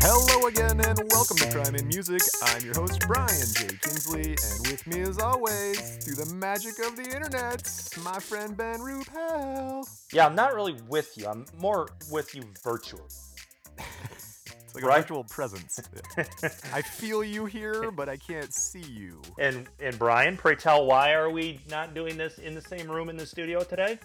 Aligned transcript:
Hello 0.00 0.46
again 0.46 0.80
and 0.84 1.00
welcome 1.10 1.36
to 1.38 1.50
Crime 1.50 1.74
in 1.74 1.86
Music. 1.88 2.20
I'm 2.42 2.62
your 2.64 2.74
host 2.74 3.04
Brian 3.06 3.28
J. 3.54 3.66
Kinsley, 3.82 4.28
and 4.30 4.66
with 4.68 4.86
me 4.86 5.00
as 5.00 5.18
always, 5.18 5.96
through 6.04 6.14
the 6.24 6.32
magic 6.34 6.74
of 6.86 6.96
the 6.96 7.02
internet, 7.04 7.62
my 8.02 8.18
friend 8.18 8.56
Ben 8.56 8.78
Rupel. 8.80 9.84
Yeah, 10.12 10.26
I'm 10.26 10.34
not 10.34 10.54
really 10.54 10.76
with 10.88 11.16
you. 11.16 11.26
I'm 11.26 11.46
more 11.58 11.88
with 12.10 12.34
you 12.34 12.42
virtually. 12.62 13.02
It's 14.66 14.74
like 14.74 14.84
Right. 14.84 14.98
a 14.98 15.00
virtual 15.02 15.24
presence. 15.24 15.78
I 16.74 16.82
feel 16.82 17.24
you 17.24 17.46
here, 17.46 17.90
but 17.92 18.08
I 18.10 18.16
can't 18.18 18.52
see 18.52 18.82
you. 18.82 19.22
And 19.38 19.68
and 19.80 19.98
Brian, 19.98 20.36
pray 20.36 20.54
tell, 20.56 20.84
why 20.86 21.14
are 21.14 21.30
we 21.30 21.60
not 21.70 21.94
doing 21.94 22.16
this 22.18 22.38
in 22.38 22.54
the 22.54 22.60
same 22.60 22.90
room 22.90 23.08
in 23.08 23.16
the 23.16 23.24
studio 23.24 23.62
today? 23.62 23.98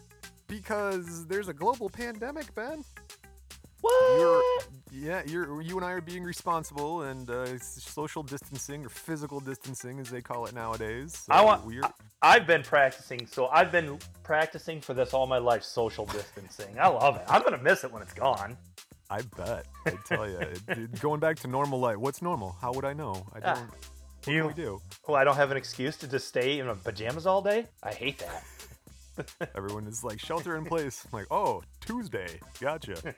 Because 0.47 1.25
there's 1.27 1.47
a 1.49 1.53
global 1.53 1.89
pandemic, 1.89 2.53
Ben. 2.55 2.85
What? 3.81 4.19
You're, 4.19 4.43
yeah, 4.91 5.21
you're, 5.25 5.61
you 5.61 5.75
and 5.77 5.85
I 5.85 5.91
are 5.91 6.01
being 6.01 6.23
responsible 6.23 7.03
and 7.03 7.29
uh, 7.29 7.57
social 7.59 8.23
distancing 8.23 8.85
or 8.85 8.89
physical 8.89 9.39
distancing, 9.39 9.99
as 9.99 10.09
they 10.09 10.21
call 10.21 10.45
it 10.45 10.53
nowadays. 10.53 11.17
So 11.25 11.33
I 11.33 11.41
want. 11.41 11.65
We're, 11.65 11.81
I, 12.21 12.33
have 12.35 12.45
been 12.47 12.61
practicing, 12.63 13.25
so 13.25 13.47
I've 13.47 13.71
been 13.71 13.97
practicing 14.23 14.81
for 14.81 14.93
this 14.93 15.13
all 15.13 15.25
my 15.27 15.39
life. 15.39 15.63
Social 15.63 16.05
distancing. 16.05 16.77
I 16.79 16.87
love 16.87 17.15
it. 17.17 17.23
I'm 17.27 17.41
gonna 17.43 17.57
miss 17.61 17.83
it 17.83 17.91
when 17.91 18.01
it's 18.01 18.13
gone. 18.13 18.55
I 19.09 19.21
bet. 19.35 19.65
I 19.85 19.93
tell 20.07 20.29
you, 20.29 20.87
going 21.01 21.19
back 21.19 21.37
to 21.39 21.47
normal 21.47 21.79
life. 21.79 21.97
What's 21.97 22.21
normal? 22.21 22.55
How 22.61 22.71
would 22.73 22.85
I 22.85 22.93
know? 22.93 23.25
I 23.33 23.39
Ah, 23.43 23.55
don't. 23.55 23.67
what 23.67 24.27
you- 24.27 24.41
do 24.43 24.47
we 24.47 24.53
do? 24.53 24.81
Well, 25.07 25.17
I 25.17 25.23
don't 25.23 25.35
have 25.35 25.51
an 25.51 25.57
excuse 25.57 25.97
to 25.97 26.07
just 26.07 26.27
stay 26.27 26.59
in 26.59 26.67
my 26.67 26.75
pajamas 26.75 27.25
all 27.25 27.41
day. 27.41 27.65
I 27.83 27.91
hate 27.91 28.19
that. 28.19 28.43
Everyone 29.55 29.87
is 29.87 30.03
like 30.03 30.19
shelter 30.19 30.55
in 30.55 30.65
place. 30.65 31.05
I'm 31.05 31.19
like, 31.19 31.27
oh, 31.31 31.63
Tuesday. 31.81 32.39
Gotcha. 32.59 32.95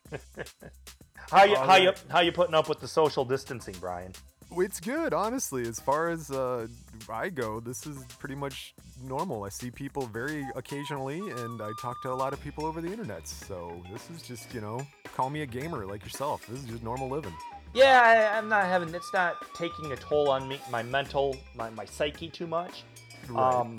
How 1.32 1.46
you 1.46 1.56
All 1.56 1.66
how 1.66 1.76
you 1.78 1.94
how 2.10 2.20
you 2.20 2.34
putting 2.34 2.54
up 2.54 2.68
with 2.68 2.82
the 2.82 2.88
social 2.88 3.24
distancing, 3.24 3.76
Brian? 3.80 4.12
it's 4.58 4.80
good, 4.80 5.14
honestly. 5.14 5.64
As 5.68 5.80
far 5.80 6.10
as 6.10 6.30
uh, 6.30 6.68
I 7.10 7.30
go, 7.30 7.60
this 7.60 7.86
is 7.88 8.04
pretty 8.20 8.36
much 8.36 8.74
normal. 9.04 9.44
I 9.44 9.50
see 9.50 9.72
people 9.72 10.06
very 10.08 10.46
occasionally, 10.56 11.20
and 11.20 11.62
I 11.62 11.72
talk 11.82 12.02
to 12.04 12.12
a 12.12 12.14
lot 12.14 12.34
of 12.34 12.42
people 12.42 12.66
over 12.66 12.82
the 12.82 12.92
internet. 12.92 13.28
So 13.28 13.82
this 13.92 14.10
is 14.10 14.22
just, 14.22 14.54
you 14.54 14.62
know, 14.62 14.86
call 15.16 15.30
me 15.30 15.42
a 15.42 15.46
gamer 15.46 15.86
like 15.86 16.04
yourself. 16.04 16.46
This 16.48 16.60
is 16.60 16.66
just 16.66 16.84
normal 16.84 17.10
living. 17.10 17.34
Yeah, 17.74 18.02
I, 18.04 18.38
I'm 18.38 18.50
not 18.50 18.66
having. 18.66 18.94
It's 18.94 19.14
not 19.14 19.38
taking 19.56 19.92
a 19.92 19.96
toll 19.96 20.30
on 20.30 20.48
me, 20.48 20.60
my 20.70 20.84
mental, 20.84 21.36
my 21.56 21.70
my 21.72 21.86
psyche 21.86 22.30
too 22.30 22.48
much. 22.48 22.84
Right. 23.30 23.56
Um, 23.56 23.78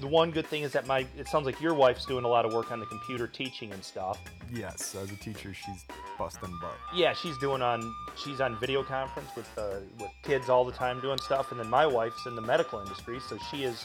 the 0.00 0.06
one 0.06 0.30
good 0.30 0.46
thing 0.46 0.62
is 0.62 0.72
that 0.72 0.86
my 0.86 1.06
it 1.18 1.28
sounds 1.28 1.46
like 1.46 1.60
your 1.60 1.74
wife's 1.74 2.04
doing 2.06 2.24
a 2.24 2.28
lot 2.28 2.44
of 2.44 2.52
work 2.52 2.70
on 2.72 2.80
the 2.80 2.86
computer 2.86 3.26
teaching 3.26 3.72
and 3.72 3.82
stuff. 3.82 4.18
yes, 4.52 4.94
as 4.94 5.10
a 5.10 5.16
teacher, 5.16 5.52
she's 5.54 5.84
busting 6.18 6.52
butt. 6.60 6.74
Yeah, 6.94 7.12
she's 7.12 7.36
doing 7.38 7.62
on 7.62 7.94
she's 8.16 8.40
on 8.40 8.58
video 8.60 8.82
conference 8.82 9.30
with 9.36 9.48
uh, 9.58 9.76
with 9.98 10.10
kids 10.22 10.48
all 10.48 10.64
the 10.64 10.72
time 10.72 11.00
doing 11.00 11.18
stuff, 11.18 11.50
and 11.50 11.60
then 11.60 11.68
my 11.68 11.86
wife's 11.86 12.26
in 12.26 12.34
the 12.34 12.42
medical 12.42 12.80
industry, 12.80 13.18
so 13.28 13.38
she 13.50 13.64
is 13.64 13.84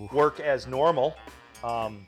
Oof. 0.00 0.12
work 0.12 0.40
as 0.40 0.66
normal. 0.66 1.14
Um, 1.64 2.06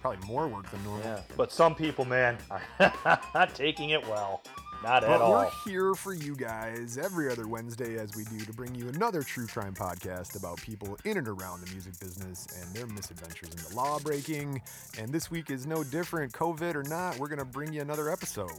Probably 0.00 0.24
more 0.26 0.46
work 0.46 0.70
than 0.70 0.84
normal. 0.84 1.04
yeah, 1.04 1.20
but 1.36 1.50
some 1.50 1.74
people, 1.74 2.04
man, 2.04 2.38
are 2.50 2.62
not 3.34 3.54
taking 3.54 3.90
it 3.90 4.06
well. 4.06 4.42
Not 4.82 5.02
at 5.02 5.08
But 5.08 5.20
all. 5.20 5.32
we're 5.32 5.50
here 5.64 5.94
for 5.94 6.14
you 6.14 6.36
guys 6.36 6.96
every 6.98 7.30
other 7.30 7.48
Wednesday, 7.48 7.96
as 7.98 8.14
we 8.14 8.24
do, 8.24 8.38
to 8.44 8.52
bring 8.52 8.74
you 8.74 8.88
another 8.88 9.22
true 9.22 9.46
crime 9.46 9.74
podcast 9.74 10.36
about 10.36 10.60
people 10.60 10.96
in 11.04 11.16
and 11.16 11.26
around 11.26 11.66
the 11.66 11.70
music 11.72 11.98
business 11.98 12.46
and 12.60 12.72
their 12.74 12.86
misadventures 12.86 13.50
in 13.50 13.56
the 13.68 13.74
law 13.74 13.98
breaking. 13.98 14.62
And 14.98 15.08
this 15.10 15.30
week 15.30 15.50
is 15.50 15.66
no 15.66 15.82
different, 15.82 16.32
COVID 16.32 16.74
or 16.76 16.82
not. 16.84 17.18
We're 17.18 17.28
going 17.28 17.38
to 17.40 17.44
bring 17.44 17.72
you 17.72 17.80
another 17.80 18.10
episode. 18.10 18.50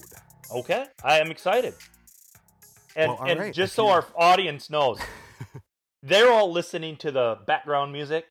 Okay, 0.52 0.86
I 1.04 1.20
am 1.20 1.32
excited. 1.32 1.76
And 2.96 3.12
Well, 3.12 3.24
and 3.26 3.40
right, 3.40 3.54
just 3.54 3.76
so 3.76 3.88
our 3.88 4.06
audience 4.16 4.70
knows, 4.70 5.00
they're 6.04 6.32
all 6.32 6.52
listening 6.52 6.98
to 6.98 7.12
the 7.12 7.38
background 7.46 7.94
music. 7.94 8.26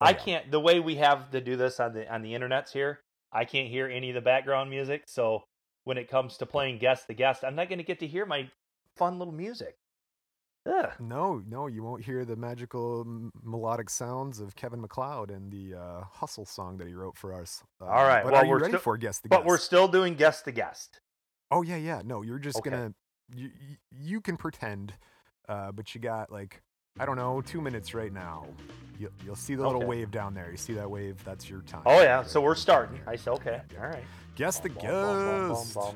Oh, 0.00 0.06
I 0.06 0.10
yeah. 0.10 0.16
can't. 0.16 0.50
The 0.50 0.60
way 0.60 0.78
we 0.78 0.96
have 0.96 1.30
to 1.30 1.40
do 1.40 1.56
this 1.56 1.80
on 1.80 1.94
the 1.94 2.12
on 2.12 2.22
the 2.22 2.32
internets 2.34 2.70
here, 2.72 3.00
I 3.32 3.44
can't 3.44 3.68
hear 3.68 3.88
any 3.88 4.10
of 4.10 4.14
the 4.14 4.20
background 4.20 4.68
music. 4.70 5.04
So 5.06 5.44
when 5.84 5.98
it 5.98 6.08
comes 6.10 6.36
to 6.38 6.46
playing 6.46 6.78
guest 6.78 7.06
the 7.08 7.14
guest, 7.14 7.44
I'm 7.44 7.54
not 7.54 7.68
going 7.68 7.78
to 7.78 7.84
get 7.84 8.00
to 8.00 8.06
hear 8.06 8.26
my 8.26 8.50
fun 8.96 9.18
little 9.18 9.34
music. 9.34 9.76
Ugh. 10.66 10.90
No, 10.98 11.42
no, 11.46 11.66
you 11.66 11.82
won't 11.82 12.02
hear 12.04 12.24
the 12.24 12.36
magical 12.36 13.02
m- 13.02 13.30
melodic 13.42 13.90
sounds 13.90 14.40
of 14.40 14.56
Kevin 14.56 14.80
McLeod 14.82 15.28
and 15.30 15.52
the 15.52 15.74
uh, 15.78 16.04
Hustle 16.10 16.46
song 16.46 16.78
that 16.78 16.86
he 16.88 16.94
wrote 16.94 17.18
for 17.18 17.34
us. 17.34 17.62
Uh, 17.82 17.84
All 17.84 18.04
right, 18.06 18.24
But 18.24 18.32
well, 18.32 18.40
are 18.42 18.44
you 18.46 18.50
we're 18.50 18.58
ready 18.60 18.70
still- 18.70 18.80
for 18.80 18.96
Guess 18.96 19.18
the 19.18 19.28
guest? 19.28 19.40
But 19.42 19.46
we're 19.46 19.58
still 19.58 19.88
doing 19.88 20.14
guest 20.14 20.46
the 20.46 20.52
guest. 20.52 21.00
Oh, 21.50 21.60
yeah, 21.62 21.76
yeah. 21.76 22.00
No, 22.02 22.22
you're 22.22 22.38
just 22.38 22.56
Okay. 22.58 22.70
going 22.70 22.94
to. 22.94 23.38
You, 23.38 23.50
you, 23.60 23.76
you 23.90 24.20
can 24.22 24.36
pretend, 24.38 24.94
uh, 25.48 25.70
but 25.72 25.94
you 25.94 26.00
got 26.00 26.32
like, 26.32 26.62
I 26.98 27.06
don't 27.06 27.16
know, 27.16 27.40
two 27.40 27.60
minutes 27.60 27.92
right 27.92 28.12
now. 28.12 28.46
You'll, 29.00 29.10
you'll 29.24 29.34
see 29.34 29.56
the 29.56 29.66
little 29.66 29.84
wave 29.84 30.12
down 30.12 30.32
there. 30.32 30.48
You 30.52 30.56
see 30.56 30.74
that 30.74 30.88
wave? 30.88 31.22
That's 31.24 31.50
your 31.50 31.62
time. 31.62 31.82
Oh 31.86 32.00
yeah, 32.00 32.22
so 32.22 32.40
we're 32.40 32.54
starting. 32.54 33.00
I 33.06 33.16
said 33.16 33.32
okay. 33.32 33.60
All 33.80 33.88
right. 33.88 34.04
Guess 34.36 34.60
the 34.60 34.68
guest. 34.68 35.76
All 35.76 35.94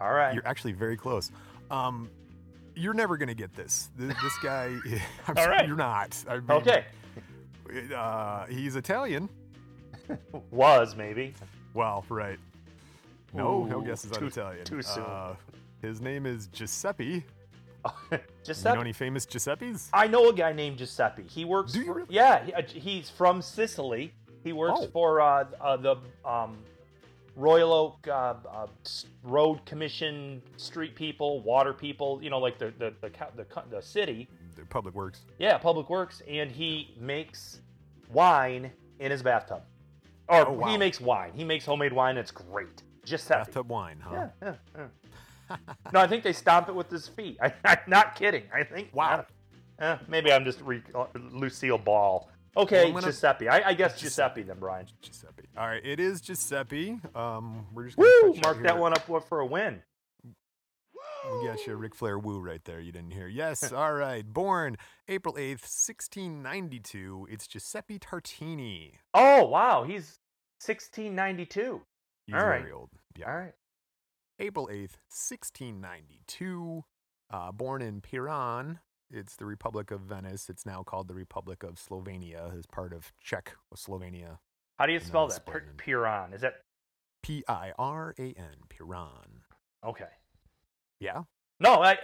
right. 0.00 0.32
You're 0.34 0.46
actually 0.46 0.72
very 0.72 0.96
close. 0.96 1.30
Um, 1.70 2.08
you're 2.74 2.94
never 2.94 3.18
gonna 3.18 3.34
get 3.34 3.54
this. 3.54 3.90
This, 3.98 4.14
this 4.22 4.38
guy, 4.42 4.78
I'm 4.86 5.00
All 5.28 5.34
sorry, 5.34 5.56
right. 5.56 5.66
you're 5.66 5.76
not. 5.76 6.16
I 6.26 6.36
mean, 6.38 6.50
okay. 6.50 6.84
Uh, 7.94 8.46
he's 8.46 8.76
Italian. 8.76 9.28
Was 10.50 10.96
maybe. 10.96 11.34
Well, 11.74 12.02
right. 12.08 12.38
No, 13.34 13.64
no 13.64 13.82
Ooh, 13.82 13.84
guesses 13.84 14.12
on 14.12 14.26
Italian. 14.26 14.64
too 14.64 14.80
soon. 14.80 15.04
Uh, 15.04 15.34
his 15.82 16.00
name 16.00 16.24
is 16.24 16.46
Giuseppe. 16.46 17.24
Giuseppe. 18.44 18.70
You 18.70 18.74
know 18.76 18.80
any 18.80 18.92
famous 18.92 19.26
Giuseppes? 19.26 19.88
I 19.92 20.06
know 20.06 20.28
a 20.28 20.32
guy 20.32 20.52
named 20.52 20.78
Giuseppe. 20.78 21.22
He 21.24 21.44
works. 21.44 21.72
Do 21.72 21.80
you 21.80 21.86
for, 21.86 21.94
really? 21.94 22.08
Yeah, 22.10 22.44
he, 22.44 22.52
uh, 22.52 22.62
he's 22.62 23.10
from 23.10 23.40
Sicily. 23.42 24.12
He 24.44 24.52
works 24.52 24.80
Oh. 24.82 24.88
for 24.88 25.20
uh, 25.20 25.44
uh, 25.60 25.76
the 25.76 25.96
um, 26.24 26.58
Royal 27.36 27.72
Oak 27.72 28.06
uh, 28.08 28.34
uh, 28.50 28.66
Road 29.22 29.64
Commission, 29.66 30.42
street 30.56 30.94
people, 30.94 31.40
water 31.42 31.72
people. 31.72 32.20
You 32.22 32.30
know, 32.30 32.38
like 32.38 32.58
the 32.58 32.72
the 32.78 32.94
the, 33.00 33.10
the, 33.36 33.46
the 33.70 33.80
city. 33.82 34.28
The 34.56 34.64
Public 34.64 34.94
Works. 34.94 35.20
Yeah, 35.38 35.56
Public 35.58 35.88
Works, 35.88 36.20
and 36.28 36.50
he 36.50 36.94
makes 36.98 37.60
wine 38.12 38.72
in 38.98 39.10
his 39.12 39.22
bathtub. 39.22 39.62
Or 40.28 40.48
Oh, 40.48 40.52
wow. 40.52 40.66
he 40.68 40.76
makes 40.76 41.00
wine. 41.00 41.32
He 41.34 41.44
makes 41.44 41.64
homemade 41.64 41.92
wine. 41.92 42.16
It's 42.18 42.30
great. 42.32 42.82
Giuseppe. 43.04 43.38
Bathtub 43.44 43.68
wine, 43.70 43.98
huh? 44.02 44.10
Yeah, 44.12 44.28
yeah, 44.42 44.54
yeah. 44.76 44.86
no, 45.92 46.00
I 46.00 46.06
think 46.06 46.22
they 46.22 46.32
stomp 46.32 46.68
it 46.68 46.74
with 46.74 46.90
his 46.90 47.08
feet. 47.08 47.38
I, 47.42 47.52
I'm 47.64 47.78
not 47.86 48.14
kidding. 48.14 48.44
I 48.54 48.64
think. 48.64 48.90
Wow. 48.92 49.26
Eh, 49.78 49.96
maybe 50.08 50.32
I'm 50.32 50.44
just 50.44 50.60
re- 50.62 50.82
uh, 50.94 51.06
Lucille 51.32 51.78
Ball. 51.78 52.28
Okay, 52.56 52.90
gonna- 52.90 53.06
Giuseppe. 53.06 53.48
I, 53.48 53.68
I 53.68 53.74
guess 53.74 54.00
Giuseppe 54.00 54.42
then, 54.42 54.56
Brian. 54.58 54.86
Giuseppe. 55.00 55.44
All 55.56 55.66
right, 55.66 55.84
it 55.84 56.00
is 56.00 56.20
Giuseppe. 56.20 56.98
Um, 57.14 57.66
we're 57.72 57.84
just 57.84 57.96
gonna 57.96 58.08
Woo! 58.24 58.34
Mark 58.42 58.62
that 58.62 58.78
one 58.78 58.92
up 58.92 59.06
for 59.28 59.40
a 59.40 59.46
win. 59.46 59.82
We 61.40 61.46
got 61.46 61.66
your 61.66 61.76
Ric 61.76 61.94
Flair 61.94 62.18
woo 62.18 62.40
right 62.40 62.64
there. 62.64 62.80
You 62.80 62.90
didn't 62.90 63.10
hear. 63.10 63.28
Yes, 63.28 63.72
all 63.72 63.92
right. 63.92 64.24
Born 64.26 64.76
April 65.08 65.34
8th, 65.34 65.62
1692. 65.62 67.28
It's 67.30 67.46
Giuseppe 67.46 67.98
Tartini. 67.98 68.92
Oh 69.14 69.44
wow, 69.46 69.84
he's 69.84 70.18
1692. 70.64 71.82
He's 72.26 72.34
All 72.34 72.46
right. 72.46 72.60
very 72.60 72.72
old. 72.72 72.90
Yeah. 73.16 73.30
All 73.30 73.36
right. 73.36 73.52
April 74.38 74.66
8th, 74.68 74.96
1692. 75.10 76.84
Uh, 77.30 77.52
born 77.52 77.82
in 77.82 78.00
Piran. 78.00 78.78
It's 79.10 79.36
the 79.36 79.44
Republic 79.46 79.90
of 79.90 80.00
Venice. 80.00 80.48
It's 80.50 80.64
now 80.66 80.82
called 80.82 81.08
the 81.08 81.14
Republic 81.14 81.62
of 81.62 81.74
Slovenia 81.76 82.56
as 82.56 82.66
part 82.66 82.92
of 82.92 83.12
Czech 83.22 83.54
Slovenia. 83.74 84.38
How 84.78 84.86
do 84.86 84.92
you 84.92 85.00
spell 85.00 85.26
that? 85.28 85.44
Pir- 85.46 85.72
Piran. 85.76 86.32
Is 86.32 86.42
that 86.42 86.54
P 87.22 87.42
I 87.48 87.72
R 87.78 88.14
A 88.18 88.22
N. 88.22 88.56
Piran. 88.68 89.42
okay? 89.84 90.04
Yeah? 91.00 91.22
No, 91.60 91.82
I. 91.82 91.98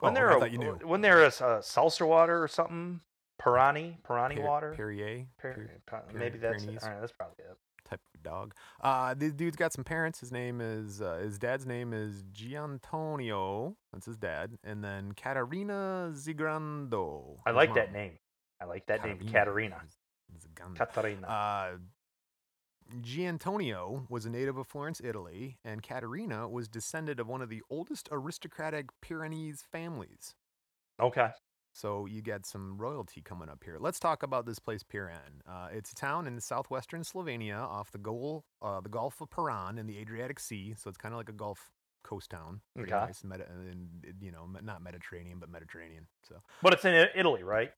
When 0.00 0.12
Oh, 0.12 0.14
they're 0.14 0.32
I 0.32 0.36
a, 0.36 0.40
thought 0.40 0.52
you 0.52 0.58
knew. 0.58 0.78
when 0.84 1.00
they're 1.00 1.24
a, 1.24 1.62
seltzer 1.62 2.06
water 2.06 2.42
or 2.42 2.48
something, 2.48 3.00
Pirani, 3.40 3.96
Pirani 4.02 4.42
water. 4.44 4.72
Perrier. 4.76 5.26
Per- 5.38 5.70
Per- 5.86 6.04
maybe 6.14 6.38
that's 6.38 6.62
Pyrenees. 6.64 6.82
all 6.84 6.90
right. 6.90 7.00
That's 7.00 7.12
probably 7.12 7.36
it. 7.50 7.56
Type 7.88 8.00
of 8.14 8.22
dog. 8.22 8.54
Uh, 8.82 9.14
the 9.14 9.30
dude's 9.30 9.56
got 9.56 9.72
some 9.72 9.84
parents. 9.84 10.20
His 10.20 10.30
name 10.30 10.60
is 10.60 11.00
uh, 11.00 11.20
his 11.22 11.38
dad's 11.38 11.64
name 11.64 11.94
is 11.94 12.24
Giantonio. 12.32 13.76
That's 13.92 14.04
his 14.04 14.16
dad, 14.18 14.58
and 14.62 14.84
then 14.84 15.12
Caterina 15.12 16.12
Zangrando. 16.14 17.38
I 17.46 17.52
like 17.52 17.74
that 17.74 17.92
name. 17.92 18.18
I 18.60 18.66
like 18.66 18.86
that 18.86 19.04
name, 19.04 19.18
Caterina. 19.30 19.80
Katarina. 20.76 21.26
Uh, 21.26 21.68
Giantonio 23.00 24.06
was 24.08 24.24
a 24.24 24.30
native 24.30 24.56
of 24.56 24.66
Florence, 24.66 25.00
Italy, 25.02 25.58
and 25.64 25.82
Caterina 25.82 26.48
was 26.48 26.68
descended 26.68 27.20
of 27.20 27.26
one 27.26 27.42
of 27.42 27.48
the 27.48 27.62
oldest 27.70 28.08
aristocratic 28.10 28.86
Piranese 29.04 29.62
families. 29.70 30.34
okay. 31.00 31.28
So 31.78 32.06
you 32.06 32.22
get 32.22 32.44
some 32.44 32.76
royalty 32.76 33.20
coming 33.20 33.48
up 33.48 33.62
here. 33.64 33.76
Let's 33.78 34.00
talk 34.00 34.24
about 34.24 34.46
this 34.46 34.58
place, 34.58 34.82
Piran. 34.82 35.42
Uh, 35.48 35.68
it's 35.72 35.92
a 35.92 35.94
town 35.94 36.26
in 36.26 36.40
southwestern 36.40 37.02
Slovenia, 37.02 37.60
off 37.60 37.92
the 37.92 37.98
Gol, 37.98 38.44
uh, 38.60 38.80
the 38.80 38.88
Gulf 38.88 39.20
of 39.20 39.30
Piran 39.30 39.78
in 39.78 39.86
the 39.86 39.96
Adriatic 39.96 40.40
Sea. 40.40 40.74
So 40.76 40.88
it's 40.88 40.98
kind 40.98 41.14
of 41.14 41.18
like 41.18 41.28
a 41.28 41.32
Gulf 41.32 41.70
coast 42.02 42.30
town. 42.30 42.62
Pretty 42.74 42.92
Okay. 42.92 43.04
nice, 43.06 43.22
Medi- 43.22 43.44
and, 43.44 44.12
you 44.20 44.32
know, 44.32 44.44
not 44.60 44.82
Mediterranean, 44.82 45.38
but 45.38 45.50
Mediterranean. 45.50 46.08
So 46.28 46.42
But 46.62 46.72
it's 46.72 46.84
in 46.84 46.94
Italy, 47.14 47.44
right? 47.44 47.72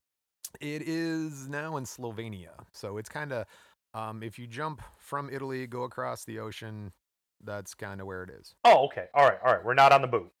it 0.59 0.81
is 0.81 1.47
now 1.47 1.77
in 1.77 1.83
Slovenia. 1.85 2.53
So 2.73 2.97
it's 2.97 3.07
kind 3.07 3.31
of, 3.31 3.45
um, 3.93 4.23
if 4.23 4.39
you 4.39 4.47
jump 4.47 4.81
from 4.97 5.29
Italy, 5.29 5.67
go 5.67 5.83
across 5.83 6.25
the 6.25 6.39
ocean, 6.39 6.91
that's 7.39 7.75
kind 7.75 8.01
of 8.01 8.07
where 8.07 8.23
it 8.23 8.31
is. 8.31 8.55
Oh, 8.65 8.85
okay. 8.85 9.09
All 9.13 9.29
right. 9.29 9.37
All 9.45 9.53
right. 9.53 9.63
We're 9.63 9.75
not 9.75 9.91
on 9.93 10.01
the 10.01 10.07
boot. 10.07 10.31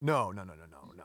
No, 0.00 0.30
no, 0.30 0.44
no, 0.44 0.54
no, 0.54 0.66
no, 0.70 0.92
no, 0.96 1.04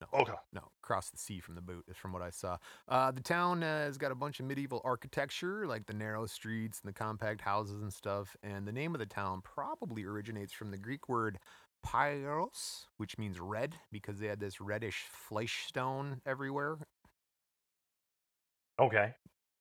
no. 0.00 0.20
Okay. 0.20 0.34
No, 0.52 0.68
across 0.84 1.08
the 1.10 1.16
sea 1.16 1.40
from 1.40 1.54
the 1.54 1.62
boot 1.62 1.84
is 1.88 1.96
from 1.96 2.12
what 2.12 2.20
I 2.22 2.28
saw. 2.30 2.58
Uh, 2.88 3.10
the 3.10 3.22
town 3.22 3.62
uh, 3.62 3.84
has 3.84 3.96
got 3.96 4.12
a 4.12 4.14
bunch 4.14 4.38
of 4.38 4.46
medieval 4.46 4.82
architecture, 4.84 5.66
like 5.66 5.86
the 5.86 5.94
narrow 5.94 6.26
streets 6.26 6.80
and 6.82 6.88
the 6.88 6.92
compact 6.92 7.40
houses 7.40 7.80
and 7.80 7.92
stuff. 7.92 8.36
And 8.42 8.68
the 8.68 8.72
name 8.72 8.94
of 8.94 8.98
the 8.98 9.06
town 9.06 9.40
probably 9.42 10.04
originates 10.04 10.52
from 10.52 10.70
the 10.70 10.76
Greek 10.76 11.08
word 11.08 11.38
pyros, 11.84 12.84
which 12.98 13.16
means 13.16 13.40
red, 13.40 13.76
because 13.90 14.18
they 14.18 14.26
had 14.26 14.40
this 14.40 14.60
reddish 14.60 15.04
flysch 15.30 15.66
stone 15.66 16.20
everywhere. 16.26 16.76
Okay. 18.78 19.14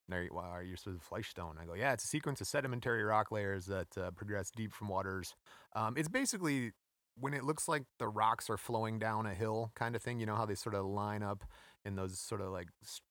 There, 0.10 0.24
you- 0.24 0.34
why 0.34 0.50
are 0.50 0.64
you 0.64 0.76
supposed 0.76 1.02
to 1.02 1.08
flysch 1.08 1.28
stone? 1.30 1.58
I 1.62 1.66
go, 1.66 1.74
yeah, 1.74 1.94
it's 1.94 2.04
a 2.04 2.08
sequence 2.08 2.42
of 2.42 2.48
sedimentary 2.48 3.04
rock 3.04 3.32
layers 3.32 3.66
that 3.68 3.98
uh, 3.98 4.12
progress 4.12 4.52
deep 4.52 4.74
from 4.74 4.90
waters. 4.90 5.34
Um, 5.76 5.96
it's 5.96 6.10
basically 6.10 6.74
when 7.20 7.34
it 7.34 7.44
looks 7.44 7.68
like 7.68 7.84
the 8.00 8.08
rocks 8.08 8.50
are 8.50 8.58
flowing 8.58 9.00
down 9.00 9.26
a 9.26 9.34
hill, 9.34 9.72
kind 9.76 9.96
of 9.96 10.02
thing. 10.02 10.20
You 10.20 10.26
know 10.26 10.36
how 10.36 10.46
they 10.46 10.56
sort 10.56 10.76
of 10.76 10.86
line 10.86 11.24
up 11.24 11.44
in 11.86 11.96
those 11.96 12.20
sort 12.20 12.42
of 12.42 12.52
like 12.52 12.68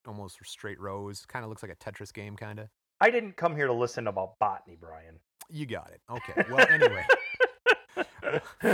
almost 0.07 0.37
straight 0.43 0.79
rows. 0.79 1.25
Kind 1.25 1.43
of 1.43 1.49
looks 1.49 1.63
like 1.63 1.71
a 1.71 1.75
Tetris 1.75 2.13
game, 2.13 2.35
kind 2.35 2.59
of. 2.59 2.67
I 2.99 3.09
didn't 3.09 3.37
come 3.37 3.55
here 3.55 3.67
to 3.67 3.73
listen 3.73 4.07
about 4.07 4.39
botany, 4.39 4.77
Brian. 4.79 5.19
You 5.49 5.65
got 5.65 5.91
it. 5.93 6.01
Okay. 6.11 6.43
Well, 6.49 6.65
anyway. 6.69 7.05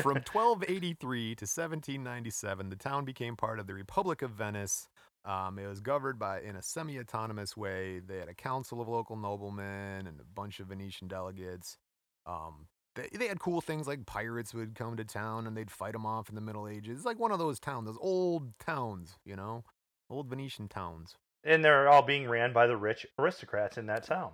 From 0.02 0.16
1283 0.16 1.36
to 1.36 1.44
1797, 1.44 2.70
the 2.70 2.76
town 2.76 3.06
became 3.06 3.36
part 3.36 3.60
of 3.60 3.68
the 3.68 3.74
Republic 3.74 4.22
of 4.22 4.32
Venice. 4.32 4.88
Um, 5.26 5.60
it 5.60 5.68
was 5.68 5.82
governed 5.82 6.20
by 6.20 6.42
in 6.42 6.56
a 6.56 6.62
semi-autonomous 6.62 7.58
way. 7.58 8.00
They 8.00 8.18
had 8.18 8.30
a 8.30 8.34
council 8.34 8.82
of 8.82 8.88
local 8.88 9.18
noblemen 9.18 10.08
and 10.08 10.20
a 10.20 10.24
bunch 10.34 10.60
of 10.60 10.68
Venetian 10.68 11.08
delegates. 11.08 11.78
Um, 12.26 12.68
they, 13.00 13.18
they 13.18 13.28
had 13.28 13.40
cool 13.40 13.62
things 13.62 13.88
like 13.88 14.06
pirates 14.06 14.54
would 14.54 14.76
come 14.76 14.98
to 14.98 15.06
town 15.06 15.48
and 15.48 15.56
they'd 15.56 15.72
fight 15.72 15.94
them 15.94 16.06
off 16.06 16.30
in 16.30 16.36
the 16.36 16.42
Middle 16.42 16.68
Ages. 16.68 16.98
It's 16.98 17.06
like 17.06 17.20
one 17.20 17.32
of 17.32 17.40
those 17.40 17.60
towns, 17.60 17.88
those 17.88 17.98
old 18.00 18.58
towns, 18.60 19.18
you 19.26 19.36
know, 19.36 19.64
old 20.10 20.28
Venetian 20.28 20.68
towns. 20.68 21.16
and 21.44 21.64
they're 21.64 21.88
all 21.88 22.02
being 22.02 22.28
ran 22.28 22.52
by 22.52 22.68
the 22.68 22.76
rich 22.76 23.06
aristocrats 23.18 23.78
in 23.78 23.86
that 23.88 24.04
town. 24.04 24.32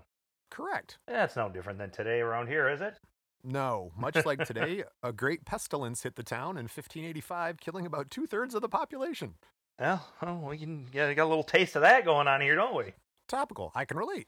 Correct. 0.49 0.97
That's 1.07 1.35
no 1.35 1.49
different 1.49 1.79
than 1.79 1.91
today 1.91 2.21
around 2.21 2.47
here, 2.47 2.69
is 2.69 2.81
it? 2.81 2.95
No, 3.43 3.91
much 3.95 4.25
like 4.25 4.43
today, 4.45 4.83
a 5.03 5.13
great 5.13 5.45
pestilence 5.45 6.01
hit 6.01 6.15
the 6.15 6.23
town 6.23 6.57
in 6.57 6.63
1585, 6.63 7.59
killing 7.59 7.85
about 7.85 8.09
two 8.09 8.25
thirds 8.25 8.55
of 8.55 8.61
the 8.61 8.69
population. 8.69 9.35
Well, 9.79 10.07
oh, 10.23 10.47
we 10.49 10.57
can 10.57 10.87
yeah, 10.93 11.13
got 11.13 11.25
a 11.25 11.29
little 11.29 11.43
taste 11.43 11.75
of 11.75 11.81
that 11.83 12.05
going 12.05 12.27
on 12.27 12.41
here, 12.41 12.55
don't 12.55 12.75
we? 12.75 12.93
Topical, 13.27 13.71
I 13.75 13.85
can 13.85 13.97
relate. 13.97 14.27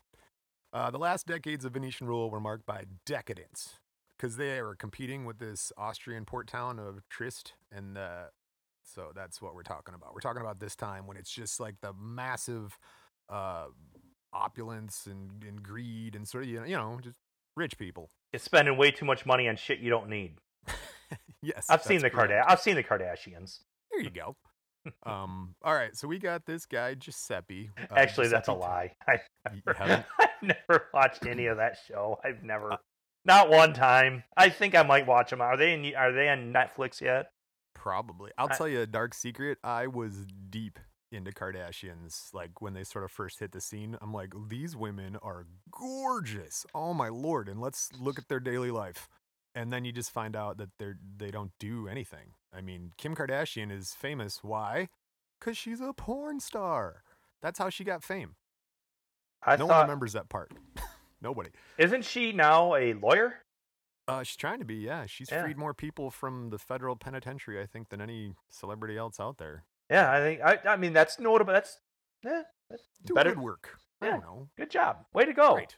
Uh, 0.74 0.92
the 0.92 1.00
last 1.00 1.25
decades 1.25 1.66
of 1.66 1.74
Venetian 1.74 2.07
rule 2.07 2.30
were 2.30 2.42
marked 2.42 2.66
by 2.66 2.83
decadence 3.06 3.80
because 4.18 4.38
they 4.38 4.62
were 4.62 4.75
competing 4.75 5.25
with 5.25 5.40
this 5.40 5.72
Austrian 5.78 6.25
port 6.25 6.48
town 6.48 6.80
of 6.80 7.08
Trieste, 7.10 7.54
and 7.72 7.98
uh, 7.98 8.25
so 8.84 9.12
that's 9.16 9.42
what 9.42 9.54
we're 9.56 9.64
talking 9.64 9.94
about. 9.94 10.14
We're 10.14 10.22
talking 10.22 10.42
about 10.42 10.60
this 10.60 10.75
time 10.75 11.08
when 11.08 11.18
it's 11.18 11.31
just 11.31 11.60
like 11.60 11.75
the 11.81 11.94
massive 11.94 12.78
uh, 13.30 13.66
opulence 14.34 15.06
and, 15.06 15.44
and 15.44 15.62
greed 15.62 16.16
and 16.16 16.28
sort 16.28 16.44
of 16.44 16.50
you 16.50 16.60
know, 16.60 16.66
you 16.66 16.75
know 16.75 17.00
just 17.02 17.19
rich 17.56 17.78
people. 17.78 18.10
It's 18.34 18.44
spending 18.44 18.78
way 18.78 18.92
too 18.92 19.06
much 19.06 19.25
money 19.25 19.48
on 19.48 19.56
shit 19.56 19.80
you 19.80 19.90
don't 19.90 20.10
need. 20.10 20.40
yes, 21.42 21.68
I've 21.69 21.84
seen 21.84 22.02
the 22.02 22.10
correct. 22.10 22.31
Kardashians. 22.31 22.46
I've 22.48 22.62
seen 22.62 22.75
the 22.75 22.84
Kardashians. 22.84 23.60
There 23.92 24.02
you 24.02 24.10
go. 24.10 24.36
um, 25.06 25.56
all 25.64 25.74
right, 25.74 25.96
so 25.96 26.08
we 26.08 26.19
got 26.19 26.46
this 26.46 26.66
guy 26.66 26.94
Giuseppe. 26.94 27.69
uh, 27.78 27.96
Actually, 27.96 28.28
that's 28.28 28.48
a 28.48 28.54
lie. 28.54 28.94
I 29.08 29.19
never. 29.66 30.06
I've 30.19 30.28
never 30.42 30.86
watched 30.94 31.25
any 31.25 31.48
of 31.48 31.58
that 31.58 31.78
show. 31.88 32.19
I've 32.24 32.44
never, 32.44 32.78
not 33.27 33.50
one 33.50 33.74
time. 33.74 34.24
I 34.35 34.50
think 34.50 34.74
I 34.75 34.83
might 34.83 35.06
watch 35.06 35.29
them. 35.29 35.41
Are 35.41 35.57
they 35.57 35.74
in? 35.74 35.95
Are 35.95 36.12
they 36.12 36.29
on 36.29 36.53
Netflix 36.53 37.01
yet? 37.01 37.31
Probably. 37.75 38.31
I'll 38.38 38.50
I- 38.51 38.56
tell 38.57 38.68
you 38.68 38.81
a 38.81 38.88
dark 38.88 39.13
secret. 39.13 39.59
I 39.63 39.88
was 39.88 40.25
deep 40.50 40.79
into 41.12 41.31
Kardashians 41.31 42.33
like 42.33 42.62
when 42.62 42.74
they 42.74 42.83
sort 42.83 43.06
of 43.06 43.12
first 43.12 43.39
hit 43.39 43.51
the 43.51 43.62
scene. 43.62 43.97
I'm 44.01 44.13
like, 44.13 44.33
these 44.50 44.75
women 44.75 45.18
are 45.21 45.45
gorgeous. 45.71 46.65
Oh 46.74 46.94
my 46.94 47.09
lord! 47.09 47.47
And 47.47 47.62
let's 47.62 47.89
look 48.00 48.18
at 48.18 48.27
their 48.29 48.39
daily 48.39 48.71
life. 48.71 49.07
And 49.56 49.71
then 49.71 49.85
you 49.85 49.91
just 49.91 50.12
find 50.12 50.35
out 50.35 50.57
that 50.57 50.69
they're 50.80 50.97
they 51.18 51.31
don't 51.31 51.51
do 51.59 51.88
anything. 51.88 52.33
I 52.53 52.62
mean, 52.62 52.91
Kim 52.97 53.15
Kardashian 53.15 53.71
is 53.71 53.94
famous. 53.94 54.44
Why? 54.44 54.89
Because 55.39 55.57
she's 55.57 55.81
a 55.81 55.94
porn 55.94 56.39
star. 56.39 57.03
That's 57.41 57.59
how 57.59 57.69
she 57.69 57.83
got 57.83 58.03
fame. 58.03 58.35
I 59.44 59.56
no 59.56 59.68
one 59.68 59.81
remembers 59.81 60.13
that 60.13 60.30
part. 60.30 60.51
Nobody. 61.22 61.50
Isn't 61.78 62.06
she 62.06 62.31
now 62.31 62.75
a 62.75 62.94
lawyer? 62.94 63.36
Uh, 64.08 64.24
she's 64.24 64.38
trying 64.38 64.60
to 64.60 64.66
be, 64.66 64.75
yeah. 64.75 65.06
She's 65.06 65.30
Yeah. 65.31 65.44
freed 65.44 65.58
more 65.58 65.74
people 65.74 66.10
from 66.12 66.50
the 66.50 66.58
federal 66.58 66.96
penitentiary, 66.96 67.62
I 67.62 67.66
think, 67.66 67.90
than 67.90 68.00
any 68.00 68.36
celebrity 68.50 68.98
else 68.98 69.19
out 69.19 69.38
there. 69.38 69.66
Yeah, 69.90 70.12
I 70.12 70.19
think. 70.19 70.42
I. 70.42 70.60
I 70.74 70.75
mean, 70.78 70.94
that's 70.94 71.19
notable. 71.19 71.54
That's. 71.54 71.80
Yeah, 72.24 72.44
that's 72.69 72.84
Do 73.04 73.14
better. 73.14 73.31
good 73.31 73.40
work. 73.44 73.78
I 74.02 74.06
Yeah. 74.06 74.12
don't 74.14 74.22
know. 74.22 74.50
Good 74.58 74.69
job. 74.72 75.06
Way 75.14 75.25
to 75.25 75.34
go. 75.34 75.56
Great. 75.56 75.75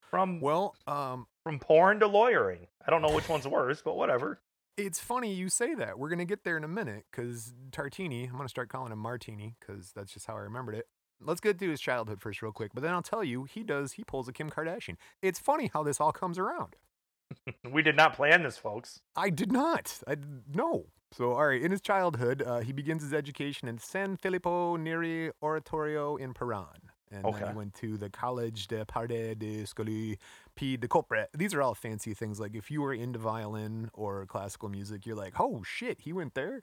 From 0.00 0.40
Well, 0.40 0.74
um, 0.86 1.26
from 1.42 1.58
porn 1.58 2.00
to 2.00 2.06
lawyering. 2.06 2.66
I 2.86 2.90
don't 2.90 3.00
know 3.02 3.14
which 3.14 3.28
one's 3.28 3.46
worse, 3.48 3.80
but 3.82 3.94
whatever. 3.96 4.40
it's 4.76 4.98
funny 4.98 5.32
you 5.32 5.48
say 5.48 5.74
that. 5.74 5.98
We're 5.98 6.08
gonna 6.08 6.24
get 6.24 6.44
there 6.44 6.56
in 6.56 6.64
a 6.64 6.68
minute 6.68 7.04
because 7.10 7.52
Tartini. 7.70 8.28
I'm 8.28 8.36
gonna 8.36 8.48
start 8.48 8.68
calling 8.70 8.90
him 8.92 8.98
Martini 8.98 9.54
because 9.60 9.92
that's 9.92 10.12
just 10.12 10.26
how 10.26 10.34
I 10.36 10.40
remembered 10.40 10.74
it. 10.74 10.88
Let's 11.24 11.40
get 11.40 11.58
to 11.58 11.70
his 11.70 11.80
childhood 11.80 12.20
first, 12.20 12.42
real 12.42 12.52
quick. 12.52 12.72
But 12.74 12.82
then 12.82 12.92
I'll 12.92 13.02
tell 13.02 13.24
you, 13.24 13.44
he 13.44 13.62
does. 13.62 13.92
He 13.92 14.04
pulls 14.04 14.28
a 14.28 14.32
Kim 14.32 14.50
Kardashian. 14.50 14.96
It's 15.20 15.38
funny 15.38 15.70
how 15.72 15.82
this 15.82 16.00
all 16.00 16.12
comes 16.12 16.38
around. 16.38 16.76
We 17.72 17.82
did 17.82 17.96
not 17.96 18.14
plan 18.14 18.42
this, 18.42 18.58
folks. 18.58 19.00
I 19.16 19.30
did 19.30 19.50
not. 19.50 20.00
I 20.06 20.16
no. 20.52 20.86
So, 21.12 21.32
all 21.32 21.46
right. 21.46 21.62
In 21.62 21.70
his 21.70 21.80
childhood, 21.80 22.42
uh, 22.42 22.60
he 22.60 22.72
begins 22.72 23.02
his 23.02 23.14
education 23.14 23.68
in 23.68 23.78
San 23.78 24.16
Filippo 24.18 24.76
Neri 24.76 25.30
Oratorio 25.42 26.16
in 26.16 26.34
Piran. 26.34 26.90
And 27.12 27.24
then 27.24 27.48
he 27.48 27.54
went 27.54 27.74
to 27.74 27.96
the 27.98 28.08
College 28.08 28.68
de 28.68 28.84
Parde 28.86 29.38
de 29.38 29.64
Scoli 29.64 30.16
P 30.54 30.76
de 30.76 30.88
Copre. 30.88 31.26
These 31.34 31.52
are 31.54 31.60
all 31.60 31.74
fancy 31.74 32.14
things. 32.14 32.40
Like 32.40 32.54
if 32.54 32.70
you 32.70 32.80
were 32.80 32.94
into 32.94 33.18
violin 33.18 33.90
or 33.92 34.24
classical 34.26 34.68
music, 34.70 35.04
you're 35.04 35.16
like, 35.16 35.38
oh 35.38 35.62
shit, 35.62 36.00
he 36.00 36.12
went 36.12 36.34
there. 36.34 36.62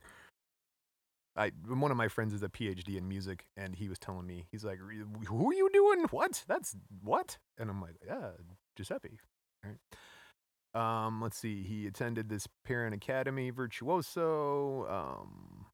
I 1.39 1.51
one 1.67 1.89
of 1.89 1.97
my 1.97 2.09
friends 2.09 2.33
is 2.33 2.43
a 2.43 2.49
PhD 2.49 2.97
in 2.97 3.07
music, 3.07 3.45
and 3.55 3.73
he 3.73 3.87
was 3.87 3.97
telling 3.97 4.27
me 4.27 4.45
he's 4.51 4.65
like, 4.65 4.77
"Who 4.77 5.49
are 5.49 5.53
you 5.53 5.69
doing? 5.71 6.05
What? 6.11 6.43
That's 6.47 6.75
what?" 7.01 7.37
And 7.57 7.69
I'm 7.69 7.81
like, 7.81 7.95
"Yeah, 8.05 8.31
Giuseppe." 8.75 9.19
All 9.63 9.71
right. 9.71 11.05
Um, 11.05 11.21
let's 11.21 11.37
see. 11.37 11.63
He 11.63 11.87
attended 11.87 12.29
this 12.29 12.47
Parent 12.65 12.93
Academy 12.93 13.49
Virtuoso. 13.51 14.85
Um, 14.87 15.65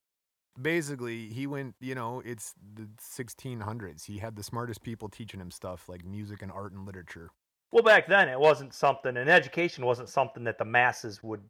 basically, 0.61 1.29
he 1.29 1.47
went. 1.47 1.75
You 1.81 1.95
know, 1.95 2.21
it's 2.23 2.53
the 2.75 2.87
1600s. 3.01 4.05
He 4.05 4.19
had 4.19 4.35
the 4.35 4.43
smartest 4.43 4.83
people 4.83 5.09
teaching 5.09 5.41
him 5.41 5.49
stuff 5.51 5.89
like 5.89 6.05
music 6.05 6.43
and 6.43 6.51
art 6.51 6.73
and 6.73 6.85
literature. 6.85 7.31
Well, 7.71 7.83
back 7.83 8.07
then 8.07 8.29
it 8.29 8.39
wasn't 8.39 8.73
something, 8.73 9.17
and 9.17 9.29
education 9.29 9.83
wasn't 9.83 10.09
something 10.09 10.43
that 10.43 10.59
the 10.59 10.65
masses 10.65 11.23
would 11.23 11.41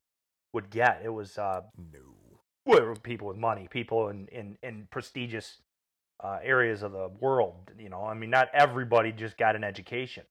would 0.54 0.70
get. 0.70 1.02
It 1.04 1.10
was 1.10 1.38
uh, 1.38 1.62
No. 1.78 2.25
Well, 2.66 2.96
people 3.04 3.28
with 3.28 3.38
money, 3.38 3.68
people 3.70 4.10
in 4.10 4.28
in, 4.28 4.58
in 4.64 4.88
prestigious 4.92 5.58
uh, 6.24 6.40
areas 6.44 6.84
of 6.84 6.92
the 6.92 7.10
world. 7.20 7.72
You 7.78 7.90
know, 7.90 8.04
I 8.04 8.14
mean, 8.14 8.30
not 8.30 8.50
everybody 8.54 9.12
just 9.12 9.38
got 9.38 9.56
an 9.56 9.64
education. 9.64 10.24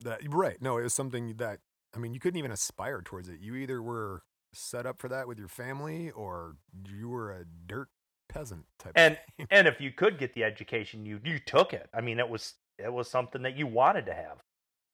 That 0.00 0.20
right. 0.28 0.60
No, 0.60 0.78
it 0.78 0.82
was 0.82 0.94
something 0.94 1.34
that 1.36 1.60
I 1.94 1.98
mean, 1.98 2.14
you 2.14 2.20
couldn't 2.20 2.38
even 2.38 2.52
aspire 2.52 3.02
towards 3.02 3.28
it. 3.28 3.40
You 3.40 3.54
either 3.56 3.82
were 3.82 4.22
set 4.52 4.86
up 4.86 4.98
for 4.98 5.08
that 5.08 5.28
with 5.28 5.38
your 5.38 5.48
family, 5.48 6.10
or 6.10 6.56
you 6.88 7.08
were 7.08 7.32
a 7.32 7.44
dirt 7.66 7.88
peasant 8.28 8.64
type. 8.78 8.92
And 8.94 9.18
and 9.50 9.66
if 9.66 9.80
you 9.80 9.90
could 9.90 10.18
get 10.18 10.34
the 10.34 10.44
education, 10.44 11.04
you 11.04 11.20
you 11.24 11.38
took 11.38 11.72
it. 11.72 11.88
I 11.92 12.00
mean, 12.00 12.18
it 12.18 12.28
was 12.28 12.54
it 12.78 12.92
was 12.92 13.10
something 13.10 13.42
that 13.42 13.56
you 13.56 13.66
wanted 13.66 14.06
to 14.06 14.14
have. 14.14 14.42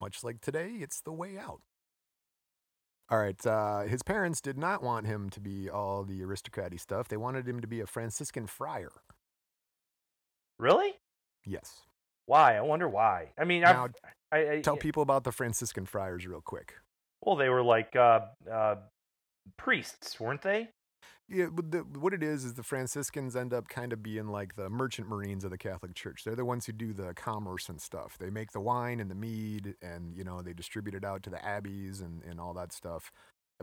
Much 0.01 0.23
like 0.23 0.41
today, 0.41 0.73
it's 0.81 1.01
the 1.01 1.13
way 1.13 1.39
out. 1.39 1.61
All 3.09 3.19
right, 3.19 3.47
uh, 3.47 3.83
his 3.83 4.03
parents 4.03 4.41
did 4.41 4.59
not 4.59 4.83
want 4.83 5.07
him 5.07 5.31
to 5.31 5.41
be 5.41 5.71
all 5.71 6.03
the 6.03 6.23
aristocratic 6.25 6.81
stuff. 6.81 7.07
They 7.07 7.17
wanted 7.17 7.47
him 7.47 7.61
to 7.61 7.67
be 7.69 7.81
a 7.81 7.87
Franciscan 7.87 8.47
friar. 8.49 8.91
Really? 10.59 10.95
Yes. 11.45 11.83
Why? 12.27 12.57
I 12.57 12.63
wonder 12.63 12.89
why. 12.89 13.31
I 13.39 13.45
mean, 13.45 13.63
Now, 13.63 13.89
I, 14.33 14.51
I 14.51 14.61
Tell 14.61 14.77
people 14.77 15.03
about 15.03 15.23
the 15.23 15.31
Franciscan 15.31 15.87
friars 15.87 16.27
real 16.27 16.41
quick. 16.41 16.75
well, 17.21 17.37
they 17.37 17.49
were 17.49 17.63
like 17.63 17.95
uh, 17.95 18.21
uh, 18.51 18.77
priests, 19.57 20.19
weren't 20.19 20.43
they? 20.43 20.69
Yeah, 21.29 21.47
the, 21.53 21.79
what 21.99 22.15
it 22.15 22.23
is 22.23 22.45
is 22.45 22.55
the 22.55 22.63
Franciscans 22.63 23.35
end 23.35 23.53
up 23.53 23.69
kind 23.69 23.93
of 23.93 24.01
being 24.01 24.29
like 24.29 24.55
the 24.55 24.71
merchant 24.71 25.09
marines 25.09 25.43
of 25.43 25.51
the 25.51 25.59
Catholic 25.59 25.95
Church. 25.95 26.23
They're 26.25 26.37
the 26.37 26.45
ones 26.45 26.67
who 26.67 26.73
do 26.73 26.93
the 26.93 27.15
commerce 27.15 27.69
and 27.69 27.81
stuff. 27.81 28.17
They 28.19 28.31
make 28.31 28.53
the 28.53 28.61
wine 28.61 29.01
and 29.01 29.11
the 29.11 29.17
mead, 29.17 29.75
and 29.83 30.17
you 30.17 30.23
know 30.23 30.41
they 30.41 30.53
distribute 30.53 30.95
it 30.95 31.05
out 31.05 31.25
to 31.25 31.31
the 31.31 31.45
abbeys 31.45 32.01
and 32.01 32.23
and 32.23 32.39
all 32.39 32.55
that 32.55 32.73
stuff. 32.73 33.11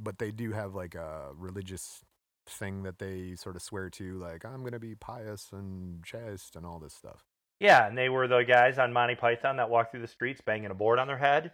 But 0.02 0.18
they 0.18 0.32
do 0.32 0.52
have 0.52 0.76
like 0.76 0.96
a 0.96 1.30
religious 1.36 2.04
thing 2.46 2.84
that 2.84 3.00
they 3.00 3.36
sort 3.36 3.56
of 3.56 3.62
swear 3.62 3.90
to, 3.92 4.18
like 4.18 4.44
I'm 4.44 4.64
gonna 4.64 4.80
be 4.80 4.96
pious 4.96 5.50
and 5.54 6.04
chaste 6.04 6.58
and 6.58 6.66
all 6.66 6.80
this 6.80 6.94
stuff. 6.94 7.24
Yeah, 7.62 7.88
and 7.88 7.98
they 7.98 8.10
were 8.10 8.28
the 8.28 8.42
guys 8.42 8.78
on 8.78 8.92
Monty 8.92 9.16
Python 9.16 9.56
that 9.56 9.70
walked 9.70 9.92
through 9.92 10.02
the 10.02 10.08
streets 10.08 10.42
banging 10.46 10.72
a 10.72 10.74
board 10.76 11.00
on 11.00 11.08
their 11.08 11.18
head. 11.18 11.54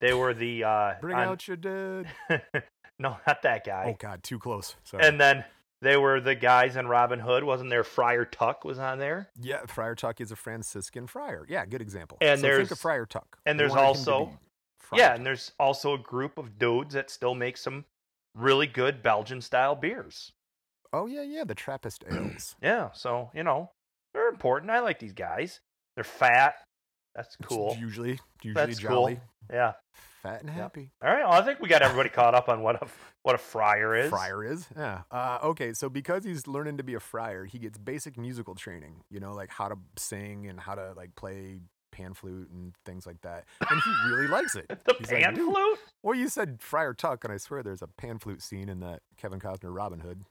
They 0.00 0.12
were 0.14 0.34
the 0.34 0.64
uh, 0.64 0.94
Bring 1.00 1.16
on- 1.16 1.28
out 1.28 1.48
your 1.48 1.56
dead. 1.56 2.06
no, 2.98 3.16
not 3.26 3.42
that 3.42 3.64
guy. 3.64 3.84
Oh 3.88 3.96
God, 3.98 4.22
too 4.22 4.38
close. 4.38 4.76
Sorry. 4.84 5.06
And 5.06 5.20
then 5.20 5.44
they 5.82 5.96
were 5.96 6.20
the 6.20 6.34
guys 6.34 6.76
in 6.76 6.86
Robin 6.88 7.20
Hood. 7.20 7.44
Wasn't 7.44 7.70
there 7.70 7.84
Friar 7.84 8.24
Tuck 8.24 8.64
was 8.64 8.78
on 8.78 8.98
there? 8.98 9.30
yeah, 9.40 9.64
Friar 9.66 9.94
Tuck 9.94 10.20
is 10.20 10.30
a 10.32 10.36
Franciscan 10.36 11.06
friar. 11.06 11.44
Yeah, 11.48 11.64
good 11.66 11.82
example. 11.82 12.18
And 12.20 12.40
so 12.40 12.46
think 12.46 12.54
there's- 12.56 12.70
of 12.70 12.78
Friar 12.78 13.06
Tuck. 13.06 13.38
and 13.46 13.58
there's 13.58 13.70
wanted 13.72 13.98
him 13.98 14.04
to 14.04 14.12
also- 14.12 14.38
yeah, 14.92 15.08
Tuck. 15.08 15.16
and 15.16 15.26
there's 15.26 15.52
also 15.58 15.94
a 15.94 15.98
group 15.98 16.38
of 16.38 16.58
dudes 16.58 16.94
that 16.94 17.10
still 17.10 17.34
make 17.34 17.56
some 17.56 17.84
really 18.34 18.66
good 18.66 19.02
Belgian 19.02 19.40
style 19.40 19.74
beers. 19.74 20.32
oh 20.92 21.06
yeah, 21.06 21.22
yeah, 21.22 21.44
the 21.44 21.54
Trappist 21.54 22.04
ales. 22.10 22.56
Yeah, 22.62 22.90
so 22.92 23.30
you 23.34 23.42
know 23.42 23.70
they're 24.12 24.28
important. 24.28 24.70
I 24.70 24.80
like 24.80 24.98
these 24.98 25.12
guys. 25.14 25.60
They're 25.96 26.04
fat. 26.04 26.56
That's 27.14 27.36
It's 27.40 27.48
cool. 27.48 27.76
Usually, 27.78 28.18
usually 28.42 28.66
That's 28.66 28.78
jolly, 28.78 29.14
cool. 29.16 29.22
Yeah. 29.56 29.72
fat 30.22 30.40
and 30.40 30.50
happy. 30.50 30.90
All 31.02 31.10
right. 31.10 31.22
Well, 31.24 31.32
I 31.32 31.42
think 31.42 31.60
we 31.60 31.68
got 31.68 31.82
everybody 31.82 32.08
caught 32.08 32.34
up 32.34 32.48
on 32.48 32.62
what 32.62 32.82
a 32.82 32.86
what 33.22 33.34
a 33.34 33.38
friar 33.38 33.96
is. 33.96 34.10
Friar 34.10 34.44
is, 34.44 34.66
yeah. 34.76 35.02
Uh, 35.10 35.38
okay, 35.44 35.72
so 35.72 35.88
because 35.88 36.24
he's 36.24 36.46
learning 36.46 36.76
to 36.78 36.82
be 36.82 36.94
a 36.94 37.00
friar, 37.00 37.44
he 37.44 37.58
gets 37.58 37.78
basic 37.78 38.18
musical 38.18 38.54
training. 38.54 39.02
You 39.10 39.20
know, 39.20 39.32
like 39.32 39.50
how 39.50 39.68
to 39.68 39.76
sing 39.96 40.46
and 40.46 40.58
how 40.60 40.74
to 40.74 40.92
like 40.96 41.14
play 41.14 41.60
pan 41.92 42.12
flute 42.12 42.50
and 42.50 42.74
things 42.84 43.06
like 43.06 43.20
that. 43.20 43.44
And 43.70 43.80
he 43.80 44.10
really 44.12 44.26
likes 44.26 44.56
it. 44.56 44.66
The 44.84 44.94
He's 44.98 45.06
pan 45.08 45.34
"Dude." 45.34 45.52
flute. 45.52 45.78
Well, 46.02 46.14
you 46.16 46.28
said 46.28 46.60
Friar 46.60 46.92
Tuck, 46.94 47.22
and 47.24 47.32
I 47.32 47.36
swear 47.36 47.62
there's 47.62 47.82
a 47.82 47.86
pan 47.86 48.18
flute 48.18 48.42
scene 48.42 48.68
in 48.68 48.80
that 48.80 49.02
Kevin 49.16 49.38
Costner 49.38 49.74
Robin 49.74 50.00
Hood. 50.00 50.24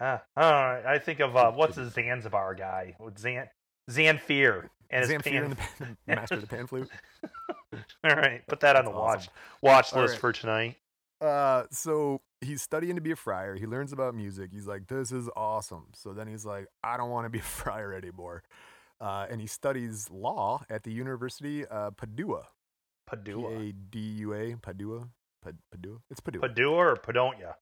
Ah, 0.00 0.22
all 0.36 0.44
right. 0.52 0.84
I 0.86 0.98
think 0.98 1.20
of 1.20 1.36
uh, 1.36 1.52
what's 1.52 1.76
the 1.76 1.88
Zanzibar 1.90 2.54
guy 2.54 2.96
Zan 3.18 3.48
Zanfir 3.90 4.68
and 4.90 5.02
his 5.02 5.10
Zamfir 5.10 5.24
pan. 5.24 5.42
and 5.44 5.52
the 5.52 5.56
pan, 5.56 5.96
master 6.06 6.34
of 6.36 6.40
the 6.40 6.46
pan 6.46 6.66
flute. 6.66 6.88
All 8.04 8.16
right, 8.16 8.46
put 8.46 8.60
that 8.60 8.76
on 8.76 8.84
the 8.84 8.90
watch 8.90 9.18
awesome. 9.18 9.32
watch 9.62 9.92
All 9.92 10.02
list 10.02 10.12
right. 10.12 10.20
for 10.20 10.32
tonight. 10.32 10.76
Uh, 11.20 11.64
so 11.70 12.20
he's 12.40 12.60
studying 12.62 12.96
to 12.96 13.00
be 13.00 13.10
a 13.10 13.16
friar. 13.16 13.54
He 13.54 13.66
learns 13.66 13.92
about 13.92 14.14
music. 14.14 14.50
He's 14.52 14.66
like, 14.66 14.86
"This 14.88 15.12
is 15.12 15.28
awesome." 15.36 15.86
So 15.94 16.12
then 16.12 16.26
he's 16.28 16.44
like, 16.44 16.66
"I 16.82 16.96
don't 16.96 17.10
want 17.10 17.24
to 17.26 17.30
be 17.30 17.38
a 17.38 17.42
friar 17.60 17.92
anymore," 17.92 18.42
uh, 19.00 19.26
and 19.30 19.40
he 19.40 19.46
studies 19.46 20.10
law 20.10 20.64
at 20.68 20.82
the 20.82 20.92
University 20.92 21.66
uh, 21.66 21.90
Padua. 21.92 22.42
P 22.42 23.16
Padua, 23.16 23.58
A 23.58 23.72
D 23.72 23.98
U 23.98 24.34
A 24.34 24.56
Padua. 24.56 25.08
Padua. 25.70 25.98
It's 26.10 26.20
Padua. 26.20 26.40
Padua 26.40 26.72
or 26.74 26.96
Padonia? 26.96 27.54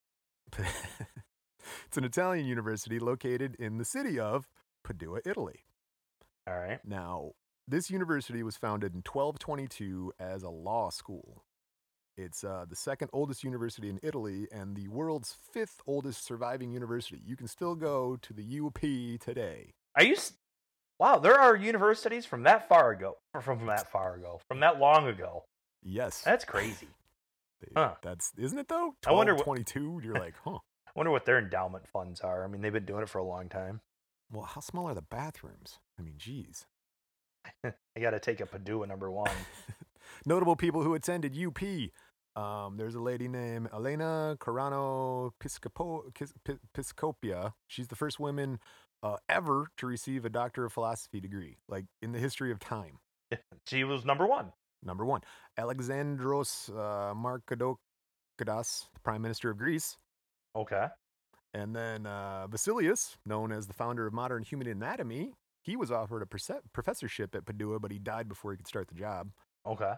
it's 0.58 1.96
an 1.96 2.04
Italian 2.04 2.46
university 2.46 2.98
located 2.98 3.56
in 3.58 3.78
the 3.78 3.84
city 3.84 4.20
of 4.20 4.48
Padua, 4.84 5.20
Italy. 5.24 5.60
All 6.46 6.58
right. 6.58 6.80
Now, 6.84 7.32
this 7.68 7.90
university 7.90 8.42
was 8.42 8.56
founded 8.56 8.92
in 8.94 8.98
1222 9.02 10.12
as 10.18 10.42
a 10.42 10.50
law 10.50 10.90
school. 10.90 11.44
It's 12.16 12.44
uh, 12.44 12.66
the 12.68 12.76
second 12.76 13.08
oldest 13.12 13.42
university 13.42 13.88
in 13.88 13.98
Italy 14.02 14.46
and 14.52 14.76
the 14.76 14.88
world's 14.88 15.36
fifth 15.52 15.80
oldest 15.86 16.24
surviving 16.24 16.70
university. 16.70 17.20
You 17.24 17.36
can 17.36 17.46
still 17.48 17.74
go 17.74 18.16
to 18.20 18.32
the 18.34 18.60
UP 18.60 18.80
today. 19.20 19.74
Are 19.96 20.04
you? 20.04 20.14
s- 20.14 20.34
Wow, 20.98 21.18
there 21.18 21.40
are 21.40 21.56
universities 21.56 22.26
from 22.26 22.44
that 22.44 22.68
far 22.68 22.90
ago, 22.92 23.16
from 23.40 23.66
that 23.66 23.90
far 23.90 24.14
ago, 24.14 24.40
from 24.46 24.60
that 24.60 24.78
long 24.78 25.08
ago. 25.08 25.44
Yes, 25.82 26.20
That's 26.22 26.44
crazy. 26.44 26.88
They- 27.60 27.72
huh. 27.80 27.94
that's 28.02 28.32
isn't 28.36 28.58
it 28.58 28.68
though? 28.68 28.94
I 29.06 29.12
wonder 29.12 29.34
what- 29.34 29.46
1222. 29.46 30.06
You're 30.06 30.14
like, 30.20 30.34
huh? 30.44 30.58
I 30.86 30.90
wonder 30.94 31.10
what 31.12 31.24
their 31.24 31.38
endowment 31.38 31.88
funds 31.88 32.20
are. 32.20 32.44
I 32.44 32.48
mean, 32.48 32.60
they've 32.60 32.72
been 32.72 32.84
doing 32.84 33.02
it 33.04 33.08
for 33.08 33.18
a 33.18 33.24
long 33.24 33.48
time. 33.48 33.80
Well, 34.32 34.44
how 34.44 34.62
small 34.62 34.88
are 34.88 34.94
the 34.94 35.02
bathrooms? 35.02 35.78
I 35.98 36.02
mean, 36.02 36.14
geez. 36.16 36.66
I 37.64 38.00
got 38.00 38.10
to 38.10 38.20
take 38.20 38.40
a 38.40 38.46
Padua 38.46 38.86
number 38.86 39.10
one. 39.10 39.30
Notable 40.26 40.56
people 40.56 40.82
who 40.82 40.94
attended 40.94 41.36
UP. 41.36 41.62
Um, 42.34 42.78
there's 42.78 42.94
a 42.94 43.00
lady 43.00 43.28
named 43.28 43.68
Elena 43.74 44.38
Cornaro 44.40 45.32
Piscopo, 45.38 46.04
Piscopia. 46.74 47.52
She's 47.66 47.88
the 47.88 47.96
first 47.96 48.18
woman 48.18 48.58
uh, 49.02 49.16
ever 49.28 49.68
to 49.76 49.86
receive 49.86 50.24
a 50.24 50.30
Doctor 50.30 50.64
of 50.64 50.72
Philosophy 50.72 51.20
degree, 51.20 51.58
like 51.68 51.84
in 52.00 52.12
the 52.12 52.18
history 52.18 52.50
of 52.50 52.58
time. 52.58 53.00
she 53.66 53.84
was 53.84 54.06
number 54.06 54.26
one. 54.26 54.52
Number 54.82 55.04
one, 55.04 55.20
Alexandros 55.58 56.70
uh, 56.70 57.14
Markadokidas, 57.14 58.88
the 58.94 59.00
Prime 59.04 59.22
Minister 59.22 59.50
of 59.50 59.58
Greece. 59.58 59.96
Okay. 60.56 60.86
And 61.54 61.76
then 61.76 62.06
uh, 62.06 62.46
Vesalius, 62.48 63.16
known 63.26 63.52
as 63.52 63.66
the 63.66 63.74
founder 63.74 64.06
of 64.06 64.12
modern 64.12 64.42
human 64.42 64.66
anatomy, 64.66 65.34
he 65.60 65.76
was 65.76 65.90
offered 65.92 66.22
a 66.22 66.58
professorship 66.72 67.34
at 67.34 67.44
Padua, 67.44 67.78
but 67.78 67.92
he 67.92 67.98
died 67.98 68.28
before 68.28 68.52
he 68.52 68.56
could 68.56 68.66
start 68.66 68.88
the 68.88 68.94
job. 68.94 69.30
Okay. 69.66 69.92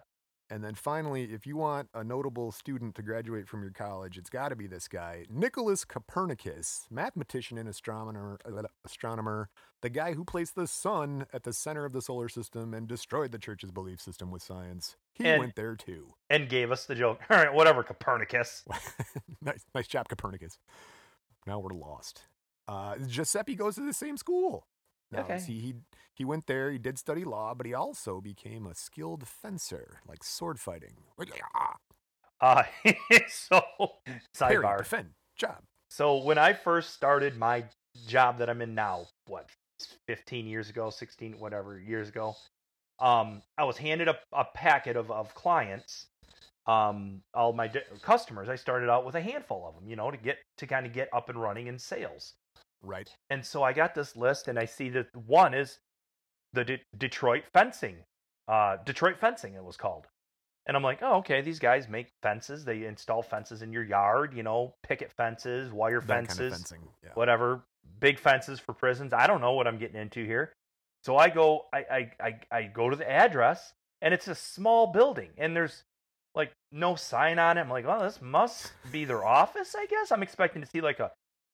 And 0.51 0.63
then 0.63 0.75
finally, 0.75 1.25
if 1.33 1.47
you 1.47 1.57
want 1.57 1.89
a 1.95 2.05
notable 2.05 2.53
student 2.53 2.95
to 2.97 3.03
graduate 3.03 3.49
from 3.49 3.63
your 3.63 3.71
college, 3.71 4.19
it's 4.19 4.29
got 4.29 4.51
to 4.51 4.57
be 4.57 4.67
this 4.67 4.89
guy, 4.89 5.25
Nicholas 5.31 5.87
Copernicus, 5.87 6.87
mathematician 6.91 7.57
and 7.57 7.67
astronomer, 7.67 8.39
astronomer, 8.85 9.49
the 9.81 9.89
guy 9.89 10.13
who 10.13 10.23
placed 10.23 10.55
the 10.55 10.67
sun 10.67 11.25
at 11.33 11.45
the 11.45 11.55
center 11.55 11.87
of 11.87 11.93
the 11.95 12.03
solar 12.03 12.29
system 12.29 12.75
and 12.75 12.87
destroyed 12.87 13.33
the 13.33 13.39
church's 13.39 13.71
belief 13.71 14.03
system 14.03 14.31
with 14.31 14.43
science. 14.43 14.97
He 15.15 15.27
And- 15.27 15.41
went 15.41 15.55
there 15.57 15.77
too. 15.77 16.13
And 16.29 16.47
gave 16.49 16.71
us 16.71 16.85
the 16.85 16.95
joke. 16.95 17.21
All 17.31 17.39
right, 17.39 17.53
whatever, 17.55 17.83
Copernicus. 17.83 18.65
nice, 19.41 19.65
nice 19.75 19.87
job, 19.89 20.09
Copernicus. 20.09 20.59
Now 21.47 21.59
we're 21.59 21.75
lost. 21.75 22.23
Uh, 22.67 22.97
Giuseppe 23.07 23.55
goes 23.55 23.75
to 23.77 23.83
the 23.85 23.93
same 23.93 24.17
school. 24.17 24.67
Now, 25.11 25.21
Okay. 25.25 25.39
see, 25.39 25.61
he 25.61 25.75
he 26.15 26.25
went 26.25 26.47
there. 26.47 26.71
He 26.71 26.79
did 26.79 26.99
study 26.99 27.25
law, 27.25 27.55
but 27.55 27.67
he 27.67 27.75
also 27.75 28.21
became 28.21 28.67
a 28.67 28.75
skilled 28.75 29.27
fencer, 29.29 30.01
like 30.09 30.25
sword 30.25 30.59
fighting. 30.59 30.97
Uh, 32.41 32.63
so 33.29 33.63
Parry, 34.39 34.65
sidebar. 34.65 34.79
defend, 34.79 35.11
job. 35.37 35.63
So 35.91 36.19
when 36.19 36.39
I 36.39 36.53
first 36.53 36.95
started 36.95 37.37
my 37.37 37.65
job 38.07 38.39
that 38.39 38.51
I'm 38.51 38.63
in 38.63 38.75
now, 38.75 39.07
what, 39.27 39.49
15 40.07 40.47
years 40.47 40.71
ago, 40.71 40.91
16, 40.91 41.39
whatever 41.39 41.79
years 41.79 42.09
ago, 42.09 42.35
um, 42.99 43.43
I 43.59 43.65
was 43.65 43.77
handed 43.77 44.09
a, 44.09 44.17
a 44.33 44.45
packet 44.45 44.97
of, 44.97 45.11
of 45.11 45.35
clients, 45.35 46.07
um, 46.67 47.23
all 47.35 47.53
my 47.53 47.69
di- 47.69 47.83
customers. 48.03 48.49
I 48.49 48.57
started 48.57 48.89
out 48.89 49.05
with 49.05 49.15
a 49.15 49.21
handful 49.21 49.67
of 49.69 49.75
them, 49.75 49.89
you 49.89 49.97
know, 49.97 50.11
to 50.11 50.17
get 50.17 50.39
to 50.59 50.67
kind 50.67 50.87
of 50.87 50.93
get 50.93 51.09
up 51.13 51.29
and 51.29 51.41
running 51.41 51.67
in 51.67 51.79
sales. 51.79 52.35
Right. 52.83 53.11
And 53.31 53.45
so 53.45 53.63
I 53.63 53.73
got 53.73 53.95
this 53.95 54.17
list, 54.17 54.49
and 54.49 54.59
I 54.59 54.65
see 54.67 54.91
that 54.91 55.07
one 55.15 55.55
is 55.55 55.79
the 56.53 56.65
De- 56.65 56.83
Detroit 56.97 57.45
fencing, 57.53 57.97
uh, 58.49 58.77
Detroit 58.85 59.17
fencing, 59.19 59.55
it 59.55 59.65
was 59.65 59.77
called. 59.77 60.07
And 60.67 60.77
I'm 60.77 60.83
like, 60.83 61.01
oh, 61.03 61.17
okay, 61.17 61.43
these 61.43 61.59
guys 61.59 61.89
make 61.89 62.09
fences. 62.23 62.65
They 62.65 62.85
install 62.85 63.23
fences 63.23 63.61
in 63.61 63.71
your 63.73 63.85
yard, 63.85 64.33
you 64.35 64.43
know, 64.43 64.75
picket 64.83 65.13
fences, 65.13 65.71
wire 65.71 66.01
That 66.01 66.07
fences, 66.07 66.39
kind 66.39 66.47
of 66.47 66.53
fencing. 66.53 66.89
Yeah. 67.03 67.11
whatever, 67.15 67.65
big 68.01 68.19
fences 68.19 68.61
for 68.61 68.73
prisons. 68.73 69.13
I 69.13 69.27
don't 69.27 69.43
know 69.43 69.53
what 69.53 69.67
I'm 69.67 69.79
getting 69.79 70.01
into 70.01 70.25
here. 70.25 70.55
So 71.03 71.19
I 71.19 71.29
go, 71.29 71.67
I, 71.73 71.79
I, 71.91 72.11
I, 72.21 72.35
I 72.51 72.63
go 72.63 72.89
to 72.89 72.97
the 72.97 73.11
address, 73.11 73.75
and 74.01 74.15
it's 74.15 74.29
a 74.29 74.35
small 74.35 74.87
building, 74.87 75.31
and 75.37 75.55
there's 75.55 75.85
like 76.35 76.53
no 76.73 76.95
sign 76.97 77.39
on 77.39 77.57
it. 77.59 77.61
I'm 77.63 77.71
like, 77.71 77.87
well, 77.87 78.03
this 78.03 78.21
must 78.21 78.73
be 78.91 79.05
their 79.05 79.25
office, 79.25 79.75
I 79.79 79.87
guess. 79.87 80.11
I'm 80.13 80.23
expecting 80.23 80.63
to 80.63 80.69
see 80.69 80.81
like 80.81 81.01
a 81.01 81.13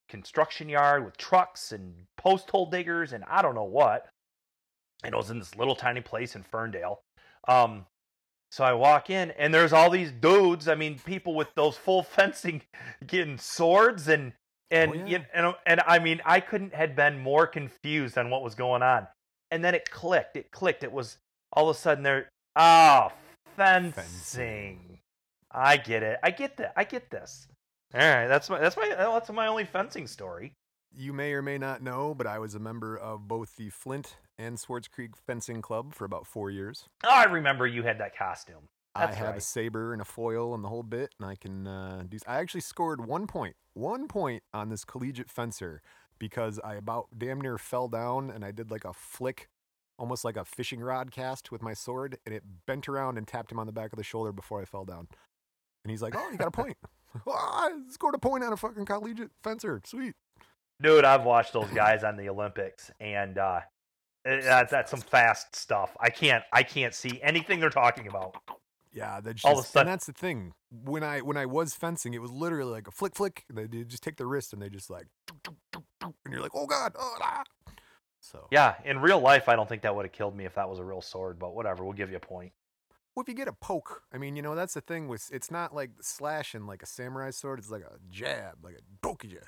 construction 0.08 0.68
yard 0.68 1.04
with 1.04 1.16
trucks 1.16 1.72
and 1.72 1.94
post 2.16 2.50
hole 2.50 2.66
diggers 2.66 3.12
and 3.12 3.24
I 3.24 3.42
don't 3.42 3.54
know 3.54 3.64
what. 3.64 4.08
And 5.04 5.14
it 5.14 5.16
was 5.16 5.30
in 5.30 5.38
this 5.38 5.54
little 5.56 5.76
tiny 5.76 6.00
place 6.00 6.34
in 6.34 6.42
Ferndale. 6.42 7.00
Um, 7.48 7.86
so 8.50 8.64
I 8.64 8.72
walk 8.72 9.10
in 9.10 9.30
and 9.32 9.54
there's 9.54 9.72
all 9.72 9.90
these 9.90 10.10
dudes. 10.12 10.66
I 10.68 10.74
mean, 10.74 10.98
people 10.98 11.34
with 11.34 11.48
those 11.54 11.76
full 11.76 12.02
fencing, 12.16 12.62
getting 13.06 13.38
swords 13.38 14.08
and 14.08 14.32
and 14.72 14.90
Oh, 14.92 14.94
yeah. 14.94 15.06
you- 15.06 15.24
and 15.34 15.54
and 15.66 15.80
I 15.86 15.98
mean, 15.98 16.20
I 16.24 16.40
couldn't 16.40 16.74
had 16.74 16.94
been 16.96 17.18
more 17.18 17.46
confused 17.46 18.16
on 18.18 18.30
what 18.30 18.42
was 18.42 18.54
going 18.54 18.82
on. 18.82 19.08
And 19.50 19.64
then 19.64 19.74
it 19.74 19.90
clicked. 19.90 20.36
It 20.36 20.50
clicked. 20.52 20.84
It 20.84 20.92
was 20.92 21.18
all 21.52 21.68
of 21.68 21.76
a 21.76 21.78
sudden 21.78 22.04
there. 22.04 22.28
Oh, 22.56 23.10
fencing. 23.60 23.92
Fencing. 23.92 24.98
I 25.50 25.76
get 25.76 26.02
it. 26.02 26.18
I 26.22 26.30
get 26.30 26.56
that. 26.58 26.72
I 26.76 26.84
get 26.84 27.10
this. 27.10 27.46
All 27.92 28.00
right, 28.00 28.28
that's 28.28 28.48
my 28.48 28.58
that's 28.58 28.76
my 28.76 28.88
that's 28.96 29.30
my 29.30 29.48
only 29.48 29.64
fencing 29.64 30.06
story. 30.06 30.54
You 30.96 31.12
may 31.12 31.32
or 31.32 31.42
may 31.42 31.58
not 31.58 31.82
know, 31.82 32.14
but 32.14 32.26
I 32.26 32.38
was 32.38 32.54
a 32.54 32.58
member 32.58 32.96
of 32.96 33.28
both 33.28 33.56
the 33.56 33.70
Flint 33.70 34.16
and 34.38 34.58
Swartz 34.58 34.88
Creek 34.88 35.16
Fencing 35.16 35.62
Club 35.62 35.94
for 35.94 36.04
about 36.04 36.26
four 36.26 36.50
years. 36.50 36.88
Oh, 37.04 37.08
I 37.10 37.24
remember 37.24 37.66
you 37.66 37.82
had 37.82 37.98
that 37.98 38.16
costume. 38.16 38.68
That's 38.96 39.16
I 39.16 39.18
have 39.18 39.36
a 39.36 39.40
saber 39.40 39.92
and 39.92 40.02
a 40.02 40.04
foil 40.04 40.52
and 40.54 40.64
the 40.64 40.68
whole 40.68 40.82
bit, 40.82 41.14
and 41.20 41.28
I 41.28 41.36
can 41.36 41.66
uh, 41.66 42.04
do. 42.08 42.18
I 42.26 42.38
actually 42.38 42.62
scored 42.62 43.06
one 43.06 43.26
point, 43.26 43.54
one 43.74 44.08
point 44.08 44.42
on 44.52 44.68
this 44.68 44.84
collegiate 44.84 45.30
fencer 45.30 45.82
because 46.18 46.60
I 46.62 46.74
about 46.74 47.06
damn 47.16 47.40
near 47.40 47.58
fell 47.58 47.88
down 47.88 48.30
and 48.30 48.44
I 48.44 48.52
did 48.52 48.70
like 48.70 48.84
a 48.84 48.92
flick, 48.92 49.48
almost 50.00 50.24
like 50.24 50.36
a 50.36 50.44
fishing 50.44 50.80
rod 50.80 51.12
cast 51.12 51.52
with 51.52 51.62
my 51.62 51.74
sword, 51.74 52.18
and 52.24 52.34
it 52.34 52.42
bent 52.66 52.88
around 52.88 53.18
and 53.18 53.28
tapped 53.28 53.52
him 53.52 53.58
on 53.58 53.66
the 53.66 53.72
back 53.72 53.92
of 53.92 53.98
the 53.98 54.02
shoulder 54.02 54.32
before 54.32 54.60
I 54.60 54.64
fell 54.64 54.84
down. 54.84 55.06
And 55.84 55.90
he's 55.90 56.02
like, 56.02 56.16
"Oh, 56.16 56.30
you 56.30 56.38
got 56.38 56.48
a 56.48 56.50
point! 56.50 56.76
oh, 57.26 57.32
I 57.32 57.72
scored 57.90 58.14
a 58.14 58.18
point 58.18 58.42
on 58.42 58.52
a 58.52 58.56
fucking 58.56 58.86
collegiate 58.86 59.30
fencer. 59.44 59.80
Sweet." 59.84 60.14
Dude, 60.82 61.04
I've 61.04 61.24
watched 61.24 61.52
those 61.52 61.70
guys 61.70 62.02
on 62.02 62.16
the 62.16 62.30
Olympics, 62.30 62.90
and 62.98 63.36
uh, 63.36 63.60
that's 64.24 64.70
that's 64.70 64.90
some 64.90 65.00
fast 65.00 65.54
stuff. 65.54 65.94
I 66.00 66.08
can't 66.08 66.42
I 66.52 66.62
can't 66.62 66.94
see 66.94 67.20
anything 67.22 67.60
they're 67.60 67.70
talking 67.70 68.08
about. 68.08 68.36
Yeah, 68.92 69.20
that's 69.20 69.44
All 69.44 69.58
of 69.58 69.64
a 69.64 69.68
sudden- 69.68 69.88
and 69.88 69.92
that's 69.92 70.06
the 70.06 70.12
thing. 70.12 70.54
When 70.70 71.04
I 71.04 71.20
when 71.20 71.36
I 71.36 71.46
was 71.46 71.74
fencing, 71.74 72.14
it 72.14 72.22
was 72.22 72.30
literally 72.30 72.72
like 72.72 72.88
a 72.88 72.90
flick 72.90 73.14
flick. 73.14 73.44
They 73.52 73.66
they 73.66 73.84
just 73.84 74.02
take 74.02 74.16
the 74.16 74.26
wrist 74.26 74.52
and 74.52 74.62
they 74.62 74.70
just 74.70 74.88
like, 74.88 75.06
and 75.74 76.32
you're 76.32 76.40
like, 76.40 76.54
oh 76.54 76.66
god, 76.66 76.94
oh 76.98 77.16
ah. 77.20 77.44
So 78.20 78.46
Yeah, 78.50 78.74
in 78.84 79.00
real 79.00 79.18
life, 79.20 79.48
I 79.48 79.56
don't 79.56 79.68
think 79.68 79.82
that 79.82 79.94
would 79.94 80.04
have 80.04 80.12
killed 80.12 80.36
me 80.36 80.44
if 80.44 80.54
that 80.54 80.68
was 80.68 80.78
a 80.78 80.84
real 80.84 81.00
sword. 81.02 81.38
But 81.38 81.54
whatever, 81.54 81.84
we'll 81.84 81.94
give 81.94 82.10
you 82.10 82.16
a 82.16 82.20
point. 82.20 82.52
Well, 83.14 83.22
if 83.22 83.28
you 83.28 83.34
get 83.34 83.48
a 83.48 83.52
poke, 83.52 84.02
I 84.12 84.18
mean, 84.18 84.36
you 84.36 84.42
know, 84.42 84.54
that's 84.54 84.74
the 84.74 84.80
thing 84.80 85.08
with 85.08 85.30
it's 85.32 85.50
not 85.50 85.74
like 85.74 85.90
slashing 86.00 86.66
like 86.66 86.82
a 86.82 86.86
samurai 86.86 87.30
sword. 87.30 87.58
It's 87.58 87.70
like 87.70 87.82
a 87.82 87.98
jab, 88.10 88.58
like 88.62 88.74
a 88.74 88.82
poke 89.06 89.24
you. 89.24 89.40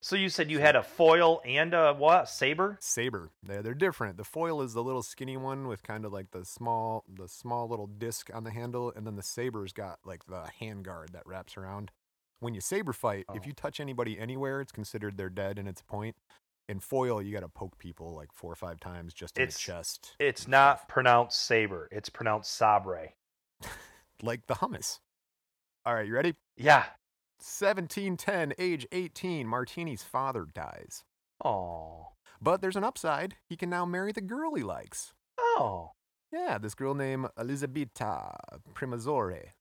So 0.00 0.14
you 0.14 0.28
said 0.28 0.48
you 0.48 0.60
had 0.60 0.76
a 0.76 0.82
foil 0.84 1.40
and 1.44 1.74
a 1.74 1.92
what 1.92 2.28
saber? 2.28 2.78
Saber, 2.80 3.30
they're 3.42 3.62
they're 3.62 3.74
different. 3.74 4.16
The 4.16 4.24
foil 4.24 4.62
is 4.62 4.72
the 4.72 4.82
little 4.84 5.02
skinny 5.02 5.36
one 5.36 5.66
with 5.66 5.82
kind 5.82 6.04
of 6.04 6.12
like 6.12 6.30
the 6.30 6.44
small 6.44 7.02
the 7.12 7.26
small 7.26 7.66
little 7.68 7.88
disc 7.88 8.30
on 8.32 8.44
the 8.44 8.52
handle, 8.52 8.92
and 8.94 9.04
then 9.04 9.16
the 9.16 9.22
saber's 9.24 9.72
got 9.72 9.98
like 10.04 10.26
the 10.26 10.48
hand 10.60 10.84
guard 10.84 11.10
that 11.14 11.26
wraps 11.26 11.56
around. 11.56 11.90
When 12.38 12.54
you 12.54 12.60
saber 12.60 12.92
fight, 12.92 13.24
if 13.34 13.42
Oh. 13.42 13.46
you 13.46 13.52
touch 13.52 13.80
anybody 13.80 14.16
anywhere, 14.16 14.60
it's 14.60 14.70
considered 14.70 15.16
they're 15.16 15.28
dead 15.28 15.58
and 15.58 15.68
it's 15.68 15.80
a 15.80 15.84
point. 15.84 16.14
In 16.68 16.80
foil, 16.80 17.22
you 17.22 17.32
got 17.32 17.40
to 17.40 17.48
poke 17.48 17.78
people 17.78 18.14
like 18.14 18.28
four 18.32 18.52
or 18.52 18.56
five 18.56 18.78
times 18.78 19.14
just 19.14 19.36
in 19.38 19.42
It's- 19.44 19.56
the 19.56 19.60
chest. 19.72 20.14
It's 20.18 20.46
not 20.46 20.86
pronounced 20.88 21.40
saber. 21.40 21.88
It's 21.90 22.10
pronounced 22.10 22.52
sabre. 22.54 23.08
like 24.22 24.46
the 24.46 24.54
hummus. 24.54 24.98
All 25.86 25.94
right, 25.94 26.06
you 26.06 26.14
ready? 26.14 26.34
Yeah. 26.56 26.84
1710, 27.40 28.52
age 28.58 28.86
18, 28.92 29.46
Martini's 29.46 30.02
father 30.02 30.44
dies. 30.52 31.04
Oh. 31.44 32.08
But 32.42 32.60
there's 32.60 32.76
an 32.76 32.84
upside. 32.84 33.36
He 33.48 33.56
can 33.56 33.70
now 33.70 33.84
marry 33.86 34.12
the 34.12 34.20
girl 34.20 34.54
he 34.54 34.62
likes. 34.62 35.14
Oh. 35.38 35.92
Yeah, 36.32 36.58
this 36.58 36.74
girl 36.74 36.94
named 36.94 37.28
Elisabetta 37.38 38.36
Premazore. 38.74 39.52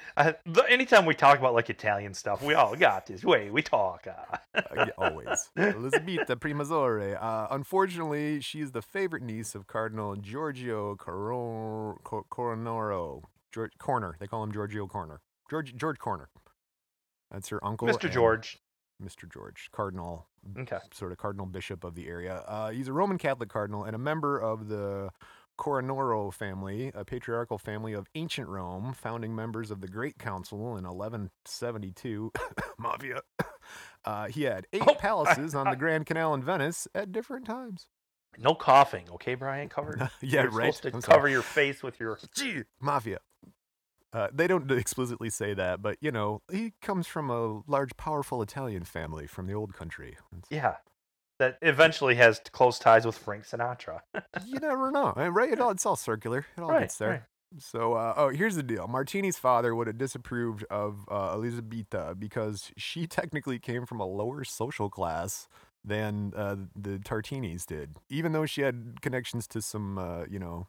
Uh, 0.18 0.32
the, 0.46 0.62
anytime 0.70 1.04
we 1.04 1.14
talk 1.14 1.38
about 1.38 1.52
like 1.52 1.68
Italian 1.68 2.14
stuff, 2.14 2.42
we 2.42 2.54
all 2.54 2.74
got 2.74 3.04
this. 3.06 3.22
way 3.22 3.50
we 3.50 3.60
talk. 3.60 4.06
Uh. 4.06 4.60
Uh, 4.74 4.86
always. 4.96 5.50
Elisabetta 5.58 6.36
Premazore. 6.36 7.22
Uh, 7.22 7.48
unfortunately, 7.50 8.40
she 8.40 8.62
is 8.62 8.72
the 8.72 8.80
favorite 8.80 9.22
niece 9.22 9.54
of 9.54 9.66
Cardinal 9.66 10.16
Giorgio 10.16 10.96
Coro- 10.96 11.98
Co- 12.02 12.24
Coronoro. 12.30 13.24
George 13.52 13.72
Corner. 13.78 14.16
They 14.18 14.26
call 14.26 14.42
him 14.42 14.52
Giorgio 14.52 14.86
Corner. 14.86 15.20
George 15.50 15.76
George 15.76 15.98
Corner. 15.98 16.30
That's 17.30 17.48
her 17.50 17.62
uncle. 17.62 17.86
Mr. 17.88 18.10
George. 18.10 18.58
Mr. 19.04 19.30
George, 19.30 19.68
Cardinal, 19.72 20.26
Okay. 20.58 20.78
sort 20.94 21.12
of 21.12 21.18
Cardinal 21.18 21.44
Bishop 21.44 21.84
of 21.84 21.94
the 21.94 22.08
area. 22.08 22.36
Uh, 22.48 22.70
he's 22.70 22.88
a 22.88 22.92
Roman 22.94 23.18
Catholic 23.18 23.50
cardinal 23.50 23.84
and 23.84 23.94
a 23.94 23.98
member 23.98 24.38
of 24.38 24.68
the 24.68 25.10
Coronoro 25.58 26.32
family, 26.32 26.90
a 26.94 27.04
patriarchal 27.04 27.58
family 27.58 27.92
of 27.92 28.06
ancient 28.14 28.48
Rome, 28.48 28.92
founding 28.92 29.34
members 29.34 29.70
of 29.70 29.80
the 29.80 29.88
Great 29.88 30.18
Council 30.18 30.76
in 30.76 30.84
1172. 30.84 32.32
Mafia. 32.78 33.20
Uh, 34.04 34.28
he 34.28 34.44
had 34.44 34.68
eight 34.72 34.84
Oh, 34.86 34.94
palaces 34.94 35.52
on 35.56 35.68
the 35.68 35.74
Grand 35.74 36.06
Canal 36.06 36.32
in 36.34 36.40
Venice 36.40 36.86
at 36.94 37.10
different 37.10 37.44
times. 37.44 37.88
No 38.38 38.54
coughing, 38.54 39.10
okay, 39.14 39.34
Brian? 39.34 39.68
Cover. 39.68 40.08
yeah, 40.22 40.42
You're 40.42 40.50
right. 40.52 40.72
Supposed 40.72 40.94
I'm 40.94 41.00
to 41.00 41.06
sorry. 41.06 41.16
cover 41.18 41.28
your 41.28 41.42
face 41.42 41.82
with 41.82 41.98
your. 41.98 42.16
Gee, 42.36 42.62
Mafia. 42.80 43.18
Uh, 44.12 44.28
they 44.32 44.46
don't 44.46 44.70
explicitly 44.70 45.28
say 45.28 45.54
that, 45.54 45.82
but 45.82 45.96
you 46.00 46.12
know, 46.12 46.40
he 46.52 46.74
comes 46.80 47.08
from 47.08 47.28
a 47.30 47.62
large, 47.66 47.96
powerful 47.96 48.40
Italian 48.42 48.84
family 48.84 49.26
from 49.26 49.48
the 49.48 49.54
old 49.54 49.74
country. 49.74 50.10
It's- 50.32 50.44
Yeah. 50.50 50.76
That 51.38 51.58
eventually 51.60 52.14
has 52.14 52.40
close 52.52 52.78
ties 52.78 53.04
with 53.04 53.18
Frank 53.18 53.44
Sinatra. 53.44 54.00
you 54.46 54.58
never 54.58 54.90
know, 54.90 55.12
eh, 55.16 55.28
right? 55.30 55.52
It 55.52 55.60
all, 55.60 55.70
it's 55.70 55.84
all 55.84 55.96
circular. 55.96 56.46
It 56.56 56.60
all 56.62 56.70
Right, 56.70 56.80
gets 56.80 56.96
there. 56.96 57.10
right. 57.10 57.22
So, 57.58 57.92
uh, 57.92 58.14
oh, 58.16 58.28
here's 58.30 58.56
the 58.56 58.62
deal. 58.62 58.88
Martini's 58.88 59.38
father 59.38 59.74
would 59.74 59.86
have 59.86 59.98
disapproved 59.98 60.64
of 60.70 61.06
uh, 61.10 61.32
Elisabetta 61.32 62.14
because 62.18 62.70
she 62.76 63.06
technically 63.18 63.58
came 63.58 63.86
from 63.86 64.00
a 64.00 64.06
lower 64.06 64.44
social 64.44 64.88
class 64.90 65.46
than 65.84 66.32
uh, 66.34 66.56
the 66.74 66.98
Tartinis 66.98 67.64
did. 67.66 67.96
Even 68.08 68.32
though 68.32 68.46
she 68.46 68.62
had 68.62 69.00
connections 69.02 69.46
to 69.48 69.62
some, 69.62 69.98
uh, 69.98 70.24
you 70.28 70.38
know, 70.38 70.66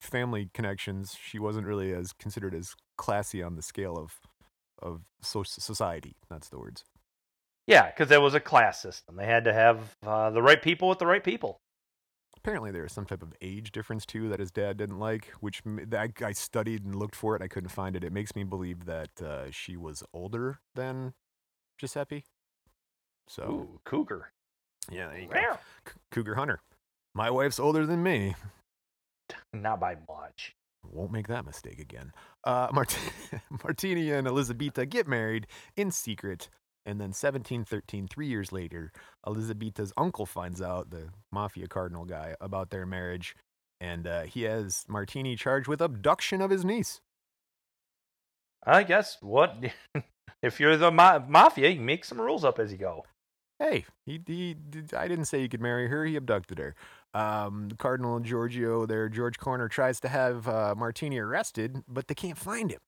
family 0.00 0.50
connections, 0.54 1.16
she 1.20 1.38
wasn't 1.38 1.66
really 1.66 1.92
as 1.92 2.12
considered 2.12 2.54
as 2.54 2.74
classy 2.96 3.42
on 3.42 3.56
the 3.56 3.62
scale 3.62 3.96
of 3.96 4.20
of 4.82 5.02
so- 5.22 5.42
society. 5.44 6.16
That's 6.28 6.48
the 6.50 6.58
words. 6.58 6.84
Yeah, 7.66 7.86
because 7.90 8.10
it 8.10 8.20
was 8.20 8.34
a 8.34 8.40
class 8.40 8.80
system. 8.80 9.16
They 9.16 9.26
had 9.26 9.44
to 9.44 9.52
have 9.52 9.96
uh, 10.06 10.30
the 10.30 10.42
right 10.42 10.60
people 10.60 10.88
with 10.88 10.98
the 10.98 11.06
right 11.06 11.24
people. 11.24 11.60
Apparently, 12.36 12.70
there 12.70 12.82
was 12.82 12.92
some 12.92 13.06
type 13.06 13.22
of 13.22 13.32
age 13.40 13.72
difference 13.72 14.04
too 14.04 14.28
that 14.28 14.38
his 14.38 14.50
dad 14.50 14.76
didn't 14.76 14.98
like, 14.98 15.32
which 15.40 15.62
i 16.22 16.32
studied 16.32 16.84
and 16.84 16.94
looked 16.94 17.16
for 17.16 17.34
it. 17.34 17.40
I 17.40 17.48
couldn't 17.48 17.70
find 17.70 17.96
it. 17.96 18.04
It 18.04 18.12
makes 18.12 18.36
me 18.36 18.44
believe 18.44 18.84
that 18.84 19.22
uh, 19.22 19.50
she 19.50 19.78
was 19.78 20.02
older 20.12 20.58
than 20.74 21.14
Giuseppe. 21.78 22.24
So 23.28 23.44
Ooh, 23.44 23.80
cougar. 23.86 24.30
yeah, 24.90 25.08
there 25.08 25.18
you 25.20 25.28
go. 25.28 25.58
C- 25.86 25.92
Cougar 26.10 26.34
Hunter. 26.34 26.60
My 27.14 27.30
wife's 27.30 27.58
older 27.58 27.86
than 27.86 28.02
me. 28.02 28.34
Not 29.54 29.80
by 29.80 29.96
much. 30.06 30.54
Won't 30.86 31.12
make 31.12 31.28
that 31.28 31.46
mistake 31.46 31.78
again. 31.78 32.12
Uh, 32.44 32.68
Mart- 32.74 32.98
Martini 33.64 34.10
and 34.10 34.26
Elisabetta 34.26 34.84
get 34.84 35.08
married 35.08 35.46
in 35.76 35.90
secret. 35.90 36.50
And 36.86 37.00
then 37.00 37.08
1713, 37.08 38.08
three 38.08 38.26
years 38.26 38.52
later, 38.52 38.92
Elisabetta's 39.26 39.92
uncle 39.96 40.26
finds 40.26 40.60
out, 40.60 40.90
the 40.90 41.08
mafia 41.32 41.66
cardinal 41.66 42.04
guy, 42.04 42.36
about 42.40 42.70
their 42.70 42.84
marriage. 42.84 43.34
And 43.80 44.06
uh, 44.06 44.22
he 44.22 44.42
has 44.42 44.84
Martini 44.88 45.36
charged 45.36 45.66
with 45.66 45.80
abduction 45.80 46.40
of 46.40 46.50
his 46.50 46.64
niece. 46.64 47.00
I 48.66 48.82
guess 48.82 49.18
what 49.20 49.56
if 50.42 50.60
you're 50.60 50.76
the 50.76 50.90
ma- 50.90 51.20
mafia, 51.26 51.70
you 51.70 51.80
make 51.80 52.04
some 52.04 52.20
rules 52.20 52.44
up 52.44 52.58
as 52.58 52.70
you 52.70 52.78
go. 52.78 53.04
Hey, 53.58 53.86
he, 54.04 54.20
he, 54.26 54.56
I 54.96 55.06
didn't 55.08 55.26
say 55.26 55.40
he 55.40 55.48
could 55.48 55.60
marry 55.60 55.88
her. 55.88 56.04
He 56.04 56.16
abducted 56.16 56.58
her. 56.58 56.74
Um, 57.14 57.70
Cardinal 57.78 58.18
Giorgio, 58.20 58.84
there, 58.84 59.08
George 59.08 59.38
Corner, 59.38 59.68
tries 59.68 60.00
to 60.00 60.08
have 60.08 60.48
uh, 60.48 60.74
Martini 60.76 61.18
arrested, 61.18 61.84
but 61.88 62.08
they 62.08 62.14
can't 62.14 62.36
find 62.36 62.70
him. 62.70 62.80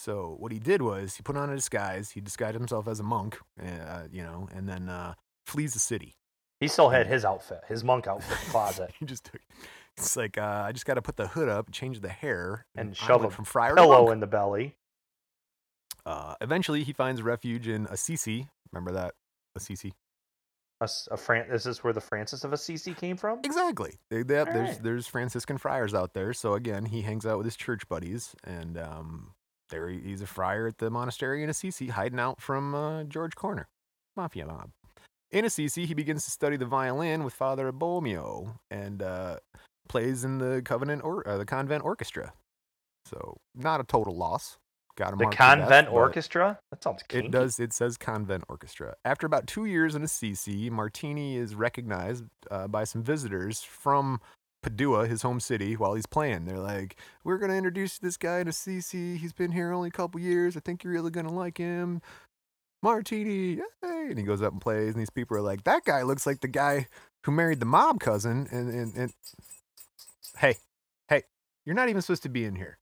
So 0.00 0.36
what 0.38 0.50
he 0.50 0.58
did 0.58 0.80
was 0.80 1.16
he 1.16 1.22
put 1.22 1.36
on 1.36 1.50
a 1.50 1.54
disguise. 1.54 2.12
He 2.12 2.22
disguised 2.22 2.54
himself 2.54 2.88
as 2.88 3.00
a 3.00 3.02
monk, 3.02 3.38
uh, 3.62 4.04
you 4.10 4.22
know, 4.22 4.48
and 4.54 4.66
then 4.66 4.88
uh, 4.88 5.12
flees 5.46 5.74
the 5.74 5.78
city. 5.78 6.16
He 6.58 6.68
still 6.68 6.88
had 6.88 7.06
his 7.06 7.22
outfit, 7.22 7.60
his 7.68 7.84
monk 7.84 8.06
outfit 8.06 8.38
in 8.38 8.44
the 8.46 8.50
closet, 8.50 8.90
He 8.98 9.04
just 9.04 9.24
took. 9.24 9.42
It's 9.98 10.16
like 10.16 10.38
uh, 10.38 10.64
I 10.66 10.72
just 10.72 10.86
got 10.86 10.94
to 10.94 11.02
put 11.02 11.18
the 11.18 11.26
hood 11.26 11.50
up, 11.50 11.70
change 11.70 12.00
the 12.00 12.08
hair, 12.08 12.64
and 12.74 12.90
I 12.90 12.92
shove 12.94 13.24
a 13.24 13.30
from 13.30 13.44
friar 13.44 13.74
to 13.74 13.82
pillow 13.82 14.10
in 14.10 14.20
the 14.20 14.26
belly. 14.26 14.76
Uh, 16.06 16.34
eventually, 16.40 16.82
he 16.82 16.94
finds 16.94 17.20
refuge 17.20 17.68
in 17.68 17.86
Assisi. 17.90 18.48
Remember 18.72 18.92
that 18.92 19.14
Assisi? 19.54 19.92
A, 20.80 20.88
a 21.10 21.16
Fran- 21.18 21.50
is 21.50 21.64
this 21.64 21.84
where 21.84 21.92
the 21.92 22.00
Francis 22.00 22.42
of 22.44 22.54
Assisi 22.54 22.94
came 22.94 23.18
from? 23.18 23.40
Exactly. 23.44 23.98
They, 24.08 24.22
they, 24.22 24.44
there's 24.44 24.48
Alright. 24.48 24.82
there's 24.82 25.06
Franciscan 25.06 25.58
friars 25.58 25.92
out 25.92 26.14
there. 26.14 26.32
So 26.32 26.54
again, 26.54 26.86
he 26.86 27.02
hangs 27.02 27.26
out 27.26 27.36
with 27.36 27.44
his 27.44 27.56
church 27.56 27.86
buddies, 27.86 28.34
and 28.44 28.78
um, 28.78 29.34
there 29.70 29.88
he- 29.88 30.00
he's 30.00 30.22
a 30.22 30.26
friar 30.26 30.66
at 30.66 30.78
the 30.78 30.90
monastery 30.90 31.42
in 31.42 31.50
Assisi, 31.50 31.88
hiding 31.88 32.20
out 32.20 32.40
from 32.40 32.74
uh, 32.74 33.04
George 33.04 33.34
Corner, 33.34 33.68
mafia 34.16 34.46
mob. 34.46 34.70
In 35.30 35.44
Assisi, 35.44 35.86
he 35.86 35.94
begins 35.94 36.24
to 36.24 36.30
study 36.30 36.56
the 36.56 36.66
violin 36.66 37.22
with 37.24 37.32
Father 37.34 37.72
Boemo, 37.72 38.56
and 38.70 39.02
uh, 39.02 39.36
plays 39.88 40.24
in 40.24 40.38
the 40.38 40.60
Covenant 40.64 41.02
or 41.04 41.26
uh, 41.26 41.38
the 41.38 41.44
convent 41.46 41.84
orchestra. 41.84 42.32
So 43.06 43.36
not 43.54 43.80
a 43.80 43.84
total 43.84 44.16
loss. 44.16 44.58
Got 44.96 45.12
him 45.12 45.18
The 45.18 45.24
to 45.26 45.30
death, 45.30 45.38
convent 45.38 45.88
orchestra? 45.88 46.58
That 46.70 46.82
sounds 46.82 47.02
kinky. 47.04 47.28
it 47.28 47.30
does. 47.30 47.58
It 47.60 47.72
says 47.72 47.96
convent 47.96 48.44
orchestra. 48.48 48.94
After 49.04 49.24
about 49.24 49.46
two 49.46 49.64
years 49.64 49.94
in 49.94 50.02
Assisi, 50.02 50.68
Martini 50.68 51.36
is 51.36 51.54
recognized 51.54 52.24
uh, 52.50 52.66
by 52.66 52.84
some 52.84 53.02
visitors 53.02 53.62
from 53.62 54.20
Padua, 54.62 55.06
his 55.06 55.22
home 55.22 55.40
city, 55.40 55.74
while 55.76 55.94
he's 55.94 56.06
playing. 56.06 56.44
They're 56.44 56.58
like, 56.58 56.96
"We're 57.24 57.38
gonna 57.38 57.54
introduce 57.54 57.98
this 57.98 58.16
guy 58.16 58.44
to 58.44 58.52
CC. 58.52 59.16
He's 59.16 59.32
been 59.32 59.52
here 59.52 59.72
only 59.72 59.88
a 59.88 59.92
couple 59.92 60.20
years. 60.20 60.56
I 60.56 60.60
think 60.60 60.84
you're 60.84 60.92
really 60.92 61.10
gonna 61.10 61.32
like 61.32 61.58
him." 61.58 62.02
Martini, 62.82 63.56
yay! 63.56 63.62
and 63.82 64.18
he 64.18 64.24
goes 64.24 64.42
up 64.42 64.52
and 64.52 64.60
plays, 64.60 64.94
and 64.94 65.00
these 65.00 65.10
people 65.10 65.36
are 65.36 65.42
like, 65.42 65.64
"That 65.64 65.84
guy 65.84 66.02
looks 66.02 66.26
like 66.26 66.40
the 66.40 66.48
guy 66.48 66.88
who 67.24 67.32
married 67.32 67.60
the 67.60 67.66
mob 67.66 68.00
cousin." 68.00 68.48
And 68.50 68.70
and, 68.70 68.94
and 68.94 69.12
hey, 70.38 70.56
hey, 71.08 71.24
you're 71.64 71.74
not 71.74 71.88
even 71.88 72.02
supposed 72.02 72.22
to 72.24 72.28
be 72.28 72.44
in 72.44 72.56
here. 72.56 72.78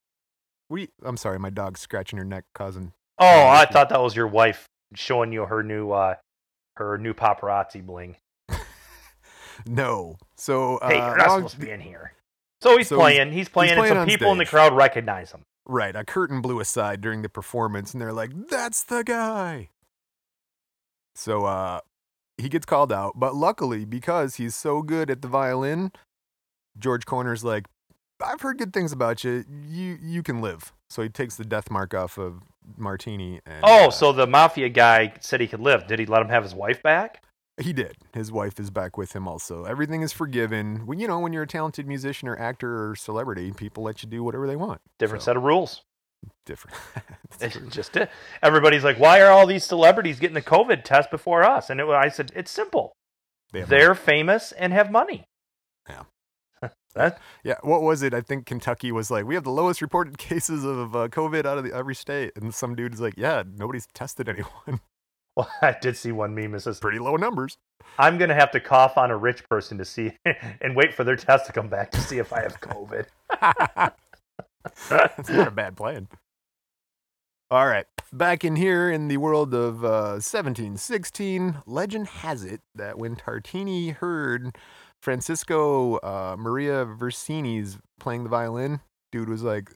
We, 0.71 0.89
I'm 1.03 1.17
sorry, 1.17 1.39
my 1.39 1.51
dog's 1.51 1.81
scratching 1.81 2.19
her 2.19 2.25
neck, 2.25 2.45
cousin. 2.55 2.93
Oh, 3.19 3.49
I 3.49 3.67
thought 3.67 3.89
that 3.89 4.01
was 4.01 4.15
your 4.15 4.29
wife 4.29 4.69
showing 4.95 5.33
you 5.33 5.45
her 5.45 5.63
new 5.63 5.91
uh 5.91 6.17
her 6.77 6.99
new 6.99 7.15
paparazzi 7.15 7.85
bling. 7.85 8.17
No, 9.67 10.17
so 10.37 10.77
uh, 10.79 10.89
Hey, 10.89 10.97
you're 10.99 11.17
not 11.17 11.29
long- 11.29 11.39
supposed 11.41 11.55
to 11.55 11.61
be 11.61 11.71
in 11.71 11.81
here. 11.81 12.13
So 12.61 12.77
he's 12.77 12.89
So 12.89 12.97
he's- 12.97 13.03
playing. 13.17 13.33
He's, 13.33 13.49
playing, 13.49 13.75
playing 13.77 13.93
and 13.93 14.01
some 14.01 14.07
people 14.09 14.33
in 14.33 14.39
the 14.39 14.47
crowd 14.47 14.75
recognize 14.75 15.33
him. 15.33 15.43
Right, 15.67 15.95
a 15.95 16.05
curtain 16.05 16.41
blew 16.41 16.61
aside 16.61 17.01
during 17.01 17.23
the 17.23 17.29
performance, 17.29 17.93
and 17.93 18.01
they're 18.01 18.13
like, 18.13 18.31
"That's 18.49 18.83
the 18.83 19.05
guy." 19.05 19.69
So, 21.15 21.45
uh, 21.45 21.81
he 22.37 22.49
gets 22.49 22.65
called 22.67 22.93
out, 22.93 23.15
but 23.17 23.35
luckily, 23.35 23.85
because 23.85 24.37
he's 24.37 24.55
so 24.55 24.83
good 24.83 25.11
at 25.11 25.21
the 25.23 25.29
violin, 25.29 25.93
George 26.79 27.05
Corner's 27.05 27.45
like, 27.45 27.67
"I've 28.25 28.41
heard 28.41 28.59
good 28.59 28.73
things 28.73 28.93
about 28.93 29.25
you. 29.25 29.45
You 29.49 29.99
you 30.01 30.23
can 30.23 30.41
live." 30.41 30.73
So 30.89 31.03
he 31.03 31.09
takes 31.09 31.37
the 31.37 31.45
death 31.45 31.71
mark 31.71 31.93
off 31.93 32.17
of 32.19 32.43
Martini. 32.77 33.41
And, 33.45 33.61
Oh, 33.63 33.89
uh, 33.89 33.91
so 33.91 34.13
the 34.13 34.27
mafia 34.27 34.69
guy 34.71 35.13
said 35.21 35.41
he 35.41 35.47
could 35.49 35.61
live. 35.61 35.87
Did 35.87 35.99
he 35.99 36.07
let 36.07 36.23
him 36.23 36.29
have 36.31 36.43
his 36.43 36.55
wife 36.55 36.83
back? 36.83 37.23
He 37.61 37.73
did. 37.73 37.97
His 38.15 38.31
wife 38.33 38.59
is 38.61 38.71
back 38.71 38.97
with 38.97 39.15
him. 39.15 39.27
Also, 39.29 39.65
everything 39.65 40.03
is 40.03 40.13
forgiven. 40.13 40.87
When 40.87 40.99
you 40.99 41.09
know 41.09 41.19
when 41.19 41.33
you're 41.33 41.43
a 41.45 41.47
talented 41.47 41.87
musician 41.87 42.29
or 42.29 42.39
actor 42.39 42.91
or 42.91 42.97
celebrity, 42.97 43.53
people 43.53 43.83
let 43.83 44.03
you 44.03 44.09
do 44.09 44.23
whatever 44.23 44.47
they 44.47 44.57
want. 44.57 44.81
Different 44.99 45.23
So, 45.23 45.27
set 45.31 45.37
of 45.37 45.43
rules. 45.43 45.83
different. 46.47 46.77
It's 47.31 47.43
It's 47.43 47.55
true. 47.57 47.67
just 47.71 47.97
it. 47.97 48.11
Everybody's 48.43 48.85
like, 48.85 48.99
why 48.99 49.21
are 49.21 49.31
all 49.31 49.47
these 49.47 49.65
celebrities 49.65 50.19
getting 50.19 50.35
the 50.35 50.43
COVID 50.43 50.83
test 50.85 51.11
before 51.11 51.43
us? 51.45 51.69
And 51.71 51.81
it, 51.81 51.89
I 51.89 52.09
said, 52.09 52.33
it's 52.35 52.51
simple. 52.51 52.93
They 53.53 53.63
They're 53.63 53.95
famous 53.95 54.53
and 54.53 54.73
have 54.73 54.91
money. 54.91 55.25
Yeah. 55.89 56.03
that, 56.95 57.21
Yeah, 57.45 57.57
what 57.63 57.83
was 57.83 58.03
it? 58.03 58.13
I 58.15 58.21
think 58.21 58.47
Kentucky 58.47 58.93
was 58.93 59.11
like, 59.11 59.25
we 59.25 59.35
have 59.35 59.45
the 59.45 59.51
lowest 59.51 59.81
reported 59.81 60.19
cases 60.19 60.65
of 60.65 60.95
uh, 60.95 61.09
COVID 61.09 61.47
out 61.47 61.59
of 61.59 61.65
the, 61.65 61.73
every 61.73 61.95
state, 61.95 62.33
and 62.37 62.55
some 62.55 62.75
dude's 62.75 63.01
like, 63.01 63.15
yeah, 63.17 63.43
nobody's 63.47 63.87
tested 63.95 64.29
anyone. 64.29 64.81
Well, 65.39 65.49
I 65.63 65.77
did 65.81 65.97
see 65.97 66.13
one 66.13 66.35
meme 66.35 66.53
that 66.53 66.61
says, 66.61 66.81
Pretty 66.81 66.99
low 66.99 67.17
numbers. 67.17 67.57
I'm 67.99 68.19
going 68.19 68.29
to 68.29 68.35
have 68.35 68.51
to 68.51 68.61
cough 68.61 68.99
on 68.99 69.11
a 69.11 69.17
rich 69.17 69.49
person 69.49 69.79
to 69.79 69.85
see 69.85 70.13
and 70.61 70.77
wait 70.77 70.93
for 70.93 71.05
their 71.05 71.17
test 71.17 71.47
to 71.47 71.53
come 71.53 71.69
back 71.69 71.91
to 71.93 72.01
see 72.01 72.19
if 72.19 72.33
I 72.33 72.43
have 72.43 72.61
COVID. 72.61 73.07
That's 74.91 75.31
not 75.31 75.49
a 75.49 75.53
bad 75.53 75.77
plan. 75.77 76.09
All 77.51 77.67
right, 77.67 77.87
back 78.13 78.45
in 78.45 78.57
here 78.57 78.91
in 78.91 79.09
the 79.09 79.17
world 79.17 79.55
of 79.55 79.83
uh, 79.83 80.21
1716, 80.21 81.63
legend 81.65 82.07
has 82.09 82.45
it 82.45 82.61
that 82.75 82.99
when 82.99 83.17
Tartini 83.17 83.95
heard 83.95 84.55
Francisco 85.01 85.97
uh, 85.97 86.37
Maria 86.39 86.85
Versini's 86.85 87.79
playing 87.99 88.25
the 88.25 88.29
violin, 88.29 88.81
dude 89.13 89.31
was 89.31 89.43
like, 89.43 89.71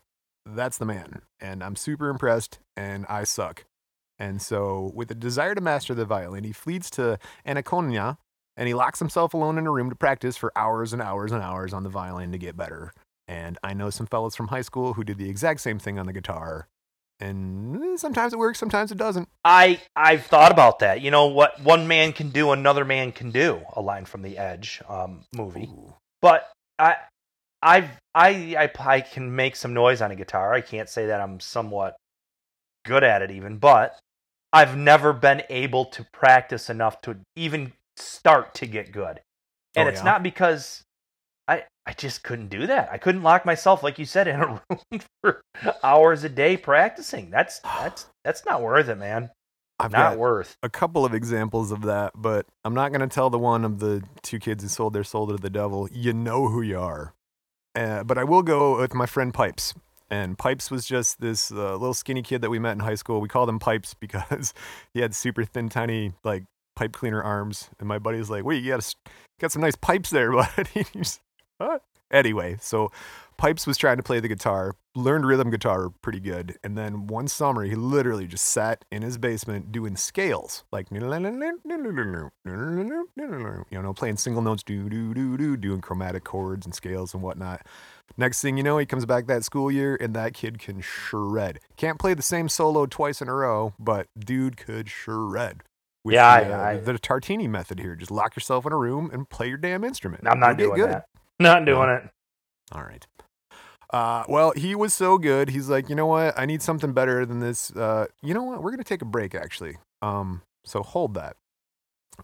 "That's 0.45 0.77
the 0.77 0.85
man," 0.85 1.23
and 1.41 1.65
I'm 1.65 1.75
super 1.75 2.11
impressed, 2.11 2.59
and 2.77 3.07
I 3.09 3.25
suck. 3.25 3.65
And 4.23 4.41
so, 4.41 4.93
with 4.95 5.11
a 5.11 5.17
desire 5.17 5.53
to 5.53 5.61
master 5.61 5.97
the 5.97 6.05
violin, 6.05 6.45
he 6.45 6.53
flees 6.53 6.89
to 6.91 7.19
Anaconia 7.45 8.19
and 8.57 8.69
he 8.69 8.73
locks 8.73 9.01
himself 9.01 9.35
alone 9.35 9.59
in 9.59 9.67
a 9.67 9.71
room 9.73 9.91
to 9.91 9.97
practice 9.97 10.37
for 10.37 10.53
hours 10.55 10.93
and 10.93 11.03
hours 11.03 11.33
and 11.33 11.43
hours 11.43 11.73
on 11.73 11.83
the 11.83 11.89
violin 11.89 12.31
to 12.31 12.39
get 12.39 12.57
better. 12.57 12.93
And 13.27 13.59
I 13.65 13.75
know 13.75 13.91
some 13.91 14.07
fellows 14.07 14.37
from 14.37 14.47
high 14.47 14.63
school 14.63 14.95
who 14.95 15.03
did 15.03 15.19
the 15.19 15.29
exact 15.29 15.61
same 15.61 15.81
thing 15.81 15.99
on 15.99 16.07
the 16.07 16.13
guitar. 16.13 16.69
And 17.19 17.83
eh, 17.83 17.97
sometimes 17.97 18.33
it 18.33 18.39
works, 18.39 18.61
sometimes 18.61 18.93
it 18.93 18.97
doesn't. 18.99 19.29
I 19.45 19.81
I've 19.97 20.25
thought 20.25 20.53
about 20.53 20.79
that. 20.79 21.01
You 21.01 21.11
know 21.11 21.27
what 21.27 21.61
one 21.61 21.89
man 21.89 22.13
can 22.13 22.31
do, 22.31 22.53
another 22.53 22.85
man 22.85 23.11
can 23.11 23.33
do. 23.33 23.61
A 23.75 23.81
line 23.83 24.05
from 24.05 24.23
the 24.23 24.39
Edge 24.39 24.81
um, 24.89 25.25
movie. 25.35 25.65
Ooh. 25.65 25.95
But 26.21 26.49
I 26.79 26.95
I've 27.61 27.91
I, 28.15 28.55
I 28.57 28.71
I 28.79 29.01
can 29.01 29.35
make 29.35 29.57
some 29.57 29.75
noise 29.75 30.01
on 30.01 30.13
a 30.13 30.17
guitar. 30.17 30.55
I 30.55 30.61
can't 30.61 30.89
say 30.89 31.07
that 31.07 31.21
I'm 31.21 31.41
somewhat 31.41 31.97
good 32.85 33.03
at 33.03 33.23
it 33.23 33.33
even, 33.33 33.57
but 33.57 33.99
I've 34.53 34.77
never 34.77 35.13
been 35.13 35.43
able 35.49 35.87
to 35.87 36.07
practice 36.13 36.69
enough 36.69 37.01
to 37.03 37.17
even 37.37 37.73
start 37.97 38.55
to 38.55 38.67
get 38.67 38.93
good. 38.93 39.21
And 39.75 39.87
Oh, 39.87 39.91
it's 39.91 40.01
yeah? 40.01 40.05
not 40.05 40.23
because 40.23 40.85
I 41.49 41.65
I 41.87 41.93
just 41.95 42.23
couldn't 42.23 42.49
do 42.49 42.67
that. 42.67 42.91
I 42.93 42.99
couldn't 42.99 43.23
lock 43.23 43.45
myself 43.47 43.83
like 43.83 43.99
you 43.99 44.05
said 44.05 44.29
in 44.29 44.41
a 44.41 44.47
room 44.71 45.01
for 45.23 45.43
hours 45.83 46.25
a 46.25 46.29
day 46.29 46.57
practicing. 46.57 47.31
That's 47.31 47.61
that's 47.61 48.07
that's 48.25 48.45
not 48.45 48.63
worth 48.63 48.89
it, 48.89 48.97
man. 48.97 49.31
I've 49.79 49.91
not 49.91 50.17
worth. 50.17 50.57
a 50.63 50.69
couple 50.69 51.05
of 51.05 51.13
examples 51.13 51.73
of 51.73 51.83
that, 51.83 52.13
but 52.15 52.47
I'm 52.65 52.75
not 52.75 52.93
going 52.93 53.01
to 53.01 53.13
tell 53.13 53.31
the 53.31 53.39
one 53.39 53.65
of 53.65 53.81
the 53.81 54.05
two 54.23 54.39
kids 54.39 54.63
who 54.63 54.69
sold 54.69 54.93
their 54.93 55.03
soul 55.03 55.27
to 55.27 55.37
the 55.37 55.51
devil. 55.51 55.89
You 55.91 56.13
know 56.13 56.47
who 56.49 56.63
you 56.63 56.79
are. 56.79 57.15
Uh, 57.75 58.05
but 58.05 58.17
I 58.17 58.23
will 58.23 58.43
go 58.43 58.79
with 58.79 58.95
my 58.95 59.07
friend 59.07 59.35
Pipes. 59.35 59.75
And 60.13 60.37
Pipes 60.37 60.71
was 60.71 60.85
just 60.85 61.23
this 61.23 61.51
uh, 61.51 61.73
little 61.73 61.95
skinny 61.95 62.21
kid 62.21 62.43
that 62.43 62.51
we 62.51 62.59
met 62.59 62.73
in 62.73 62.81
high 62.81 62.97
school. 62.97 63.23
We 63.23 63.29
called 63.29 63.49
him 63.49 63.59
Pipes 63.59 63.95
because 64.01 64.53
he 64.93 65.01
had 65.01 65.15
super 65.15 65.43
thin, 65.45 65.71
tiny, 65.71 66.13
like 66.23 66.45
pipe 66.77 66.93
cleaner 66.93 67.23
arms. 67.23 67.71
And 67.81 67.89
my 67.89 67.99
buddy 67.99 68.19
was 68.19 68.29
like, 68.29 68.45
"Wait, 68.45 68.63
you 68.63 68.73
got 68.73 68.95
got 69.41 69.53
some 69.53 69.63
nice 69.63 69.75
pipes 69.75 70.11
there, 70.11 70.31
bud." 70.37 70.69
He's, 70.93 71.19
what? 71.57 71.83
Anyway, 72.11 72.59
so 72.61 72.93
Pipes 73.43 73.67
was 73.67 73.77
trying 73.77 73.97
to 73.97 74.05
play 74.05 74.21
the 74.21 74.29
guitar, 74.29 74.77
learned 74.95 75.27
rhythm 75.27 75.51
guitar 75.51 75.91
pretty 76.01 76.21
good, 76.21 76.57
and 76.63 76.79
then 76.79 77.09
one 77.09 77.27
summer 77.27 77.65
he 77.65 77.75
literally 77.75 78.29
just 78.29 78.45
sat 78.45 78.85
in 78.93 79.03
his 79.03 79.19
basement 79.19 79.73
doing 79.73 79.97
scales, 79.97 80.63
like 80.71 80.87
you 80.93 81.01
know, 81.01 82.31
playing 83.95 84.17
single 84.19 84.43
notes, 84.43 84.63
do 84.63 84.89
do 84.89 85.13
do 85.13 85.37
do, 85.37 85.57
doing 85.57 85.81
chromatic 85.81 86.23
chords 86.23 86.67
and 86.67 86.73
scales 86.73 87.15
and 87.15 87.23
whatnot. 87.25 87.67
Next 88.17 88.41
thing 88.43 88.59
you 88.59 88.63
know, 88.63 88.79
he 88.79 88.87
comes 88.87 89.07
back 89.07 89.27
that 89.27 89.43
school 89.43 89.73
year, 89.73 89.99
and 90.01 90.15
that 90.15 90.35
kid 90.35 90.61
can 90.61 90.81
shred. 90.81 91.59
Can't 91.77 91.99
play 91.99 92.15
the 92.15 92.23
same 92.23 92.49
solo 92.49 92.87
twice 92.87 93.21
in 93.21 93.29
a 93.29 93.35
row, 93.35 93.75
but 93.77 94.07
dude 94.17 94.57
could 94.57 94.89
shred. 94.89 95.65
With 96.05 96.15
Yeah, 96.15 96.45
the, 96.45 96.55
uh, 96.55 96.59
I- 96.59 96.71
I- 96.71 96.77
the 96.77 96.93
Tartini 96.93 97.49
method 97.49 97.81
here. 97.81 97.97
Just 97.97 98.13
lock 98.13 98.37
yourself 98.37 98.67
in 98.67 98.73
a 98.73 98.79
room 98.79 99.11
and 99.13 99.29
play 99.29 99.49
your 99.49 99.59
damn 99.59 99.83
instrument. 99.83 100.29
I'm 100.29 100.39
not 100.39 100.61
You'll 100.61 100.77
doing 100.77 100.91
that. 100.91 101.07
Not 101.41 101.65
doing 101.65 101.89
it. 101.89 102.09
All 102.71 102.85
right. 102.85 103.05
Uh, 103.93 104.25
well, 104.29 104.53
he 104.57 104.75
was 104.75 104.95
so 104.95 105.19
good. 105.19 105.51
He's 105.51 105.69
like, 105.69 105.89
you 105.89 105.95
know 105.95 106.07
what? 106.07 106.39
I 106.39 106.47
need 106.47 106.63
something 106.63 106.93
better 106.93 107.27
than 107.27 107.41
this. 107.41 107.71
Uh, 107.71 108.07
you 108.23 108.33
know 108.33 108.43
what? 108.43 108.63
We're 108.63 108.71
gonna 108.71 108.85
take 108.85 109.03
a 109.03 109.07
break, 109.07 109.35
actually. 109.35 109.77
Um, 110.01 110.43
so 110.65 110.83
hold 110.83 111.15
that. 111.15 111.37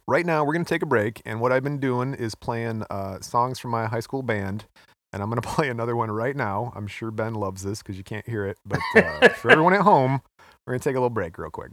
Right 0.06 0.24
now, 0.24 0.44
we're 0.44 0.54
gonna 0.54 0.64
take 0.64 0.82
a 0.82 0.86
break, 0.86 1.20
and 1.26 1.40
what 1.40 1.52
I've 1.52 1.62
been 1.64 1.78
doing 1.78 2.14
is 2.14 2.34
playing 2.34 2.84
uh, 2.90 3.20
songs 3.20 3.58
from 3.58 3.70
my 3.70 3.86
high 3.86 4.00
school 4.00 4.22
band, 4.22 4.64
and 5.12 5.22
I'm 5.22 5.28
gonna 5.28 5.42
play 5.42 5.68
another 5.68 5.94
one 5.94 6.10
right 6.10 6.34
now. 6.36 6.72
I'm 6.74 6.86
sure 6.86 7.10
Ben 7.10 7.34
loves 7.34 7.62
this 7.62 7.82
because 7.82 7.98
you 7.98 8.04
can't 8.04 8.26
hear 8.26 8.46
it, 8.46 8.56
but 8.64 8.80
uh, 8.96 9.28
for 9.30 9.50
everyone 9.50 9.74
at 9.74 9.82
home, 9.82 10.22
we're 10.66 10.72
gonna 10.72 10.80
take 10.80 10.96
a 10.96 10.98
little 10.98 11.10
break 11.10 11.36
real 11.36 11.50
quick. 11.50 11.72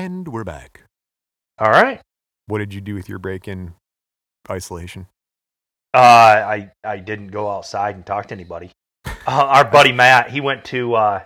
And 0.00 0.28
we're 0.28 0.44
back. 0.44 0.84
All 1.58 1.70
right. 1.70 2.00
What 2.46 2.56
did 2.60 2.72
you 2.72 2.80
do 2.80 2.94
with 2.94 3.06
your 3.06 3.18
break 3.18 3.46
in 3.46 3.74
isolation? 4.50 5.08
Uh, 5.92 5.98
I 5.98 6.70
I 6.82 6.96
didn't 6.96 7.26
go 7.28 7.50
outside 7.50 7.96
and 7.96 8.06
talk 8.06 8.28
to 8.28 8.34
anybody. 8.34 8.70
Uh, 9.04 9.10
our 9.26 9.64
buddy 9.70 9.92
Matt, 9.92 10.30
he 10.30 10.40
went 10.40 10.64
to 10.66 10.94
uh, 10.94 11.22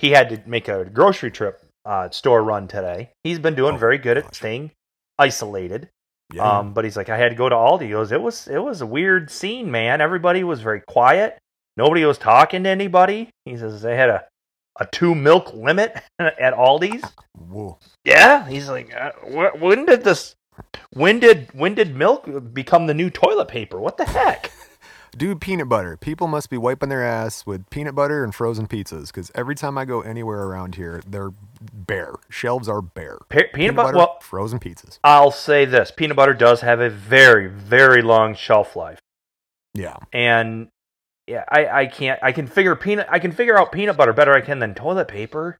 he 0.00 0.10
had 0.10 0.28
to 0.30 0.42
make 0.44 0.66
a 0.66 0.86
grocery 0.86 1.30
trip 1.30 1.62
uh, 1.84 2.10
store 2.10 2.42
run 2.42 2.66
today. 2.66 3.10
He's 3.22 3.38
been 3.38 3.54
doing 3.54 3.76
Oh, 3.76 3.78
very 3.78 3.96
good 3.98 4.18
at 4.18 4.24
gosh. 4.24 4.34
staying 4.38 4.72
isolated. 5.16 5.88
Yeah. 6.34 6.42
Um, 6.58 6.72
but 6.74 6.84
he's 6.84 6.96
like, 6.96 7.10
I 7.10 7.16
had 7.16 7.28
to 7.28 7.36
go 7.36 7.48
to 7.48 7.54
Aldi. 7.54 7.82
He 7.82 7.90
goes, 7.90 8.10
it 8.10 8.20
was 8.20 8.48
it 8.48 8.58
was 8.58 8.80
a 8.80 8.86
weird 8.86 9.30
scene, 9.30 9.70
man. 9.70 10.00
Everybody 10.00 10.42
was 10.42 10.60
very 10.62 10.80
quiet. 10.80 11.38
Nobody 11.76 12.04
was 12.04 12.18
talking 12.18 12.64
to 12.64 12.70
anybody. 12.70 13.30
He 13.44 13.56
says 13.56 13.82
they 13.82 13.96
had 13.96 14.10
a 14.10 14.24
a 14.80 14.86
two 14.86 15.14
milk 15.14 15.52
limit 15.54 15.96
at 16.18 16.54
Aldi's. 16.54 17.04
Whoa. 17.38 17.78
Yeah, 18.04 18.48
he's 18.48 18.68
like, 18.68 18.92
uh, 18.94 19.12
wh- 19.22 19.60
when 19.60 19.86
did 19.86 20.02
this? 20.04 20.34
When 20.92 21.20
did 21.20 21.48
when 21.52 21.74
did 21.74 21.94
milk 21.94 22.28
become 22.52 22.86
the 22.86 22.94
new 22.94 23.10
toilet 23.10 23.48
paper? 23.48 23.78
What 23.78 23.96
the 23.96 24.04
heck? 24.04 24.50
Dude, 25.16 25.40
peanut 25.40 25.68
butter. 25.68 25.96
People 25.96 26.28
must 26.28 26.50
be 26.50 26.56
wiping 26.56 26.88
their 26.88 27.04
ass 27.04 27.44
with 27.44 27.68
peanut 27.70 27.96
butter 27.96 28.22
and 28.22 28.32
frozen 28.32 28.68
pizzas 28.68 29.06
because 29.08 29.32
every 29.34 29.56
time 29.56 29.76
I 29.76 29.84
go 29.84 30.02
anywhere 30.02 30.42
around 30.44 30.76
here, 30.76 31.02
they're 31.04 31.32
bare. 31.60 32.14
Shelves 32.28 32.68
are 32.68 32.80
bare. 32.80 33.18
Pe- 33.28 33.50
peanut, 33.52 33.74
butter. 33.74 33.96
Well, 33.96 34.18
frozen 34.20 34.60
pizzas. 34.60 34.98
I'll 35.02 35.32
say 35.32 35.64
this: 35.64 35.90
peanut 35.90 36.16
butter 36.16 36.34
does 36.34 36.60
have 36.60 36.78
a 36.80 36.90
very 36.90 37.48
very 37.48 38.02
long 38.02 38.34
shelf 38.36 38.76
life, 38.76 39.00
Yeah. 39.74 39.96
and 40.12 40.68
yeah, 41.30 41.44
I 41.48 41.66
I 41.82 41.86
can't 41.86 42.18
I 42.22 42.32
can 42.32 42.48
figure 42.48 42.74
peanut 42.74 43.06
I 43.08 43.20
can 43.20 43.30
figure 43.30 43.56
out 43.56 43.70
peanut 43.70 43.96
butter 43.96 44.12
better 44.12 44.34
I 44.34 44.40
can 44.40 44.58
than 44.58 44.74
toilet 44.74 45.06
paper. 45.06 45.56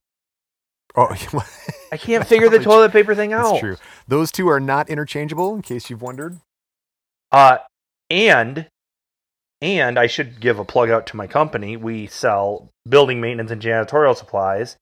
Oh, 0.97 1.07
I 1.93 1.97
can't 1.97 2.27
figure 2.27 2.49
the 2.49 2.59
toilet 2.59 2.91
paper 2.91 3.15
thing 3.15 3.31
out. 3.31 3.51
That's 3.51 3.59
true. 3.61 3.77
Those 4.07 4.29
two 4.31 4.49
are 4.49 4.59
not 4.59 4.89
interchangeable, 4.89 5.55
in 5.55 5.61
case 5.61 5.89
you've 5.89 6.01
wondered. 6.01 6.39
Uh, 7.31 7.59
and 8.09 8.67
and 9.61 9.97
I 9.97 10.07
should 10.07 10.41
give 10.41 10.59
a 10.59 10.65
plug 10.65 10.89
out 10.89 11.07
to 11.07 11.15
my 11.15 11.27
company. 11.27 11.77
We 11.77 12.07
sell 12.07 12.69
building 12.89 13.21
maintenance 13.21 13.51
and 13.51 13.61
janitorial 13.61 14.17
supplies, 14.17 14.75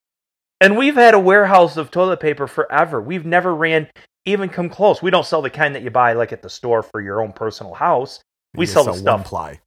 and 0.59 0.75
we've 0.75 0.95
had 0.95 1.13
a 1.13 1.19
warehouse 1.19 1.77
of 1.77 1.91
toilet 1.91 2.19
paper 2.19 2.47
forever. 2.47 2.99
We've 2.99 3.25
never 3.25 3.53
ran 3.53 3.89
even 4.25 4.49
come 4.49 4.69
close. 4.69 5.03
We 5.03 5.11
don't 5.11 5.25
sell 5.25 5.43
the 5.43 5.51
kind 5.51 5.75
that 5.75 5.83
you 5.83 5.91
buy 5.91 6.13
like 6.13 6.33
at 6.33 6.41
the 6.41 6.49
store 6.49 6.81
for 6.81 6.99
your 6.99 7.21
own 7.21 7.33
personal 7.33 7.75
house. 7.75 8.21
We 8.55 8.63
You 8.63 8.67
sell 8.71 8.83
the 8.85 8.91
one 8.91 8.99
stuff. 8.99 9.25
ply. 9.25 9.59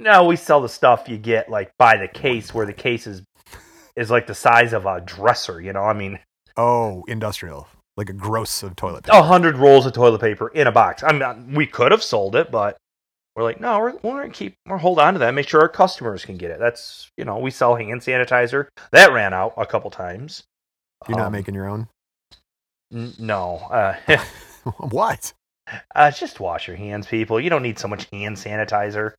No, 0.00 0.24
we 0.24 0.36
sell 0.36 0.60
the 0.60 0.68
stuff 0.68 1.08
you 1.08 1.18
get 1.18 1.48
like 1.50 1.70
by 1.78 1.96
the 1.96 2.08
case, 2.08 2.52
where 2.54 2.66
the 2.66 2.72
case 2.72 3.06
is 3.06 3.22
is 3.96 4.10
like 4.10 4.26
the 4.26 4.34
size 4.34 4.72
of 4.72 4.86
a 4.86 5.00
dresser. 5.00 5.60
You 5.60 5.72
know, 5.72 5.82
I 5.82 5.92
mean, 5.92 6.18
Oh, 6.56 7.04
industrial. 7.08 7.68
Like 7.96 8.08
a 8.08 8.14
gross 8.14 8.62
of 8.62 8.76
toilet 8.76 9.04
paper. 9.04 9.16
a 9.18 9.22
hundred 9.22 9.56
rolls 9.58 9.84
of 9.84 9.92
toilet 9.92 10.20
paper 10.20 10.48
in 10.48 10.66
a 10.66 10.72
box. 10.72 11.02
I 11.02 11.12
mean, 11.12 11.54
we 11.54 11.66
could 11.66 11.92
have 11.92 12.02
sold 12.02 12.34
it, 12.34 12.50
but 12.50 12.76
we're 13.36 13.42
like, 13.42 13.60
no, 13.60 13.78
we're, 13.78 13.92
we're 14.02 14.20
gonna 14.22 14.30
keep, 14.30 14.54
we're 14.66 14.78
hold 14.78 14.98
on 14.98 15.12
to 15.14 15.18
that, 15.20 15.34
make 15.34 15.48
sure 15.48 15.60
our 15.60 15.68
customers 15.68 16.24
can 16.24 16.36
get 16.36 16.50
it. 16.50 16.58
That's 16.58 17.10
you 17.18 17.24
know, 17.24 17.38
we 17.38 17.50
sell 17.50 17.76
hand 17.76 18.00
sanitizer 18.00 18.68
that 18.92 19.12
ran 19.12 19.34
out 19.34 19.54
a 19.56 19.66
couple 19.66 19.90
times. 19.90 20.44
You're 21.08 21.18
not 21.18 21.26
Um, 21.26 21.32
making 21.32 21.54
your 21.54 21.68
own? 21.68 21.88
n- 22.92 23.12
no. 23.18 23.56
Uh, 23.70 23.96
what? 24.90 25.32
uh, 25.94 26.10
just 26.10 26.40
wash 26.40 26.68
your 26.68 26.76
hands, 26.76 27.06
people. 27.06 27.40
You 27.40 27.50
don't 27.50 27.62
need 27.62 27.78
so 27.78 27.88
much 27.88 28.06
hand 28.12 28.36
sanitizer. 28.36 29.12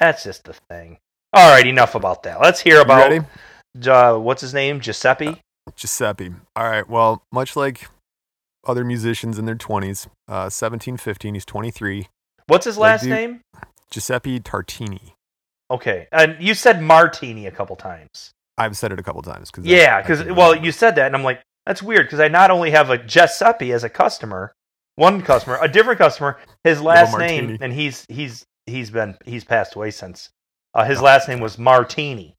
That's 0.00 0.22
just 0.24 0.44
the 0.44 0.54
thing. 0.70 0.98
All 1.32 1.50
right, 1.50 1.66
enough 1.66 1.94
about 1.94 2.22
that. 2.24 2.40
Let's 2.40 2.60
hear 2.60 2.80
about 2.80 3.12
uh, 3.86 4.16
what's 4.18 4.40
his 4.40 4.54
name, 4.54 4.80
Giuseppe. 4.80 5.42
Giuseppe. 5.74 6.32
All 6.54 6.64
right. 6.68 6.88
Well, 6.88 7.22
much 7.32 7.56
like 7.56 7.88
other 8.66 8.84
musicians 8.84 9.38
in 9.38 9.44
their 9.44 9.56
20s, 9.56 10.06
uh, 10.28 10.48
17, 10.48 10.96
15, 10.96 11.34
he's 11.34 11.44
23. 11.44 12.08
What's 12.46 12.64
his 12.64 12.78
Like, 12.78 12.90
last 12.92 13.02
dude- 13.02 13.10
name? 13.10 13.40
Giuseppe 13.90 14.40
Tartini. 14.40 15.12
Okay, 15.70 16.06
and 16.12 16.36
you 16.40 16.54
said 16.54 16.80
Martini 16.80 17.46
a 17.46 17.50
couple 17.50 17.74
times. 17.76 18.30
I've 18.56 18.76
said 18.76 18.92
it 18.92 19.00
a 19.00 19.02
couple 19.02 19.20
times. 19.22 19.50
Cause 19.50 19.64
Yeah, 19.64 20.00
because 20.00 20.24
well, 20.24 20.54
you 20.56 20.70
said 20.72 20.94
that, 20.94 21.06
and 21.06 21.14
I'm 21.16 21.24
like, 21.24 21.42
that's 21.66 21.82
weird 21.82 22.06
because 22.06 22.20
I 22.20 22.28
not 22.28 22.50
only 22.50 22.70
have 22.70 22.88
a 22.90 22.98
Giuseppe 22.98 23.72
as 23.72 23.82
a 23.84 23.88
customer, 23.88 24.52
one 24.94 25.22
customer, 25.22 25.58
a 25.60 25.68
different 25.68 25.98
customer, 25.98 26.38
his 26.64 26.80
last 26.80 27.18
name, 27.18 27.58
and 27.60 27.72
he's 27.72 28.04
he's 28.08 28.44
he's 28.66 28.90
been 28.90 29.16
he's 29.24 29.44
passed 29.44 29.74
away 29.74 29.90
since. 29.90 30.30
Uh, 30.74 30.84
his 30.84 31.00
last 31.00 31.28
name 31.28 31.40
was 31.40 31.58
Martini, 31.58 32.34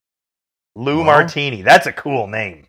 Lou 0.75 0.97
Well. 0.97 1.05
Martini. 1.05 1.61
That's 1.61 1.87
a 1.87 1.93
cool 1.93 2.27
name. 2.27 2.65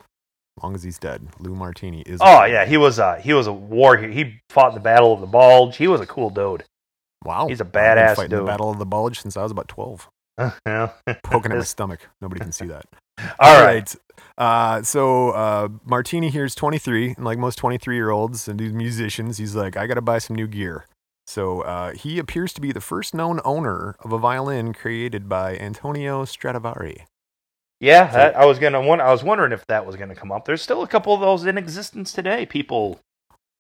As 0.59 0.63
long 0.65 0.75
as 0.75 0.83
he's 0.83 0.99
dead, 0.99 1.29
Lou 1.39 1.55
Martini 1.55 2.03
is. 2.03 2.21
Oh 2.23 2.45
yeah, 2.45 2.65
he 2.65 2.77
was 2.77 2.99
a 2.99 3.21
he 3.21 3.33
was 3.33 3.47
a 3.47 3.53
war. 3.53 3.97
He, 3.97 4.13
he 4.13 4.41
fought 4.51 4.71
in 4.71 4.75
the 4.75 4.81
Battle 4.81 5.13
of 5.13 5.21
the 5.21 5.27
Bulge. 5.27 5.77
He 5.77 5.87
was 5.89 6.01
a 6.01 6.07
cool 6.07 6.31
dude. 6.31 6.65
Wow. 7.25 7.49
he's 7.49 7.61
a 7.61 7.65
I've 7.65 7.73
been 7.73 7.83
badass 7.83 8.17
dude. 8.17 8.31
the 8.31 8.45
Battle 8.45 8.71
of 8.71 8.79
the 8.79 8.87
Bulge 8.87 9.21
since 9.21 9.37
I 9.37 9.43
was 9.43 9.53
about 9.53 9.69
12. 9.69 10.09
Yeah. 10.67 10.93
Poking 11.25 11.51
at 11.51 11.59
my 11.59 11.65
stomach. 11.65 12.09
Nobody 12.21 12.41
can 12.41 12.53
see 12.53 12.67
that. 12.67 12.87
All 13.41 13.61
right. 13.61 13.93
Uh, 14.37 14.83
so 14.83 15.31
uh, 15.31 15.69
Martini 15.85 16.31
here 16.31 16.45
is 16.45 16.55
23, 16.55 17.15
and 17.17 17.25
like 17.25 17.39
most 17.39 17.57
23 17.57 17.97
year 17.97 18.11
olds 18.11 18.47
and 18.47 18.59
these 18.59 18.73
musicians, 18.73 19.39
he's 19.39 19.57
like, 19.57 19.77
I 19.77 19.89
got 19.89 19.95
to 19.95 20.01
buy 20.01 20.19
some 20.19 20.37
new 20.37 20.47
gear. 20.47 20.87
So 21.29 21.61
uh, 21.61 21.93
he 21.93 22.19
appears 22.19 22.55
to 22.55 22.61
be 22.63 22.73
the 22.73 22.81
first 22.81 23.13
known 23.15 23.43
owner 23.45 23.97
of 24.01 24.15
a 24.15 24.19
violin 24.19 24.73
created 24.73 25.29
by 25.29 25.59
Antonio 25.59 26.25
Stradivari. 26.25 27.05
Yeah, 27.81 28.11
that, 28.13 28.35
I 28.35 28.47
was 28.47 28.59
gonna. 28.59 28.81
I 28.81 29.13
was 29.13 29.23
wondering 29.23 29.53
if 29.53 29.67
that 29.67 29.85
was 29.85 29.95
gonna 29.95 30.15
come 30.15 30.33
up. 30.33 30.47
There's 30.47 30.63
still 30.63 30.83
a 30.83 30.89
couple 30.89 31.13
of 31.13 31.21
those 31.21 31.45
in 31.45 31.59
existence 31.59 32.13
today. 32.15 32.47
People 32.47 33.01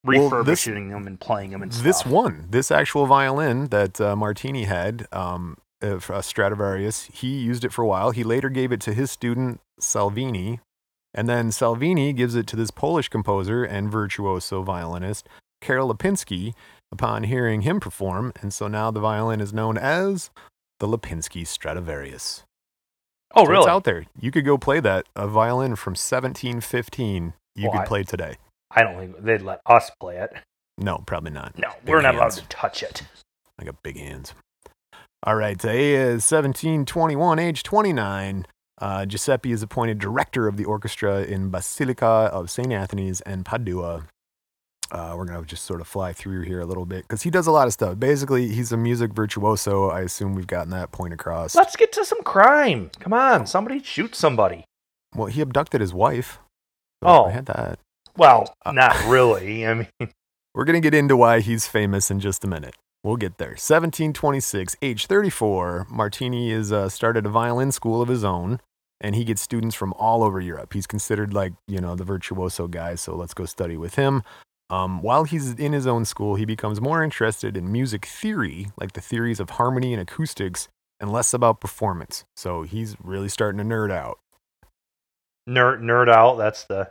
Well, 0.02 0.22
refurbishing 0.30 0.88
this- 0.88 0.94
them 0.94 1.06
and 1.06 1.20
playing 1.20 1.50
them 1.50 1.60
and 1.60 1.70
stuff. 1.72 1.84
This 1.84 2.06
one, 2.06 2.46
this 2.48 2.70
actual 2.70 3.04
violin 3.04 3.66
that 3.66 4.00
uh, 4.00 4.16
Martini 4.16 4.64
had, 4.64 5.06
um, 5.12 5.58
uh, 5.84 6.00
uh, 6.08 6.22
Stradivarius, 6.22 7.10
he 7.12 7.38
used 7.38 7.66
it 7.66 7.72
for 7.74 7.82
a 7.82 7.86
while. 7.86 8.12
He 8.12 8.24
later 8.24 8.48
gave 8.48 8.72
it 8.72 8.80
to 8.80 8.94
his 8.94 9.10
student 9.10 9.60
Salvini, 9.78 10.60
and 11.12 11.28
then 11.28 11.52
Salvini 11.52 12.14
gives 12.14 12.34
it 12.34 12.46
to 12.46 12.56
this 12.56 12.70
Polish 12.70 13.10
composer 13.10 13.62
and 13.62 13.92
virtuoso 13.92 14.62
violinist 14.62 15.28
Karol 15.60 15.94
Lipinski 15.94 16.54
upon 16.92 17.24
hearing 17.24 17.62
him 17.62 17.80
perform, 17.80 18.32
and 18.40 18.52
so 18.52 18.68
now 18.68 18.90
the 18.90 19.00
violin 19.00 19.40
is 19.40 19.52
known 19.52 19.76
as 19.78 20.30
the 20.80 20.86
Lipinski 20.88 21.46
Stradivarius. 21.46 22.44
oh, 23.34 23.44
So 23.44 23.50
really? 23.50 23.62
It's 23.62 23.68
out 23.68 23.84
there. 23.84 24.06
You 24.20 24.30
could 24.30 24.44
go 24.44 24.56
play 24.58 24.80
that. 24.80 25.06
A 25.16 25.26
violin 25.28 25.76
from 25.76 25.92
1715. 25.94 27.34
You 27.54 27.64
Well, 27.64 27.72
could 27.72 27.80
I- 27.82 27.86
play 27.86 28.02
today. 28.04 28.36
I 28.70 28.82
don't 28.82 28.98
think 28.98 29.22
they'd 29.24 29.42
let 29.42 29.60
us 29.66 29.90
play 29.98 30.18
it. 30.18 30.30
No, 30.76 30.98
probably 31.06 31.30
not. 31.30 31.58
No, 31.58 31.70
Big 31.84 31.88
we're 31.94 32.02
not 32.02 32.14
hands. 32.14 32.36
allowed 32.36 32.42
to 32.44 32.48
touch 32.48 32.82
it. 32.82 33.02
I 33.58 33.64
got 33.64 33.82
big 33.82 33.96
hands. 33.96 34.34
All 35.24 35.34
right, 35.34 35.60
he 35.60 35.94
is 35.94 36.24
17, 36.24 36.84
21, 36.84 37.38
age 37.40 37.62
29. 37.64 38.46
Uh, 38.80 39.04
Giuseppe 39.06 39.50
is 39.50 39.62
appointed 39.62 39.98
director 39.98 40.46
of 40.46 40.56
the 40.56 40.64
orchestra 40.64 41.22
in 41.22 41.50
Basilica 41.50 42.06
of 42.06 42.48
St. 42.50 42.70
Anthony's 42.72 43.20
and 43.22 43.44
Padua. 43.44 44.04
Uh, 44.90 45.14
we're 45.16 45.24
going 45.26 45.38
to 45.40 45.46
just 45.46 45.64
sort 45.64 45.80
of 45.80 45.86
fly 45.86 46.12
through 46.12 46.42
here 46.42 46.60
a 46.60 46.66
little 46.66 46.86
bit 46.86 47.02
because 47.06 47.22
he 47.22 47.30
does 47.30 47.46
a 47.46 47.50
lot 47.50 47.66
of 47.66 47.72
stuff. 47.72 47.98
Basically, 47.98 48.48
he's 48.48 48.72
a 48.72 48.76
music 48.76 49.12
virtuoso. 49.12 49.90
I 49.90 50.00
assume 50.00 50.34
we've 50.34 50.46
gotten 50.46 50.70
that 50.70 50.92
point 50.92 51.12
across. 51.12 51.54
Let's 51.54 51.76
get 51.76 51.92
to 51.92 52.04
some 52.04 52.22
crime. 52.22 52.90
Come 53.00 53.12
on, 53.12 53.46
somebody 53.46 53.82
shoot 53.82 54.14
somebody. 54.14 54.64
Well, 55.14 55.26
he 55.26 55.40
abducted 55.40 55.80
his 55.80 55.92
wife. 55.92 56.38
So 57.02 57.08
Oh. 57.08 57.24
I 57.26 57.30
had 57.32 57.46
that. 57.46 57.78
Well, 58.16 58.54
Uh, 58.64 58.72
not 58.72 58.96
really. 59.06 59.66
I 59.66 59.74
mean, 59.74 59.88
We're 60.54 60.64
going 60.64 60.80
to 60.80 60.86
get 60.86 60.94
into 60.94 61.16
why 61.16 61.40
he's 61.40 61.68
famous 61.68 62.10
in 62.10 62.18
just 62.20 62.42
a 62.42 62.48
minute. 62.48 62.74
We'll 63.04 63.16
get 63.16 63.38
there. 63.38 63.50
1726, 63.50 64.76
age 64.82 65.06
34, 65.06 65.86
Martini 65.88 66.50
is 66.50 66.72
uh, 66.72 66.88
started 66.88 67.26
a 67.26 67.28
violin 67.28 67.70
school 67.70 68.02
of 68.02 68.08
his 68.08 68.24
own, 68.24 68.58
and 69.00 69.14
he 69.14 69.22
gets 69.24 69.40
students 69.40 69.76
from 69.76 69.92
all 69.94 70.24
over 70.24 70.40
Europe. 70.40 70.72
He's 70.72 70.86
considered 70.88 71.32
like, 71.32 71.52
you 71.68 71.80
know, 71.80 71.94
the 71.94 72.02
virtuoso 72.04 72.66
guy, 72.66 72.96
so 72.96 73.14
let's 73.14 73.34
go 73.34 73.44
study 73.44 73.76
with 73.76 73.94
him. 73.94 74.24
Um, 74.70 75.00
while 75.00 75.24
he's 75.24 75.54
in 75.54 75.72
his 75.72 75.86
own 75.86 76.04
school, 76.04 76.34
he 76.34 76.44
becomes 76.44 76.80
more 76.80 77.02
interested 77.02 77.56
in 77.56 77.72
music 77.72 78.04
theory, 78.04 78.70
like 78.78 78.92
the 78.92 79.00
theories 79.00 79.40
of 79.40 79.50
harmony 79.50 79.92
and 79.94 80.02
acoustics, 80.02 80.68
and 81.00 81.10
less 81.10 81.32
about 81.32 81.60
performance. 81.60 82.24
So 82.36 82.62
he's 82.62 82.96
really 83.02 83.28
starting 83.28 83.58
to 83.58 83.64
nerd 83.64 83.90
out. 83.90 84.18
nerd 85.48 85.80
nerd 85.80 86.08
out. 86.10 86.36
That's 86.36 86.64
the 86.64 86.90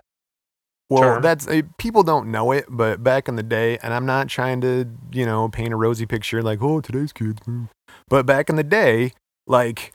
Well, 0.90 1.02
term. 1.02 1.22
that's 1.22 1.48
uh, 1.48 1.62
people 1.78 2.02
don't 2.04 2.32
know 2.32 2.52
it, 2.52 2.66
but 2.70 3.04
back 3.04 3.28
in 3.28 3.36
the 3.36 3.44
day, 3.44 3.78
and 3.84 3.94
I'm 3.94 4.06
not 4.06 4.28
trying 4.28 4.62
to, 4.62 4.86
you 5.12 5.26
know, 5.26 5.50
paint 5.50 5.74
a 5.74 5.76
rosy 5.76 6.06
picture 6.06 6.42
like, 6.42 6.62
oh, 6.62 6.82
today's 6.82 7.14
kids. 7.14 7.40
mm. 7.48 7.70
But 8.10 8.26
back 8.26 8.50
in 8.50 8.56
the 8.56 8.64
day, 8.64 9.12
like 9.46 9.94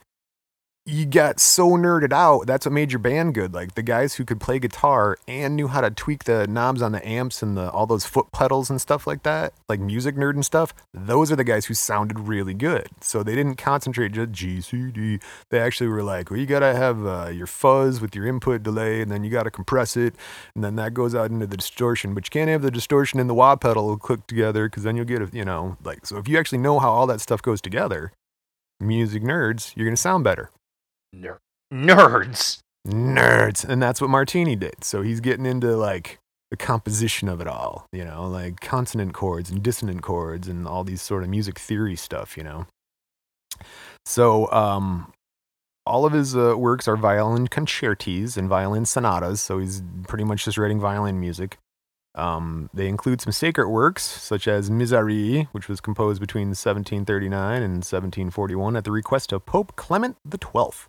you 0.85 1.07
got 1.07 1.39
so 1.39 1.71
nerded 1.71 2.13
out. 2.13 2.49
That's 2.49 2.67
what 2.67 2.73
made 2.73 2.91
your 2.91 2.99
band 2.99 3.35
good. 3.35 3.55
Like 3.55 3.77
the 3.77 3.85
guys 3.85 4.15
who 4.15 4.25
could 4.25 4.41
play 4.41 4.59
guitar 4.59 5.17
and 5.29 5.55
knew 5.55 5.69
how 5.69 5.81
to 5.81 5.93
tweak 5.93 6.25
the 6.25 6.49
knobs 6.49 6.83
on 6.83 6.91
the 6.91 7.07
amps 7.07 7.41
and 7.41 7.57
the 7.57 7.71
all 7.71 7.87
those 7.87 8.05
foot 8.05 8.33
pedals 8.33 8.69
and 8.69 8.81
stuff 8.81 9.07
like 9.07 9.23
that, 9.23 9.53
like 9.69 9.79
music 9.79 10.17
nerd 10.17 10.35
and 10.35 10.45
stuff. 10.45 10.75
Those 10.93 11.31
are 11.31 11.37
the 11.37 11.45
guys 11.45 11.67
who 11.67 11.75
sounded 11.75 12.19
really 12.19 12.55
good. 12.55 12.89
So 13.01 13.23
they 13.23 13.37
didn't 13.37 13.57
concentrate 13.57 14.11
just 14.11 14.33
G 14.33 14.61
C 14.61 14.91
D. 14.91 15.21
They 15.51 15.61
actually 15.61 15.87
were 15.87 16.03
like, 16.03 16.31
well, 16.31 16.41
you 16.41 16.47
gotta 16.47 16.75
have 16.75 17.07
uh, 17.07 17.29
your 17.33 17.47
fuzz 17.47 18.01
with 18.01 18.17
your 18.17 18.27
input 18.27 18.65
delay, 18.65 19.01
and 19.01 19.11
then 19.11 19.23
you 19.23 19.31
gotta 19.31 19.53
compress 19.53 19.97
it, 19.97 20.17
and 20.57 20.65
then 20.65 20.75
that 20.77 20.95
goes 20.95 21.15
out 21.15 21.31
into 21.31 21.47
the 21.47 21.57
distortion. 21.57 22.13
But 22.13 22.27
you 22.27 22.31
can't 22.31 22.51
have 22.51 22.63
the 22.63 22.73
distortion 22.73 23.21
and 23.21 23.31
the 23.31 23.35
wah 23.35 23.55
pedal 23.55 23.97
cooked 23.99 24.27
together 24.27 24.69
because 24.69 24.83
then 24.83 24.97
you'll 24.97 25.05
get 25.05 25.23
a, 25.23 25.31
you 25.33 25.45
know, 25.45 25.77
like 25.85 26.07
so. 26.07 26.19
If 26.19 26.27
you 26.27 26.39
actually 26.39 26.59
know 26.59 26.81
how 26.81 26.91
all 26.91 27.07
that 27.07 27.21
stuff 27.21 27.41
goes 27.41 27.61
together, 27.61 28.11
music 28.81 29.23
nerds, 29.23 29.77
you're 29.77 29.87
gonna 29.87 29.97
sound 29.97 30.25
better 30.25 30.51
Ner- 31.13 31.41
nerds. 31.73 32.59
nerds 32.87 33.65
and 33.67 33.83
that's 33.83 34.01
what 34.01 34.11
martini 34.11 34.57
did 34.57 34.83
so 34.83 35.03
he's 35.03 35.21
getting 35.21 35.47
into 35.47 35.77
like 35.77 36.19
the 36.51 36.57
composition 36.57 37.29
of 37.29 37.41
it 37.41 37.47
all 37.47 37.87
you 37.93 38.05
know 38.05 38.27
like 38.27 38.61
consonant 38.61 39.15
chords 39.15 39.51
and 39.51 39.63
dissonant 39.63 40.03
chords 40.03 40.49
and 40.49 40.67
all 40.67 40.85
these 40.85 41.01
sort 41.01 41.23
of 41.23 41.29
music 41.29 41.59
theory 41.59 41.97
stuff 41.97 42.37
you 42.37 42.43
know 42.43 42.67
so 44.05 44.51
um 44.53 45.13
all 45.85 46.05
of 46.05 46.13
his 46.13 46.37
uh, 46.37 46.55
works 46.57 46.87
are 46.87 46.97
violin 46.97 47.49
concertis 47.49 48.37
and 48.37 48.49
violin 48.49 48.85
sonatas 48.85 49.41
so 49.41 49.59
he's 49.59 49.83
pretty 50.07 50.25
much 50.25 50.45
just 50.45 50.59
writing 50.59 50.81
violin 50.81 51.19
music 51.19 51.59
um, 52.15 52.69
they 52.75 52.89
include 52.89 53.21
some 53.23 53.33
sacred 53.33 53.69
works 53.71 54.03
such 54.03 54.47
as 54.47 54.69
Miserere, 54.71 55.47
which 55.53 55.69
was 55.69 55.81
composed 55.81 56.21
between 56.21 56.49
1739 56.49 57.63
and 57.63 57.73
1741 57.77 58.77
at 58.77 58.85
the 58.85 58.91
request 58.91 59.33
of 59.33 59.47
Pope 59.47 59.75
Clement 59.77 60.17
XII. 60.31 60.89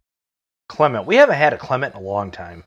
Clement. 0.73 1.05
We 1.05 1.15
haven't 1.17 1.35
had 1.35 1.53
a 1.53 1.57
Clement 1.57 1.93
in 1.95 2.01
a 2.01 2.03
long 2.03 2.31
time. 2.31 2.63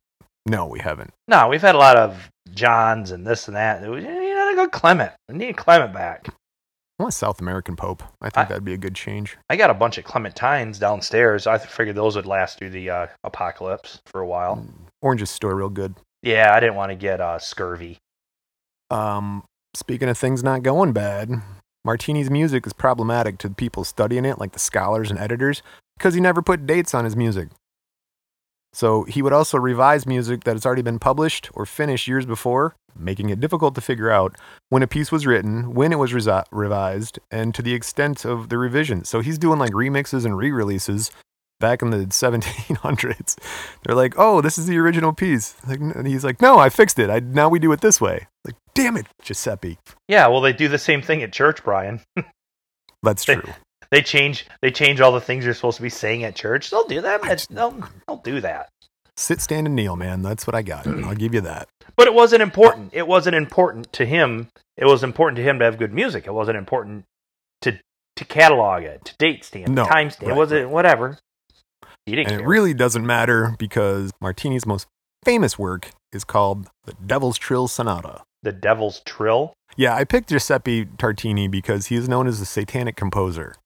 No, 0.47 0.66
we 0.66 0.79
haven't. 0.79 1.11
No, 1.27 1.49
we've 1.49 1.61
had 1.61 1.75
a 1.75 1.79
lot 1.79 1.97
of 1.97 2.31
Johns 2.55 3.11
and 3.11 3.27
this 3.27 3.49
and 3.49 3.57
that. 3.57 3.83
We 3.83 4.01
need 4.01 4.53
a 4.53 4.55
good 4.55 4.71
Clement. 4.71 5.12
We 5.29 5.37
need 5.37 5.57
Clement 5.57 5.92
back. 5.92 6.29
I 6.29 7.03
want 7.03 7.12
a 7.12 7.16
South 7.16 7.40
American 7.40 7.75
Pope. 7.77 8.03
I 8.23 8.31
think 8.31 8.47
I- 8.47 8.49
that'd 8.51 8.64
be 8.64 8.73
a 8.75 8.79
good 8.79 8.95
change. 8.95 9.37
I 9.51 9.57
got 9.57 9.71
a 9.71 9.75
bunch 9.75 9.99
of 9.99 10.05
Clementines 10.05 10.79
downstairs. 10.79 11.47
I 11.47 11.59
figured 11.59 11.97
those 11.97 12.14
would 12.16 12.27
last 12.27 12.59
through 12.59 12.71
the 12.71 12.88
uh, 12.90 13.07
apocalypse 13.25 14.01
for 14.07 14.21
a 14.21 14.27
while. 14.27 14.64
Oranges 15.03 15.31
store 15.31 15.55
real 15.57 15.69
good. 15.69 15.95
Yeah, 16.23 16.55
I 16.55 16.61
didn't 16.61 16.77
want 16.77 16.90
to 16.92 16.97
get 16.97 17.21
uh, 17.21 17.38
scurvy. 17.38 17.99
Um, 18.90 19.42
speaking 19.75 20.09
of 20.09 20.16
things 20.16 20.42
not 20.45 20.62
going 20.62 20.92
bad, 20.92 21.31
Martini's 21.85 22.31
music 22.31 22.66
is 22.66 22.73
problematic 22.73 23.38
to 23.38 23.49
the 23.49 23.55
people 23.55 23.85
studying 23.85 24.25
it, 24.25 24.38
like 24.38 24.53
the 24.53 24.59
scholars 24.59 25.11
and 25.11 25.19
editors, 25.19 25.62
because 25.99 26.14
he 26.14 26.21
never 26.21 26.40
put 26.40 26.66
dates 26.66 26.95
on 26.95 27.05
his 27.05 27.16
music. 27.16 27.49
So 28.77 29.05
he 29.05 29.23
would 29.23 29.33
also 29.33 29.57
revise 29.57 30.05
music 30.05 30.45
that 30.45 30.55
has 30.55 30.67
already 30.67 30.83
been 30.83 30.99
published 30.99 31.49
or 31.55 31.65
finished 31.65 32.07
years 32.07 32.27
before, 32.27 32.77
making 32.95 33.31
it 33.31 33.41
difficult 33.41 33.75
to 33.77 33.81
figure 33.81 34.11
out 34.11 34.37
when 34.69 34.83
a 34.83 34.87
piece 34.87 35.11
was 35.11 35.25
written, 35.25 35.73
when 35.73 35.93
it 35.93 35.99
was 35.99 36.12
resi- 36.12 36.45
revised, 36.53 37.19
and 37.31 37.55
to 37.55 37.62
the 37.62 37.73
extent 37.73 38.27
of 38.27 38.51
the 38.51 38.59
revision. 38.59 39.03
So 39.07 39.21
he's 39.21 39.39
doing 39.39 39.59
like 39.59 39.73
remixes 39.73 40.27
and 40.27 40.37
re 40.37 40.51
releases 40.51 41.11
back 41.59 41.81
in 41.81 41.89
the 41.89 42.05
1700s. 42.05 43.39
They're 43.83 43.97
like, 43.97 44.12
oh, 44.19 44.43
this 44.43 44.59
is 44.59 44.67
the 44.67 44.77
original 44.77 45.15
piece. 45.15 45.55
Like, 45.67 45.81
and 45.81 46.07
he's 46.07 46.23
like, 46.23 46.43
no, 46.43 46.59
I 46.59 46.69
fixed 46.69 46.99
it. 46.99 47.09
I, 47.09 47.21
now 47.21 47.49
we 47.49 47.59
do 47.59 47.73
it 47.73 47.81
this 47.81 47.99
way. 47.99 48.27
Like, 48.45 48.57
damn 48.75 48.99
it, 48.99 49.07
Giuseppe. 49.23 49.79
Yeah, 50.07 50.27
well, 50.27 50.43
they 50.43 50.53
do 50.53 50.69
the 50.69 50.77
same 50.77 51.01
thing 51.01 51.23
at 51.23 51.33
church, 51.33 51.65
Brian. 51.65 52.03
That's 53.03 53.25
true. 53.25 53.41
They 53.43 53.53
change 54.03 54.46
they 54.62 54.70
change 54.70 55.01
all 55.01 55.12
the 55.12 55.20
things 55.20 55.44
you're 55.44 55.55
supposed 55.55 55.77
to 55.77 55.83
be 55.83 55.90
saying 55.90 56.25
at 56.25 56.35
church. 56.35 56.70
They'll 56.70 56.87
do 56.87 57.01
that. 57.03 57.22
That's- 57.22 57.46
They'll, 57.46 57.77
they'll 58.07 58.18
do 58.18 58.40
that. 58.40 58.68
Sit, 59.18 59.40
stand, 59.40 59.66
and 59.66 59.75
kneel, 59.75 59.96
man. 59.96 60.20
That's 60.20 60.46
what 60.46 60.55
I 60.55 60.61
got. 60.62 60.87
I'll 61.05 61.14
give 61.14 61.33
you 61.35 61.40
that. 61.42 61.68
But 61.96 62.07
it 62.07 62.12
wasn't 62.14 62.42
important. 62.42 62.90
It 62.92 63.07
wasn't 63.09 63.35
important 63.37 63.90
to 63.94 64.05
him. 64.05 64.49
It 64.77 64.85
was 64.85 65.03
important 65.03 65.37
to 65.37 65.42
him 65.42 65.59
to 65.61 65.64
have 65.64 65.79
good 65.79 65.94
music. 65.94 66.27
It 66.27 66.33
wasn't 66.35 66.59
important 66.59 67.05
to 67.62 67.79
to 68.16 68.25
catalog 68.25 68.83
it, 68.83 69.05
to 69.07 69.14
date 69.18 69.44
stamp, 69.44 69.68
No, 69.68 69.85
time 69.87 70.11
stamp. 70.11 70.29
right, 70.29 70.35
it 70.35 70.38
wasn't 70.38 70.70
whatever. 70.70 71.18
He 72.07 72.14
didn't 72.16 72.33
And 72.33 72.40
it 72.42 72.46
really 72.46 72.72
doesn't 72.75 73.07
matter 73.07 73.55
because 73.59 74.11
Martini's 74.22 74.64
most 74.66 74.87
famous 75.25 75.59
work 75.59 75.90
is 76.12 76.25
called 76.25 76.68
The 76.85 76.94
Devil's 77.07 77.37
Trill 77.38 77.68
Sonata. 77.68 78.22
the 78.42 78.53
Devil's 78.53 79.01
Trill. 79.05 79.53
Yeah, 79.77 79.94
I 79.94 80.05
picked 80.05 80.29
Giuseppe 80.31 80.85
Tartini 80.87 81.51
because 81.51 81.87
he 81.87 81.96
is 81.96 82.09
known 82.09 82.27
as 82.27 82.38
the 82.38 82.46
satanic 82.46 82.96
composer. 82.96 83.57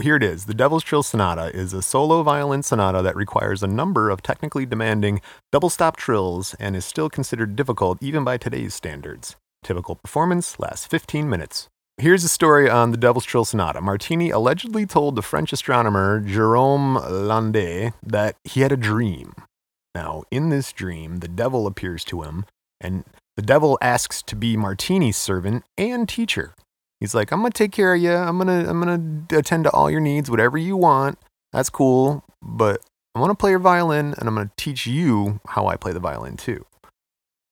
Here 0.00 0.14
it 0.14 0.22
is. 0.22 0.44
The 0.44 0.54
Devil's 0.54 0.84
Trill 0.84 1.02
Sonata 1.02 1.50
is 1.52 1.72
a 1.72 1.82
solo 1.82 2.22
violin 2.22 2.62
sonata 2.62 3.02
that 3.02 3.16
requires 3.16 3.64
a 3.64 3.66
number 3.66 4.10
of 4.10 4.22
technically 4.22 4.64
demanding 4.64 5.20
double 5.50 5.70
stop 5.70 5.96
trills 5.96 6.54
and 6.60 6.76
is 6.76 6.84
still 6.84 7.10
considered 7.10 7.56
difficult 7.56 8.00
even 8.00 8.22
by 8.22 8.36
today's 8.36 8.74
standards. 8.74 9.34
Typical 9.64 9.96
performance 9.96 10.56
lasts 10.60 10.86
15 10.86 11.28
minutes. 11.28 11.66
Here's 11.96 12.22
a 12.22 12.28
story 12.28 12.70
on 12.70 12.92
the 12.92 12.96
Devil's 12.96 13.24
Trill 13.24 13.44
Sonata. 13.44 13.80
Martini 13.80 14.30
allegedly 14.30 14.86
told 14.86 15.16
the 15.16 15.22
French 15.22 15.52
astronomer 15.52 16.20
Jerome 16.20 16.94
Landais 16.96 17.92
that 18.00 18.36
he 18.44 18.60
had 18.60 18.70
a 18.70 18.76
dream. 18.76 19.32
Now, 19.96 20.22
in 20.30 20.50
this 20.50 20.72
dream, 20.72 21.16
the 21.16 21.26
devil 21.26 21.66
appears 21.66 22.04
to 22.04 22.22
him, 22.22 22.44
and 22.80 23.02
the 23.34 23.42
devil 23.42 23.76
asks 23.82 24.22
to 24.22 24.36
be 24.36 24.56
Martini's 24.56 25.16
servant 25.16 25.64
and 25.76 26.08
teacher. 26.08 26.54
He's 27.00 27.14
like, 27.14 27.32
"I'm 27.32 27.40
gonna 27.40 27.50
take 27.50 27.72
care 27.72 27.94
of 27.94 28.00
you. 28.00 28.12
I'm 28.12 28.38
gonna, 28.38 28.68
I'm 28.68 28.80
gonna 28.80 29.38
attend 29.38 29.64
to 29.64 29.70
all 29.70 29.90
your 29.90 30.00
needs, 30.00 30.30
whatever 30.30 30.58
you 30.58 30.76
want. 30.76 31.18
That's 31.52 31.70
cool, 31.70 32.24
but 32.42 32.80
I 33.14 33.20
want 33.20 33.30
to 33.30 33.36
play 33.36 33.50
your 33.50 33.58
violin, 33.58 34.14
and 34.18 34.28
I'm 34.28 34.34
gonna 34.34 34.50
teach 34.56 34.86
you 34.86 35.40
how 35.48 35.66
I 35.66 35.76
play 35.76 35.92
the 35.92 36.00
violin 36.00 36.36
too." 36.36 36.64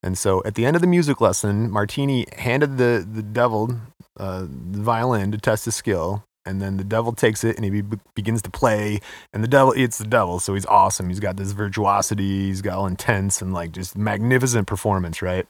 And 0.03 0.17
so, 0.17 0.43
at 0.45 0.55
the 0.55 0.65
end 0.65 0.75
of 0.75 0.81
the 0.81 0.87
music 0.87 1.21
lesson, 1.21 1.71
Martini 1.71 2.25
handed 2.37 2.77
the 2.77 3.07
the 3.09 3.23
devil 3.23 3.79
uh, 4.19 4.41
the 4.41 4.81
violin 4.81 5.31
to 5.31 5.37
test 5.37 5.65
his 5.65 5.75
skill, 5.75 6.23
and 6.45 6.61
then 6.61 6.77
the 6.77 6.83
devil 6.83 7.13
takes 7.13 7.43
it 7.43 7.55
and 7.55 7.65
he 7.65 7.81
be- 7.81 7.99
begins 8.15 8.41
to 8.41 8.49
play. 8.49 8.99
And 9.33 9.43
the 9.43 9.47
devil, 9.47 9.73
it's 9.75 9.97
the 9.97 10.07
devil, 10.07 10.39
so 10.39 10.53
he's 10.53 10.65
awesome. 10.65 11.09
He's 11.09 11.19
got 11.19 11.37
this 11.37 11.51
virtuosity. 11.51 12.47
He's 12.47 12.61
got 12.61 12.77
all 12.77 12.87
intense 12.87 13.41
and 13.41 13.53
like 13.53 13.71
just 13.71 13.97
magnificent 13.97 14.67
performance, 14.67 15.21
right? 15.21 15.45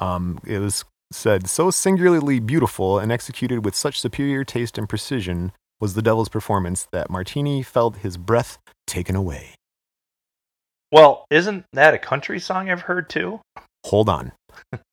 Um, 0.00 0.38
it 0.46 0.58
was 0.58 0.84
said 1.14 1.48
so 1.48 1.70
singularly 1.70 2.40
beautiful 2.40 2.98
and 2.98 3.12
executed 3.12 3.64
with 3.64 3.74
such 3.74 4.00
superior 4.00 4.44
taste 4.44 4.78
and 4.78 4.88
precision 4.88 5.52
was 5.80 5.94
the 5.94 6.02
devil's 6.02 6.28
performance 6.28 6.86
that 6.92 7.10
Martini 7.10 7.62
felt 7.62 7.96
his 7.98 8.16
breath 8.16 8.58
taken 8.86 9.16
away. 9.16 9.54
Well, 10.92 11.24
isn't 11.30 11.64
that 11.72 11.94
a 11.94 11.98
country 11.98 12.38
song 12.38 12.70
I've 12.70 12.82
heard 12.82 13.08
too? 13.08 13.40
Hold 13.86 14.08
on. 14.08 14.32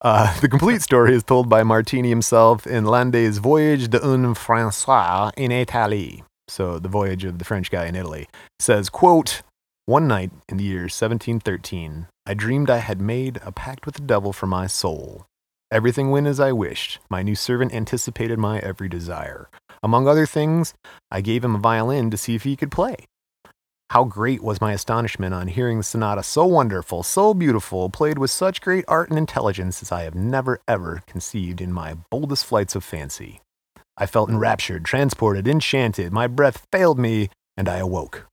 Uh, 0.01 0.39
the 0.39 0.47
complete 0.47 0.81
story 0.81 1.13
is 1.13 1.23
told 1.23 1.49
by 1.49 1.63
Martini 1.63 2.09
himself 2.09 2.65
in 2.65 2.85
Landais' 2.85 3.37
Voyage 3.39 3.89
d'un 3.89 4.33
François 4.33 5.31
in 5.35 5.51
Italie. 5.51 6.23
So, 6.47 6.79
the 6.79 6.89
voyage 6.89 7.25
of 7.25 7.37
the 7.37 7.45
French 7.45 7.69
guy 7.69 7.85
in 7.85 7.95
Italy. 7.95 8.27
says, 8.59 8.89
quote, 8.89 9.41
One 9.85 10.07
night 10.07 10.31
in 10.47 10.57
the 10.57 10.63
year 10.63 10.83
1713, 10.83 12.07
I 12.25 12.33
dreamed 12.33 12.69
I 12.69 12.77
had 12.77 13.01
made 13.01 13.39
a 13.43 13.51
pact 13.51 13.85
with 13.85 13.95
the 13.95 14.01
devil 14.01 14.33
for 14.33 14.47
my 14.47 14.65
soul. 14.65 15.25
Everything 15.71 16.09
went 16.09 16.25
as 16.25 16.39
I 16.39 16.51
wished. 16.51 16.97
My 17.09 17.21
new 17.21 17.35
servant 17.35 17.75
anticipated 17.75 18.39
my 18.39 18.57
every 18.59 18.89
desire. 18.89 19.49
Among 19.83 20.07
other 20.07 20.25
things, 20.25 20.73
I 21.11 21.21
gave 21.21 21.43
him 21.43 21.53
a 21.53 21.59
violin 21.59 22.09
to 22.09 22.17
see 22.17 22.33
if 22.33 22.43
he 22.43 22.55
could 22.55 22.71
play. 22.71 22.95
How 23.91 24.03
great 24.03 24.41
was 24.43 24.61
my 24.61 24.73
astonishment 24.73 25.35
on 25.35 25.47
hearing 25.47 25.77
the 25.77 25.83
sonata 25.83 26.23
so 26.23 26.45
wonderful, 26.45 27.03
so 27.03 27.35
beautiful, 27.35 27.89
played 27.89 28.17
with 28.17 28.31
such 28.31 28.61
great 28.61 28.83
art 28.87 29.09
and 29.09 29.17
intelligence 29.17 29.83
as 29.83 29.91
I 29.91 30.03
have 30.03 30.15
never 30.15 30.59
ever 30.67 31.03
conceived 31.05 31.61
in 31.61 31.71
my 31.71 31.97
boldest 32.09 32.45
flights 32.45 32.75
of 32.75 32.83
fancy. 32.83 33.41
I 33.95 34.07
felt 34.07 34.29
enraptured, 34.29 34.85
transported, 34.85 35.47
enchanted. 35.47 36.11
My 36.11 36.25
breath 36.25 36.65
failed 36.71 36.97
me, 36.97 37.29
and 37.55 37.69
I 37.69 37.77
awoke. 37.77 38.25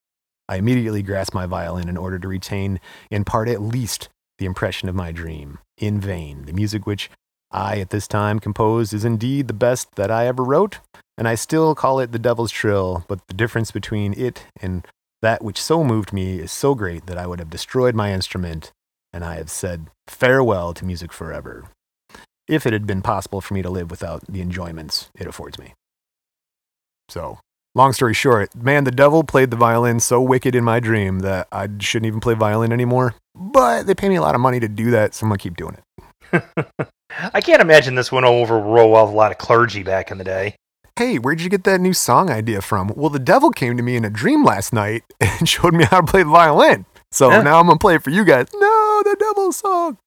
I 0.48 0.56
immediately 0.56 1.02
grasped 1.02 1.34
my 1.34 1.44
violin 1.44 1.88
in 1.88 1.98
order 1.98 2.18
to 2.18 2.28
retain, 2.28 2.80
in 3.10 3.24
part 3.24 3.48
at 3.48 3.60
least, 3.60 4.08
the 4.38 4.46
impression 4.46 4.88
of 4.88 4.94
my 4.94 5.12
dream. 5.12 5.58
In 5.76 6.00
vain. 6.00 6.46
The 6.46 6.52
music 6.54 6.86
which 6.86 7.10
I 7.50 7.78
at 7.78 7.90
this 7.90 8.08
time 8.08 8.38
composed 8.38 8.92
is 8.92 9.04
indeed 9.04 9.48
the 9.48 9.54
best 9.54 9.94
that 9.96 10.10
I 10.10 10.26
ever 10.26 10.42
wrote, 10.42 10.78
and 11.16 11.26
I 11.28 11.34
still 11.34 11.74
call 11.74 12.00
it 12.00 12.12
the 12.12 12.18
Devil's 12.18 12.50
Trill, 12.50 13.04
but 13.08 13.26
the 13.28 13.34
difference 13.34 13.70
between 13.70 14.12
it 14.18 14.44
and 14.60 14.86
that 15.22 15.42
which 15.42 15.60
so 15.60 15.82
moved 15.82 16.12
me 16.12 16.38
is 16.38 16.52
so 16.52 16.74
great 16.74 17.06
that 17.06 17.18
I 17.18 17.26
would 17.26 17.38
have 17.38 17.50
destroyed 17.50 17.94
my 17.94 18.12
instrument, 18.12 18.72
and 19.12 19.24
I 19.24 19.36
have 19.36 19.50
said 19.50 19.86
farewell 20.06 20.74
to 20.74 20.84
music 20.84 21.12
forever, 21.12 21.68
if 22.48 22.66
it 22.66 22.72
had 22.72 22.86
been 22.86 23.02
possible 23.02 23.40
for 23.40 23.54
me 23.54 23.62
to 23.62 23.70
live 23.70 23.90
without 23.90 24.24
the 24.28 24.40
enjoyments 24.40 25.08
it 25.18 25.26
affords 25.26 25.58
me. 25.58 25.74
So, 27.08 27.38
long 27.74 27.92
story 27.92 28.14
short, 28.14 28.54
man, 28.54 28.84
the 28.84 28.90
devil 28.90 29.24
played 29.24 29.50
the 29.50 29.56
violin 29.56 30.00
so 30.00 30.20
wicked 30.20 30.54
in 30.54 30.64
my 30.64 30.80
dream 30.80 31.20
that 31.20 31.48
I 31.50 31.68
shouldn't 31.78 32.06
even 32.06 32.20
play 32.20 32.34
violin 32.34 32.72
anymore. 32.72 33.14
But 33.34 33.86
they 33.86 33.94
pay 33.94 34.08
me 34.08 34.16
a 34.16 34.22
lot 34.22 34.34
of 34.34 34.40
money 34.40 34.60
to 34.60 34.68
do 34.68 34.90
that, 34.90 35.14
so 35.14 35.24
I'm 35.24 35.30
gonna 35.30 35.38
keep 35.38 35.56
doing 35.56 35.76
it. 36.32 36.88
I 37.10 37.40
can't 37.40 37.62
imagine 37.62 37.94
this 37.94 38.10
went 38.12 38.26
over 38.26 38.58
real 38.58 38.90
well 38.90 39.04
with 39.06 39.14
a 39.14 39.16
lot 39.16 39.32
of 39.32 39.38
clergy 39.38 39.82
back 39.82 40.10
in 40.10 40.18
the 40.18 40.24
day. 40.24 40.56
Hey, 40.98 41.16
where'd 41.18 41.40
you 41.40 41.50
get 41.50 41.64
that 41.64 41.80
new 41.80 41.92
song 41.92 42.30
idea 42.30 42.62
from? 42.62 42.92
Well, 42.96 43.10
the 43.10 43.18
devil 43.18 43.50
came 43.50 43.76
to 43.76 43.82
me 43.82 43.96
in 43.96 44.04
a 44.04 44.10
dream 44.10 44.44
last 44.44 44.72
night 44.72 45.02
and 45.20 45.48
showed 45.48 45.74
me 45.74 45.84
how 45.84 46.00
to 46.00 46.06
play 46.06 46.22
the 46.22 46.30
violin. 46.30 46.86
So 47.12 47.30
Yeah. 47.30 47.42
now 47.42 47.60
I'm 47.60 47.66
gonna 47.66 47.78
play 47.78 47.94
it 47.94 48.02
for 48.02 48.10
you 48.10 48.24
guys. 48.24 48.48
No, 48.54 49.02
the 49.04 49.16
devil 49.18 49.52
song. 49.52 49.98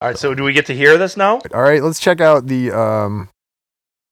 All 0.00 0.08
right, 0.08 0.18
so 0.18 0.32
do 0.34 0.44
we 0.44 0.52
get 0.52 0.66
to 0.66 0.74
hear 0.74 0.96
this 0.96 1.16
now? 1.16 1.40
All 1.52 1.62
right, 1.62 1.82
let's 1.82 1.98
check 2.00 2.20
out 2.20 2.46
the 2.46 2.70
um, 2.70 3.28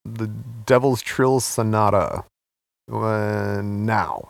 the 0.04 0.26
Devil's 0.66 1.00
Trill 1.00 1.38
Sonata 1.40 2.24
uh, 2.92 3.60
now. 3.62 4.28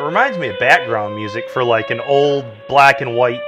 It 0.00 0.04
reminds 0.04 0.38
me 0.38 0.48
of 0.48 0.58
background 0.58 1.14
music 1.14 1.50
for 1.50 1.62
like 1.62 1.90
an 1.90 2.00
old 2.00 2.46
black 2.68 3.02
and 3.02 3.14
white 3.16 3.40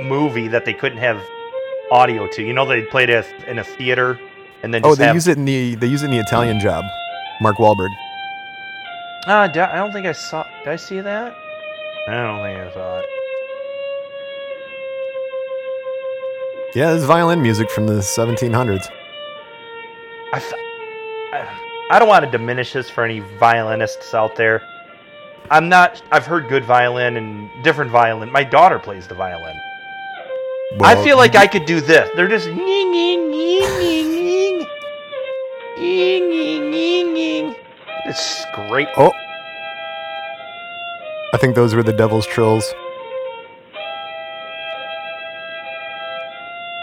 movie 0.00 0.48
that 0.48 0.64
they 0.64 0.74
couldn't 0.74 0.98
have 0.98 1.22
audio 1.92 2.26
to. 2.26 2.42
You 2.42 2.52
know, 2.52 2.66
they 2.66 2.82
played 2.82 3.08
it 3.08 3.24
in 3.46 3.60
a 3.60 3.64
theater 3.64 4.18
and 4.64 4.74
then 4.74 4.82
Oh, 4.84 4.96
they 4.96 5.06
have. 5.06 5.14
use 5.14 5.28
it 5.28 5.38
in 5.38 5.44
the 5.44 5.76
they 5.76 5.86
use 5.86 6.02
it 6.02 6.06
in 6.06 6.10
the 6.10 6.18
Italian 6.18 6.58
Job. 6.58 6.84
Mark 7.40 7.56
Wahlberg. 7.58 7.90
Ah, 9.28 9.46
d- 9.46 9.60
I 9.60 9.76
don't 9.76 9.92
think 9.92 10.06
I 10.06 10.12
saw. 10.12 10.44
Did 10.64 10.68
I 10.72 10.76
see 10.76 11.00
that? 11.00 11.36
I 12.08 12.12
don't 12.14 12.42
think 12.42 12.58
I 12.58 12.74
saw 12.74 12.98
it. 12.98 13.06
Yeah, 16.74 16.92
this 16.92 17.02
is 17.02 17.06
violin 17.06 17.40
music 17.42 17.70
from 17.70 17.86
the 17.86 17.94
1700s. 18.00 18.88
I, 20.32 20.36
f- 20.38 20.52
I, 21.32 21.48
I 21.90 21.98
don't 21.98 22.08
want 22.08 22.24
to 22.24 22.30
diminish 22.30 22.72
this 22.72 22.88
for 22.90 23.04
any 23.04 23.20
violinists 23.38 24.14
out 24.14 24.34
there. 24.36 24.62
I'm 25.50 25.68
not. 25.68 26.02
I've 26.10 26.26
heard 26.26 26.48
good 26.48 26.64
violin 26.64 27.16
and 27.16 27.50
different 27.62 27.90
violin. 27.90 28.30
My 28.30 28.44
daughter 28.44 28.78
plays 28.78 29.06
the 29.06 29.14
violin. 29.14 29.54
I 30.80 31.02
feel 31.04 31.18
like 31.18 31.36
I 31.36 31.46
could 31.46 31.66
do 31.66 31.80
this. 31.80 32.08
They're 32.16 32.28
just 32.28 32.46
ying 32.46 32.58
ying 32.58 33.32
ying 33.32 33.80
ying 33.82 34.66
ying 35.78 36.32
ying 36.32 36.72
ying 36.72 37.16
ying. 37.16 37.54
It's 38.06 38.44
great. 38.54 38.88
Oh, 38.96 39.12
I 41.34 41.38
think 41.38 41.54
those 41.54 41.74
were 41.74 41.82
the 41.82 41.92
Devil's 41.92 42.26
Trills. 42.26 42.64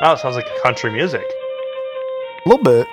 Oh, 0.02 0.14
it 0.14 0.20
sounds 0.20 0.36
like 0.36 0.46
country 0.64 0.92
music. 0.92 1.26
A 2.46 2.50
little 2.50 2.64
bit. 2.64 2.88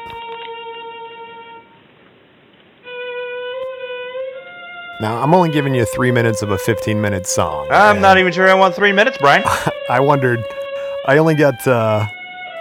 Now, 5.01 5.23
I'm 5.23 5.35
only 5.35 5.51
giving 5.51 5.75
you 5.75 5.85
three 5.85 6.11
minutes 6.11 6.41
of 6.43 6.51
a 6.51 6.59
15 6.59 7.01
minute 7.01 7.27
song. 7.27 7.69
I'm 7.71 8.01
not 8.01 8.17
even 8.19 8.33
sure 8.33 8.49
I 8.49 8.55
want 8.55 8.75
three 8.75 8.93
minutes, 8.93 9.19
Brian. 9.19 9.43
I 9.91 10.01
wondered, 10.01 10.43
I 11.07 11.19
only 11.19 11.35
got 11.35 11.67
uh, 11.67 12.07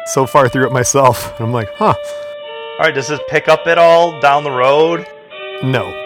so 0.08 0.26
far 0.26 0.50
through 0.50 0.68
it 0.68 0.74
myself. 0.74 1.40
I'm 1.40 1.54
like, 1.54 1.70
huh, 1.76 1.94
All 1.94 2.80
right, 2.80 2.94
does 2.94 3.08
this 3.08 3.22
pick 3.30 3.48
up 3.48 3.68
at 3.68 3.78
all 3.78 4.20
down 4.20 4.44
the 4.44 4.52
road? 4.52 5.08
no. 5.64 6.02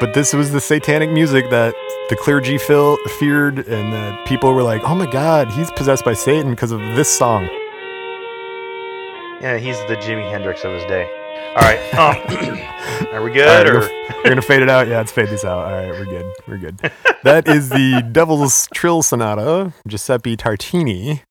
But 0.00 0.14
this 0.14 0.32
was 0.32 0.52
the 0.52 0.60
satanic 0.60 1.10
music 1.10 1.50
that 1.50 1.74
the 2.08 2.14
clergy 2.14 2.56
feared, 2.56 3.58
and 3.66 3.92
that 3.92 4.24
people 4.28 4.54
were 4.54 4.62
like, 4.62 4.80
oh 4.84 4.94
my 4.94 5.10
god, 5.10 5.50
he's 5.50 5.72
possessed 5.72 6.04
by 6.04 6.14
Satan 6.14 6.52
because 6.52 6.70
of 6.70 6.78
this 6.94 7.10
song. 7.10 7.48
Yeah, 9.40 9.58
he's 9.58 9.76
the 9.88 9.96
Jimi 9.96 10.30
Hendrix 10.30 10.62
of 10.62 10.70
his 10.70 10.84
day. 10.84 11.10
All 11.56 11.64
right, 11.64 11.94
um, 11.94 13.14
are 13.14 13.22
we 13.22 13.32
good? 13.32 13.46
right, 13.46 13.66
or 13.66 13.80
we're, 13.80 14.14
we're 14.18 14.28
gonna 14.28 14.42
fade 14.42 14.62
it 14.62 14.68
out. 14.68 14.86
Yeah, 14.86 14.98
let's 14.98 15.12
fade 15.12 15.28
this 15.28 15.44
out. 15.44 15.66
All 15.66 15.72
right, 15.72 15.90
we're 15.90 16.04
good. 16.04 16.32
We're 16.46 16.58
good. 16.58 16.78
That 17.24 17.48
is 17.48 17.68
the 17.70 18.06
Devil's 18.12 18.68
Trill 18.72 19.02
Sonata, 19.02 19.72
Giuseppe 19.86 20.36
Tartini, 20.36 21.22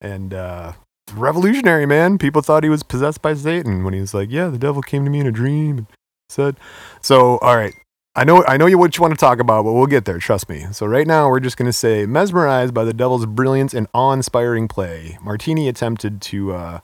and 0.00 0.34
uh, 0.34 0.72
revolutionary 1.14 1.86
man. 1.86 2.18
People 2.18 2.42
thought 2.42 2.64
he 2.64 2.70
was 2.70 2.82
possessed 2.82 3.22
by 3.22 3.34
Satan 3.34 3.84
when 3.84 3.94
he 3.94 4.00
was 4.00 4.12
like, 4.14 4.30
"Yeah, 4.30 4.48
the 4.48 4.58
devil 4.58 4.82
came 4.82 5.04
to 5.04 5.10
me 5.10 5.20
in 5.20 5.26
a 5.26 5.32
dream 5.32 5.78
and 5.78 5.86
said." 6.28 6.56
So, 7.00 7.38
all 7.38 7.56
right, 7.56 7.74
I 8.14 8.24
know, 8.24 8.44
I 8.44 8.56
know 8.56 8.66
you 8.66 8.76
what 8.78 8.96
you 8.96 9.02
want 9.02 9.14
to 9.14 9.20
talk 9.20 9.38
about, 9.40 9.64
but 9.64 9.72
we'll 9.72 9.86
get 9.86 10.04
there. 10.04 10.18
Trust 10.18 10.48
me. 10.48 10.66
So, 10.72 10.86
right 10.86 11.06
now, 11.06 11.28
we're 11.28 11.40
just 11.40 11.56
gonna 11.56 11.72
say, 11.72 12.04
mesmerized 12.04 12.74
by 12.74 12.84
the 12.84 12.92
devil's 12.92 13.26
brilliance 13.26 13.72
and 13.72 13.86
awe-inspiring 13.94 14.68
play, 14.68 15.18
Martini 15.22 15.68
attempted 15.68 16.20
to. 16.22 16.52
Uh, 16.52 16.80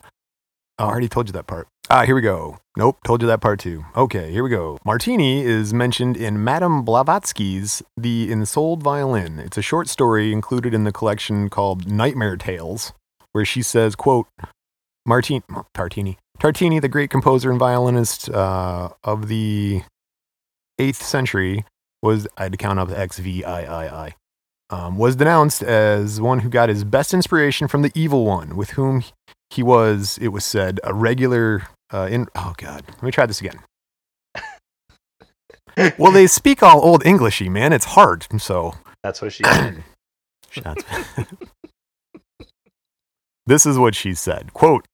oh, 0.79 0.85
I 0.85 0.89
already 0.89 1.09
told 1.09 1.27
you 1.27 1.33
that 1.33 1.47
part. 1.47 1.67
Ah, 1.91 2.05
here 2.05 2.15
we 2.15 2.21
go. 2.21 2.57
Nope, 2.77 2.99
told 3.03 3.21
you 3.21 3.27
that 3.27 3.41
part 3.41 3.59
too. 3.59 3.83
Okay, 3.95 4.31
here 4.31 4.43
we 4.43 4.49
go. 4.49 4.77
Martini 4.85 5.41
is 5.43 5.73
mentioned 5.73 6.15
in 6.15 6.43
Madame 6.43 6.83
Blavatsky's 6.83 7.81
The 7.97 8.31
Ensouled 8.31 8.83
Violin. 8.83 9.39
It's 9.39 9.57
a 9.57 9.63
short 9.63 9.87
story 9.87 10.31
included 10.31 10.73
in 10.73 10.83
the 10.83 10.91
collection 10.91 11.49
called 11.49 11.91
Nightmare 11.91 12.37
Tales, 12.37 12.93
where 13.31 13.43
she 13.43 13.61
says, 13.61 13.95
quote, 13.95 14.27
Martini, 15.05 15.41
Tartini, 15.75 16.17
Tartini, 16.39 16.79
the 16.79 16.87
great 16.87 17.09
composer 17.09 17.49
and 17.49 17.59
violinist 17.59 18.29
uh, 18.29 18.89
of 19.03 19.27
the 19.27 19.81
8th 20.79 21.01
century, 21.01 21.65
was, 22.01 22.27
I 22.37 22.43
had 22.43 22.51
to 22.53 22.57
count 22.57 22.79
up 22.79 22.91
X, 22.91 23.17
V, 23.17 23.43
I, 23.43 23.63
I, 23.63 24.05
I, 24.05 24.15
um, 24.69 24.97
was 24.97 25.15
denounced 25.15 25.63
as 25.63 26.21
one 26.21 26.39
who 26.39 26.49
got 26.49 26.69
his 26.69 26.83
best 26.83 27.13
inspiration 27.13 27.67
from 27.67 27.81
the 27.81 27.91
evil 27.95 28.25
one, 28.25 28.55
with 28.55 28.71
whom 28.71 29.03
he 29.49 29.63
was, 29.63 30.17
it 30.21 30.29
was 30.29 30.45
said, 30.45 30.79
a 30.83 30.93
regular 30.93 31.67
uh, 31.91 32.07
in. 32.09 32.27
Oh 32.35 32.53
God, 32.57 32.83
let 32.87 33.03
me 33.03 33.11
try 33.11 33.25
this 33.25 33.41
again. 33.41 33.59
well, 35.97 36.11
they 36.11 36.27
speak 36.27 36.61
all 36.61 36.83
old 36.83 37.05
Englishy, 37.05 37.49
man. 37.49 37.73
It's 37.73 37.85
hard. 37.85 38.27
So 38.39 38.73
that's 39.03 39.21
what 39.21 39.33
she 39.33 39.43
said. 39.43 39.83
this 43.45 43.65
is 43.65 43.77
what 43.77 43.95
she 43.95 44.13
said. 44.13 44.53
Quote. 44.53 44.85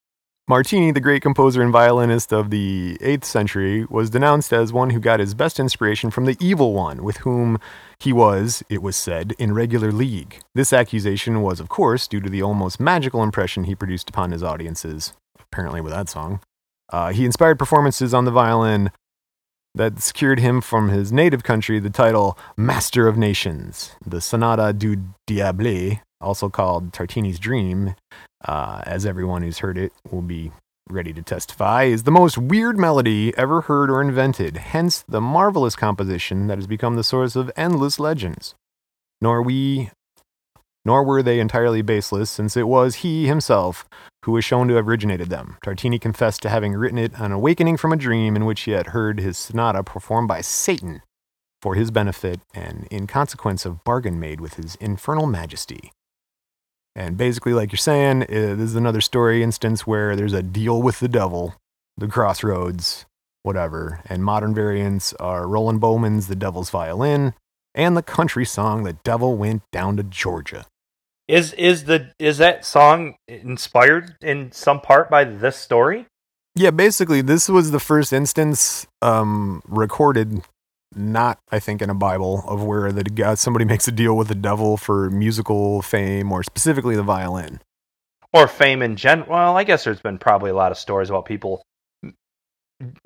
Martini, 0.48 0.92
the 0.92 1.00
great 1.00 1.24
composer 1.24 1.64
and 1.64 1.72
violinist 1.72 2.32
of 2.32 2.52
the 2.52 3.00
8th 3.02 3.24
century, 3.26 3.84
was 3.90 4.12
denounced 4.12 4.54
as 4.54 4.72
one 4.72 4.92
who 4.92 5.00
got 5.00 5.20
his 5.20 5.34
best 5.34 5.60
inspiration 5.60 6.12
from 6.12 6.26
the 6.26 6.38
evil 6.40 6.72
one, 6.72 7.04
with 7.04 7.18
whom 7.18 7.58
he 7.98 8.14
was, 8.14 8.62
it 8.70 8.84
was 8.84 8.96
said, 8.96 9.34
in 9.40 9.56
regular 9.56 9.92
league. 9.92 10.40
This 10.54 10.72
accusation 10.72 11.42
was, 11.42 11.60
of 11.60 11.68
course, 11.68 12.08
due 12.08 12.22
to 12.22 12.30
the 12.30 12.44
almost 12.44 12.80
magical 12.80 13.24
impression 13.24 13.64
he 13.64 13.74
produced 13.74 14.08
upon 14.08 14.32
his 14.32 14.44
audiences, 14.44 15.14
apparently 15.40 15.82
with 15.82 15.94
that 15.94 16.10
song. 16.10 16.42
Uh, 16.90 17.12
he 17.12 17.26
inspired 17.26 17.58
performances 17.58 18.14
on 18.14 18.26
the 18.26 18.32
violin 18.32 18.92
that 19.76 20.02
secured 20.02 20.40
him 20.40 20.62
from 20.62 20.90
his 20.90 21.12
native 21.12 21.44
country 21.44 21.80
the 21.80 21.90
title 21.90 22.38
Master 22.58 23.08
of 23.08 23.18
Nations. 23.18 23.92
The 24.06 24.22
Sonata 24.22 24.74
du 24.74 24.98
Diable, 25.28 26.00
also 26.22 26.50
called 26.50 26.94
Tartini's 26.94 27.40
Dream, 27.40 27.96
uh, 28.46 28.82
as 28.86 29.06
everyone 29.06 29.44
who's 29.44 29.60
heard 29.60 29.78
it 29.78 29.92
will 30.10 30.22
be 30.22 30.52
ready 30.90 31.12
to 31.14 31.22
testify, 31.22 31.84
is 31.84 32.04
the 32.04 32.12
most 32.12 32.38
weird 32.38 32.78
melody 32.78 33.36
ever 33.38 33.62
heard 33.62 33.90
or 33.90 34.02
invented, 34.02 34.58
hence 34.58 35.04
the 35.08 35.22
marvelous 35.22 35.76
composition 35.76 36.48
that 36.48 36.58
has 36.58 36.68
become 36.68 36.96
the 36.96 37.04
source 37.04 37.36
of 37.36 37.52
endless 37.58 38.00
legends. 38.00 38.56
Nor 39.22 39.42
we 39.42 39.92
nor 40.86 41.04
were 41.04 41.24
they 41.24 41.40
entirely 41.40 41.82
baseless, 41.82 42.30
since 42.30 42.56
it 42.56 42.68
was 42.68 42.96
he 42.96 43.28
himself 43.28 43.86
who 44.24 44.32
was 44.32 44.46
shown 44.46 44.68
to 44.68 44.76
have 44.76 44.88
originated 44.88 45.30
them. 45.30 45.58
Tartini 45.64 46.00
confessed 46.00 46.42
to 46.42 46.50
having 46.50 46.74
written 46.74 46.98
it 46.98 47.20
on 47.20 47.32
awakening 47.32 47.78
from 47.78 47.92
a 47.92 47.98
dream 47.98 48.36
in 48.36 48.46
which 48.46 48.62
he 48.62 48.72
had 48.72 48.88
heard 48.88 49.20
his 49.20 49.38
sonata 49.38 49.84
performed 49.84 50.28
by 50.28 50.42
Satan 50.42 51.02
for 51.62 51.76
his 51.76 51.92
benefit 51.92 52.40
and 52.54 52.88
in 52.90 53.08
consequence 53.08 53.66
of 53.66 53.84
bargain 53.84 54.20
made 54.20 54.42
with 54.42 54.56
his 54.56 54.76
infernal 54.76 55.28
majesty. 55.28 55.92
And 56.96 57.18
basically, 57.18 57.54
like 57.54 57.72
you're 57.72 57.78
saying, 57.78 58.24
uh, 58.24 58.26
this 58.30 58.62
is 58.62 58.76
another 58.76 59.02
story 59.02 59.44
instance 59.44 59.86
where 59.86 60.16
there's 60.16 60.34
a 60.34 60.42
deal 60.42 60.82
with 60.82 61.00
the 61.00 61.08
devil, 61.08 61.56
the 61.98 62.08
crossroads, 62.08 63.06
whatever. 63.44 64.02
And 64.06 64.24
modern 64.24 64.56
variants 64.56 65.14
are 65.14 65.48
Roland 65.48 65.82
Bowman's 65.82 66.28
The 66.28 66.36
Devil's 66.36 66.70
Violin 66.70 67.34
and 67.76 67.98
the 67.98 68.02
country 68.04 68.46
song 68.46 68.84
The 68.84 68.94
Devil 68.94 69.38
Went 69.38 69.62
Down 69.72 69.98
to 69.98 70.04
Georgia. 70.04 70.66
Is 71.28 71.54
is 71.54 71.86
the 71.86 72.12
is 72.20 72.38
that 72.38 72.66
song 72.66 73.16
inspired 73.28 74.16
in 74.22 74.52
some 74.52 74.80
part 74.80 75.10
by 75.10 75.24
this 75.24 75.58
story? 75.58 76.06
Yeah, 76.56 76.72
basically, 76.72 77.22
this 77.22 77.50
was 77.50 77.72
the 77.72 77.80
first 77.80 78.14
instance 78.14 78.88
um, 79.02 79.62
recorded, 79.68 80.42
not 80.96 81.40
I 81.52 81.60
think 81.60 81.82
in 81.82 81.90
a 81.90 81.96
Bible, 81.96 82.44
of 82.48 82.64
where 82.64 82.92
the 82.92 83.04
guy, 83.04 83.36
somebody 83.36 83.66
makes 83.74 83.88
a 83.88 83.92
deal 83.92 84.16
with 84.16 84.28
the 84.28 84.36
devil 84.36 84.78
for 84.78 85.10
musical 85.10 85.82
fame 85.82 86.32
or 86.32 86.44
specifically 86.44 86.96
the 86.96 87.04
violin. 87.04 87.60
Or 88.32 88.48
fame 88.48 88.82
in 88.82 88.96
general? 88.96 89.30
Well, 89.30 89.58
I 89.58 89.64
guess 89.64 89.84
there's 89.84 90.02
been 90.02 90.18
probably 90.18 90.52
a 90.52 90.56
lot 90.56 90.72
of 90.72 90.78
stories 90.78 91.10
about 91.10 91.26
people 91.26 91.64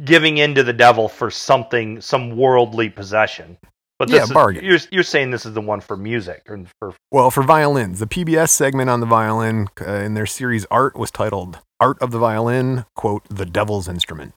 giving 0.04 0.38
in 0.38 0.56
to 0.56 0.64
the 0.64 0.74
devil 0.74 1.08
for 1.08 1.30
something, 1.30 2.02
some 2.02 2.36
worldly 2.36 2.90
possession. 2.90 3.58
But 4.00 4.10
Yeah, 4.10 4.20
this 4.20 4.30
is- 4.30 4.34
bargain. 4.34 4.64
You're 4.66 4.80
you're 4.92 5.04
saying 5.04 5.32
this 5.32 5.46
is 5.46 5.54
the 5.54 5.62
one 5.62 5.82
for 5.82 5.98
music 5.98 6.44
and 6.48 6.68
for 6.80 6.94
Well, 7.12 7.30
for 7.32 7.44
violins, 7.44 8.00
the 8.00 8.08
PBS 8.08 8.50
segment 8.50 8.90
on 8.90 9.02
the 9.02 9.06
violin 9.06 9.68
uh, 9.82 9.92
in 9.92 10.14
their 10.14 10.26
series 10.26 10.66
Art 10.72 10.96
was 10.96 11.12
titled 11.12 11.60
"Art 11.82 11.98
of 12.02 12.12
the 12.12 12.18
Violin," 12.20 12.86
quote, 12.96 13.24
"The 13.30 13.46
Devil's 13.46 13.88
Instrument." 13.90 14.34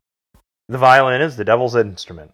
The 0.68 0.78
violin 0.78 1.20
is 1.22 1.36
the 1.36 1.44
devil's 1.44 1.76
instrument. 1.76 2.32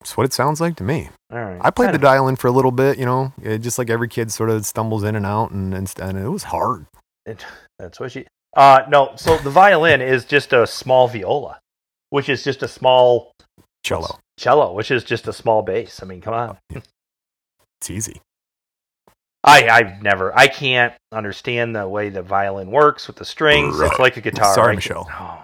That's 0.00 0.16
what 0.16 0.24
it 0.26 0.32
sounds 0.32 0.60
like 0.60 0.76
to 0.76 0.84
me. 0.84 1.08
All 1.32 1.38
right. 1.38 1.58
I 1.60 1.70
played 1.70 1.88
the 1.88 1.92
Kinda- 1.92 2.06
violin 2.06 2.36
for 2.36 2.46
a 2.48 2.52
little 2.52 2.70
bit, 2.72 2.98
you 2.98 3.04
know, 3.04 3.32
it, 3.42 3.58
just 3.58 3.78
like 3.78 3.90
every 3.90 4.08
kid 4.08 4.30
sort 4.32 4.50
of 4.50 4.64
stumbles 4.66 5.02
in 5.02 5.14
and 5.16 5.26
out, 5.26 5.50
and, 5.50 5.74
and, 5.74 5.92
and 6.00 6.18
it 6.18 6.28
was 6.28 6.44
hard. 6.44 6.86
It, 7.26 7.44
that's 7.78 7.98
what 8.00 8.12
she. 8.12 8.26
Uh, 8.56 8.82
no. 8.88 9.12
So 9.16 9.36
the 9.38 9.50
violin 9.50 10.00
is 10.02 10.24
just 10.24 10.52
a 10.52 10.66
small 10.66 11.08
viola, 11.08 11.58
which 12.10 12.28
is 12.28 12.42
just 12.44 12.62
a 12.62 12.68
small 12.68 13.32
Cello. 13.84 14.18
Cello, 14.40 14.72
which 14.72 14.90
is 14.90 15.04
just 15.04 15.28
a 15.28 15.32
small 15.32 15.62
bass. 15.62 16.02
I 16.02 16.06
mean, 16.06 16.20
come 16.20 16.34
on. 16.34 16.58
It's 16.70 17.90
easy. 17.90 18.20
I 19.44 19.68
I've 19.68 20.02
never. 20.02 20.36
I 20.36 20.48
can't 20.48 20.92
understand 21.12 21.74
the 21.74 21.88
way 21.88 22.08
the 22.08 22.22
violin 22.22 22.70
works 22.70 23.06
with 23.06 23.16
the 23.16 23.24
strings. 23.24 23.78
It's 23.80 23.98
like 23.98 24.16
a 24.16 24.20
guitar. 24.20 24.54
Sorry, 24.54 24.72
I 24.72 24.76
Michelle. 24.76 25.04
Can, 25.04 25.14
oh. 25.18 25.38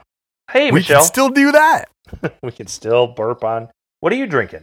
Hey, 0.51 0.71
we 0.71 0.81
Michelle. 0.81 1.01
can 1.01 1.07
still 1.07 1.29
do 1.31 1.53
that. 1.53 1.87
we 2.43 2.53
can 2.53 2.67
still 2.67 3.07
burp 3.07 3.43
on. 3.45 3.69
What 4.01 4.13
are 4.13 4.17
you 4.17 4.27
drinking? 4.27 4.63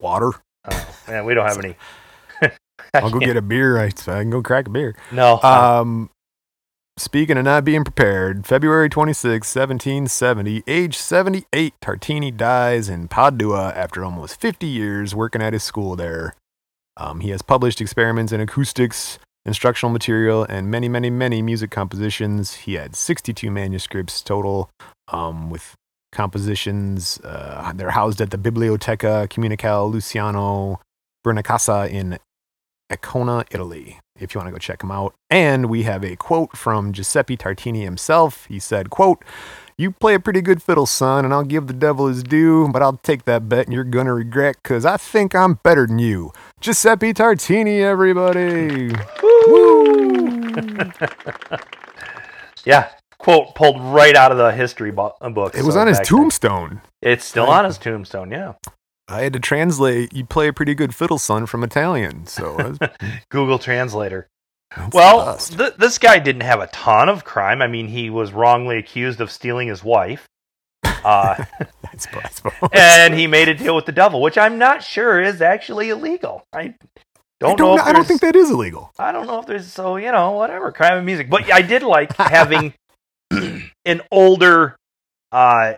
Water. 0.00 0.32
Oh, 0.70 0.96
man, 1.08 1.24
we 1.24 1.34
don't 1.34 1.46
have 1.46 1.58
any. 1.58 1.76
I'll 2.94 3.10
go 3.10 3.18
get 3.20 3.36
a 3.36 3.42
beer. 3.42 3.78
I, 3.78 3.86
I 3.86 3.90
can 3.90 4.30
go 4.30 4.42
crack 4.42 4.66
a 4.66 4.70
beer. 4.70 4.96
No. 5.12 5.40
Um, 5.42 6.10
speaking 6.96 7.36
of 7.36 7.44
not 7.44 7.64
being 7.64 7.84
prepared, 7.84 8.46
February 8.46 8.88
26, 8.88 9.54
1770, 9.54 10.62
age 10.66 10.96
78, 10.96 11.74
Tartini 11.80 12.36
dies 12.36 12.88
in 12.88 13.08
Padua 13.08 13.72
after 13.74 14.04
almost 14.04 14.40
50 14.40 14.66
years 14.66 15.14
working 15.14 15.42
at 15.42 15.52
his 15.52 15.62
school 15.62 15.96
there. 15.96 16.34
Um, 16.96 17.20
he 17.20 17.30
has 17.30 17.42
published 17.42 17.80
experiments 17.80 18.32
in 18.32 18.40
acoustics, 18.40 19.18
instructional 19.44 19.92
material, 19.92 20.44
and 20.44 20.70
many, 20.70 20.88
many, 20.88 21.10
many 21.10 21.42
music 21.42 21.70
compositions. 21.70 22.54
He 22.54 22.74
had 22.74 22.94
62 22.94 23.50
manuscripts 23.50 24.22
total, 24.22 24.70
um, 25.08 25.50
with 25.50 25.74
compositions. 26.12 27.20
Uh, 27.24 27.72
they're 27.74 27.90
housed 27.90 28.20
at 28.20 28.30
the 28.30 28.38
Biblioteca 28.38 29.26
Comunicale 29.28 29.90
Luciano 29.90 30.80
Benincasa 31.26 31.90
in 31.90 32.18
Ancona, 32.90 33.44
Italy, 33.50 34.00
if 34.18 34.34
you 34.34 34.38
want 34.38 34.48
to 34.48 34.52
go 34.52 34.58
check 34.58 34.80
them 34.80 34.90
out. 34.90 35.14
And 35.30 35.66
we 35.66 35.84
have 35.84 36.04
a 36.04 36.16
quote 36.16 36.56
from 36.56 36.92
Giuseppe 36.92 37.36
Tartini 37.36 37.82
himself. 37.82 38.46
He 38.46 38.58
said, 38.58 38.90
quote, 38.90 39.24
you 39.76 39.90
play 39.90 40.14
a 40.14 40.20
pretty 40.20 40.40
good 40.40 40.62
fiddle, 40.62 40.86
son, 40.86 41.24
and 41.24 41.34
I'll 41.34 41.42
give 41.42 41.66
the 41.66 41.72
devil 41.72 42.06
his 42.06 42.22
due, 42.22 42.68
but 42.68 42.80
I'll 42.80 42.98
take 42.98 43.24
that 43.24 43.48
bet 43.48 43.66
and 43.66 43.74
you're 43.74 43.82
gonna 43.82 44.14
regret, 44.14 44.62
cause 44.62 44.84
I 44.84 44.96
think 44.96 45.34
I'm 45.34 45.54
better 45.64 45.86
than 45.86 45.98
you. 45.98 46.32
Giuseppe 46.60 47.12
Tartini, 47.12 47.80
everybody! 47.80 48.92
yeah. 52.64 52.90
Quote 53.18 53.54
pulled 53.54 53.80
right 53.80 54.14
out 54.14 54.32
of 54.32 54.38
the 54.38 54.52
history 54.52 54.90
bo- 54.90 55.14
books. 55.32 55.58
It 55.58 55.64
was 55.64 55.76
uh, 55.76 55.80
on 55.80 55.86
his 55.86 55.98
back 55.98 56.08
then. 56.08 56.18
tombstone. 56.18 56.80
It's 57.00 57.24
still 57.24 57.46
on 57.46 57.64
his 57.64 57.78
tombstone. 57.78 58.30
Yeah. 58.30 58.54
I 59.08 59.22
had 59.22 59.32
to 59.34 59.40
translate, 59.40 60.12
you 60.14 60.24
play 60.24 60.48
a 60.48 60.52
pretty 60.52 60.74
good 60.74 60.94
fiddle, 60.94 61.18
son, 61.18 61.46
from 61.46 61.62
Italian. 61.62 62.26
So 62.26 62.56
that's, 62.56 62.96
Google 63.28 63.58
Translator. 63.58 64.28
that's 64.74 64.94
Well, 64.94 65.36
th- 65.36 65.74
this 65.78 65.98
guy 65.98 66.18
didn't 66.18 66.42
have 66.42 66.60
a 66.60 66.68
ton 66.68 67.08
of 67.08 67.24
crime. 67.24 67.60
I 67.60 67.66
mean, 67.66 67.86
he 67.88 68.08
was 68.10 68.32
wrongly 68.32 68.78
accused 68.78 69.20
of 69.20 69.30
stealing 69.30 69.68
his 69.68 69.84
wife. 69.84 70.26
Uh, 70.84 71.44
I 71.84 71.96
suppose. 71.98 72.40
and 72.72 73.12
he 73.14 73.26
made 73.26 73.48
a 73.48 73.54
deal 73.54 73.76
with 73.76 73.84
the 73.86 73.92
devil, 73.92 74.22
which 74.22 74.38
I'm 74.38 74.58
not 74.58 74.82
sure 74.82 75.20
is 75.20 75.42
actually 75.42 75.90
illegal. 75.90 76.42
I 76.52 76.74
don't, 77.40 77.42
I 77.42 77.48
know. 77.50 77.56
don't, 77.56 77.78
If 77.78 77.84
know- 77.84 77.90
I 77.90 77.92
don't 77.92 78.06
think 78.06 78.22
that 78.22 78.36
is 78.36 78.50
illegal. 78.50 78.90
I 78.98 79.12
don't 79.12 79.26
know 79.26 79.38
if 79.40 79.46
there's 79.46 79.70
so 79.70 79.96
you 79.96 80.10
know 80.12 80.30
whatever 80.32 80.72
crime 80.72 80.96
and 80.96 81.04
music, 81.06 81.28
but 81.28 81.52
I 81.52 81.60
did 81.60 81.82
like 81.82 82.16
having 82.16 82.72
an 83.30 84.00
older. 84.10 84.76
Uh, 85.30 85.74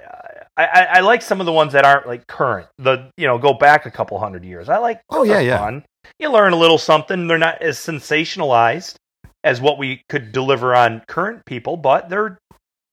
I, 0.56 0.64
I 0.64 0.82
I 0.84 1.00
like 1.00 1.22
some 1.22 1.40
of 1.40 1.46
the 1.46 1.52
ones 1.52 1.72
that 1.72 1.84
aren't 1.84 2.06
like 2.06 2.26
current. 2.26 2.68
The 2.78 3.10
you 3.16 3.26
know 3.26 3.38
go 3.38 3.54
back 3.54 3.86
a 3.86 3.90
couple 3.90 4.18
hundred 4.18 4.44
years. 4.44 4.68
I 4.68 4.78
like. 4.78 5.00
Oh, 5.10 5.22
yeah, 5.22 5.40
yeah. 5.40 5.58
Fun. 5.58 5.84
You 6.18 6.30
learn 6.30 6.52
a 6.52 6.56
little 6.56 6.78
something. 6.78 7.26
They're 7.26 7.38
not 7.38 7.62
as 7.62 7.78
sensationalized 7.78 8.96
as 9.44 9.60
what 9.60 9.78
we 9.78 10.02
could 10.08 10.32
deliver 10.32 10.74
on 10.74 11.02
current 11.08 11.44
people, 11.44 11.76
but 11.76 12.08
they're 12.08 12.38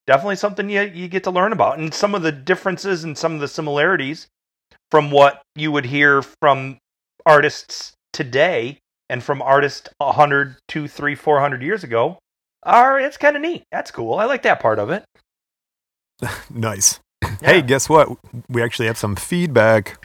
definitely 0.08 0.36
something 0.36 0.70
you 0.70 0.82
you 0.82 1.08
get 1.08 1.24
to 1.26 1.32
learn 1.32 1.54
about, 1.54 1.80
and 1.80 1.94
some 1.94 2.16
of 2.16 2.22
the 2.22 2.32
differences 2.32 3.04
and 3.04 3.18
some 3.18 3.34
of 3.34 3.40
the 3.42 3.48
similarities 3.48 4.28
from 4.92 5.12
what 5.12 5.42
you 5.56 5.72
would 5.72 5.86
hear 5.86 6.22
from 6.22 6.78
artists 7.26 7.94
today 8.12 8.78
and 9.10 9.24
from 9.24 9.42
artists 9.42 9.90
100 9.98 10.58
2 10.68 10.88
3 10.88 11.16
400 11.16 11.64
years 11.64 11.84
ago 11.84 12.20
are 12.64 13.00
it's 13.00 13.18
kind 13.18 13.36
of 13.36 13.42
neat 13.42 13.64
that's 13.72 13.92
cool 13.92 14.16
i 14.16 14.26
like 14.26 14.44
that 14.44 14.60
part 14.60 14.78
of 14.78 14.90
it 14.90 15.04
Nice. 16.50 17.00
Hey, 17.42 17.62
guess 17.62 17.90
what? 17.90 18.10
We 18.50 18.62
actually 18.64 18.88
have 18.88 18.98
some 18.98 19.16
feedback. 19.16 19.98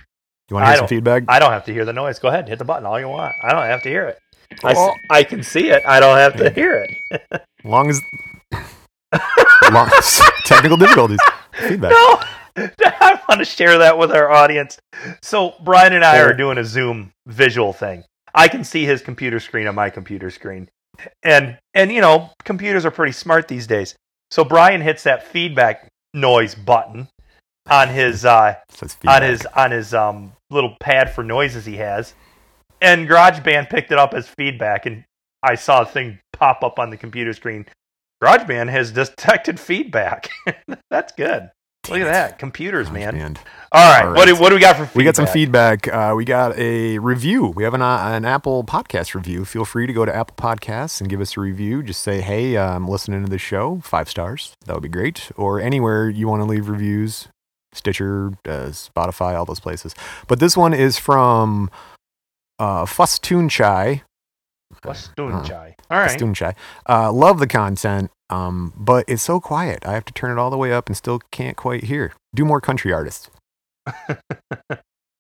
You 0.51 0.55
want 0.55 0.65
to 0.67 0.71
hear 0.71 0.79
some 0.79 0.89
feedback? 0.89 1.25
i 1.29 1.39
don't 1.39 1.51
have 1.53 1.67
to 1.67 1.73
hear 1.75 1.85
the 1.85 1.93
noise 1.93 2.19
go 2.19 2.29
ahead 2.29 2.49
hit 2.49 2.59
the 2.59 2.65
button 2.65 2.87
all 2.87 2.99
you 2.99 3.07
want 3.09 3.35
i 3.43 3.53
don't 3.53 3.65
have 3.67 3.83
to 3.83 3.91
hear 3.91 4.05
it 4.07 4.19
I, 4.65 4.73
Oh. 4.75 4.95
I 5.11 5.23
can 5.23 5.43
see 5.43 5.69
it 5.69 5.83
i 5.87 6.01
don't 6.01 6.17
have 6.17 6.37
to 6.39 6.49
hear 6.49 6.75
it 6.89 7.43
long 7.65 7.91
as 7.91 8.01
long, 9.73 9.91
technical 10.47 10.79
difficulties. 10.79 11.19
Feedback. 11.53 11.91
no 11.91 12.21
i 12.57 13.21
want 13.29 13.41
to 13.41 13.45
share 13.45 13.77
that 13.79 13.99
with 13.99 14.11
our 14.11 14.31
audience 14.31 14.79
so 15.23 15.55
brian 15.63 15.93
and 15.93 16.03
i 16.05 16.17
Sure. 16.17 16.31
are 16.31 16.33
doing 16.33 16.57
a 16.59 16.65
zoom 16.65 17.11
visual 17.27 17.73
thing 17.75 18.05
i 18.35 18.49
can 18.49 18.65
see 18.65 18.85
his 18.87 19.03
computer 19.03 19.41
screen 19.41 19.67
on 19.67 19.75
my 19.75 19.91
computer 19.91 20.31
screen 20.31 20.69
and 21.23 21.59
and 21.75 21.93
you 21.93 22.01
know 22.01 22.31
computers 22.45 22.85
are 22.87 22.91
pretty 22.91 23.13
smart 23.13 23.49
these 23.49 23.67
days 23.67 23.95
so 24.31 24.45
brian 24.45 24.81
hits 24.81 25.03
that 25.03 25.23
feedback 25.27 25.89
noise 26.21 26.55
button 26.55 27.09
on 27.69 27.89
his 27.89 28.25
uh 28.25 28.55
on 29.07 29.23
his 29.23 29.47
on 29.47 29.71
his 29.71 29.95
um 29.95 30.33
little 30.51 30.77
pad 30.81 31.13
for 31.13 31.23
noises 31.23 31.65
he 31.65 31.77
has. 31.77 32.15
And 32.81 33.09
GarageBand 33.09 33.71
picked 33.71 33.91
it 33.91 33.99
up 33.99 34.15
as 34.15 34.29
feedback 34.29 34.87
and 34.87 35.05
I 35.43 35.55
saw 35.55 35.83
a 35.83 35.87
thing 35.87 36.19
pop 36.33 36.63
up 36.63 36.79
on 36.79 36.91
the 36.91 36.97
computer 36.97 37.33
screen. 37.33 37.67
GarageBand 38.23 38.69
has 38.71 38.93
detected 38.93 39.59
feedback. 39.61 40.29
That's 40.91 41.13
good 41.13 41.51
look 41.91 42.01
at 42.01 42.05
that 42.13 42.39
computers 42.39 42.91
man 42.91 43.17
And 43.17 43.39
all 43.71 43.93
right, 43.93 44.07
All 44.07 44.15
what 44.15 44.27
do, 44.27 44.35
what 44.37 44.49
do 44.49 44.55
we 44.55 44.61
got 44.63 44.77
for 44.77 44.85
feedback? 44.87 44.95
we 44.97 45.05
got 45.05 45.17
some 45.17 45.27
feedback. 45.27 45.89
Uh, 45.89 46.15
we 46.17 46.25
got 46.25 46.57
a 46.59 46.99
review. 46.99 47.49
We 47.49 47.65
have 47.65 47.75
an, 47.75 47.83
uh, 47.83 47.99
an 48.13 48.25
Apple 48.25 48.65
podcast 48.65 49.15
review. 49.15 49.45
Feel 49.45 49.67
free 49.67 49.87
to 49.87 49.93
go 49.93 50.07
to 50.07 50.15
Apple 50.15 50.37
Podcasts 50.37 51.01
and 51.03 51.11
give 51.11 51.21
us 51.21 51.37
a 51.37 51.41
review. 51.41 51.83
Just 51.83 52.03
say, 52.03 52.23
hey, 52.23 52.57
I'm 52.57 52.89
listening 52.89 53.23
to 53.25 53.31
the 53.31 53.37
show. 53.39 53.81
Five 53.85 54.09
stars. 54.09 54.55
That 54.65 54.73
would 54.75 54.83
be 54.83 54.89
great. 54.89 55.31
Or 55.37 55.61
anywhere 55.61 56.09
you 56.09 56.27
want 56.29 56.41
to 56.41 56.47
leave 56.47 56.69
reviews 56.71 57.29
Stitcher, 57.75 58.29
uh, 58.47 58.71
Spotify, 58.73 59.37
all 59.37 59.45
those 59.45 59.61
places. 59.61 59.95
But 60.27 60.41
this 60.41 60.57
one 60.57 60.73
is 60.73 60.99
from 60.99 61.71
uh, 62.59 62.87
Fustoon 62.87 63.51
Chai. 63.51 64.03
What's 64.83 65.11
Uh, 65.19 65.43
Chai? 65.45 65.77
All 65.91 65.99
right. 65.99 66.11
Festoon 66.11 66.33
Chai. 66.33 66.55
Uh, 66.89 67.13
love 67.13 67.39
the 67.39 67.47
content, 67.47 68.11
um, 68.31 68.73
but 68.77 69.05
it's 69.09 69.23
so 69.23 69.41
quiet. 69.41 69.85
I 69.87 69.93
have 69.93 70.05
to 70.07 70.13
turn 70.13 70.31
it 70.37 70.39
all 70.41 70.51
the 70.51 70.57
way 70.59 70.73
up 70.73 70.89
and 70.89 70.97
still 70.97 71.21
can't 71.31 71.57
quite 71.57 71.85
hear. 71.85 72.13
Do 72.35 72.45
more 72.45 72.61
country 72.61 72.93
artists. 72.93 73.31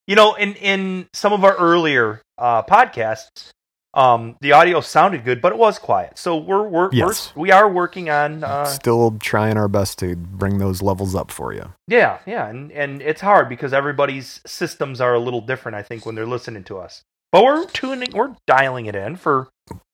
You 0.06 0.14
know, 0.16 0.34
in 0.36 0.54
in 0.54 1.06
some 1.12 1.34
of 1.34 1.44
our 1.44 1.54
earlier 1.56 2.22
uh, 2.38 2.62
podcasts, 2.62 3.50
um, 3.92 4.36
the 4.40 4.52
audio 4.52 4.80
sounded 4.80 5.22
good, 5.22 5.42
but 5.42 5.52
it 5.52 5.58
was 5.58 5.78
quiet. 5.78 6.16
So 6.16 6.34
we're 6.38 6.66
we're, 6.66 6.88
Yes. 6.94 7.34
we're 7.36 7.42
we 7.42 7.50
are 7.52 7.70
working 7.70 8.08
on 8.08 8.42
uh, 8.42 8.64
still 8.64 9.18
trying 9.20 9.58
our 9.58 9.68
best 9.68 9.98
to 9.98 10.16
bring 10.16 10.56
those 10.56 10.80
levels 10.80 11.14
up 11.14 11.30
for 11.30 11.52
you. 11.52 11.74
yeah 11.88 12.20
yeah, 12.24 12.48
and 12.48 12.72
and 12.72 13.02
it's 13.02 13.20
hard 13.20 13.50
because 13.50 13.74
everybody's 13.74 14.40
systems 14.46 14.98
are 15.02 15.12
a 15.12 15.20
little 15.20 15.42
different. 15.42 15.76
I 15.76 15.82
think 15.82 16.06
when 16.06 16.14
they're 16.14 16.24
listening 16.24 16.64
to 16.64 16.78
us, 16.78 17.02
but 17.30 17.44
we're 17.44 17.66
tuning, 17.66 18.08
we're 18.14 18.34
dialing 18.46 18.86
it 18.86 18.94
in 18.96 19.16
for 19.16 19.48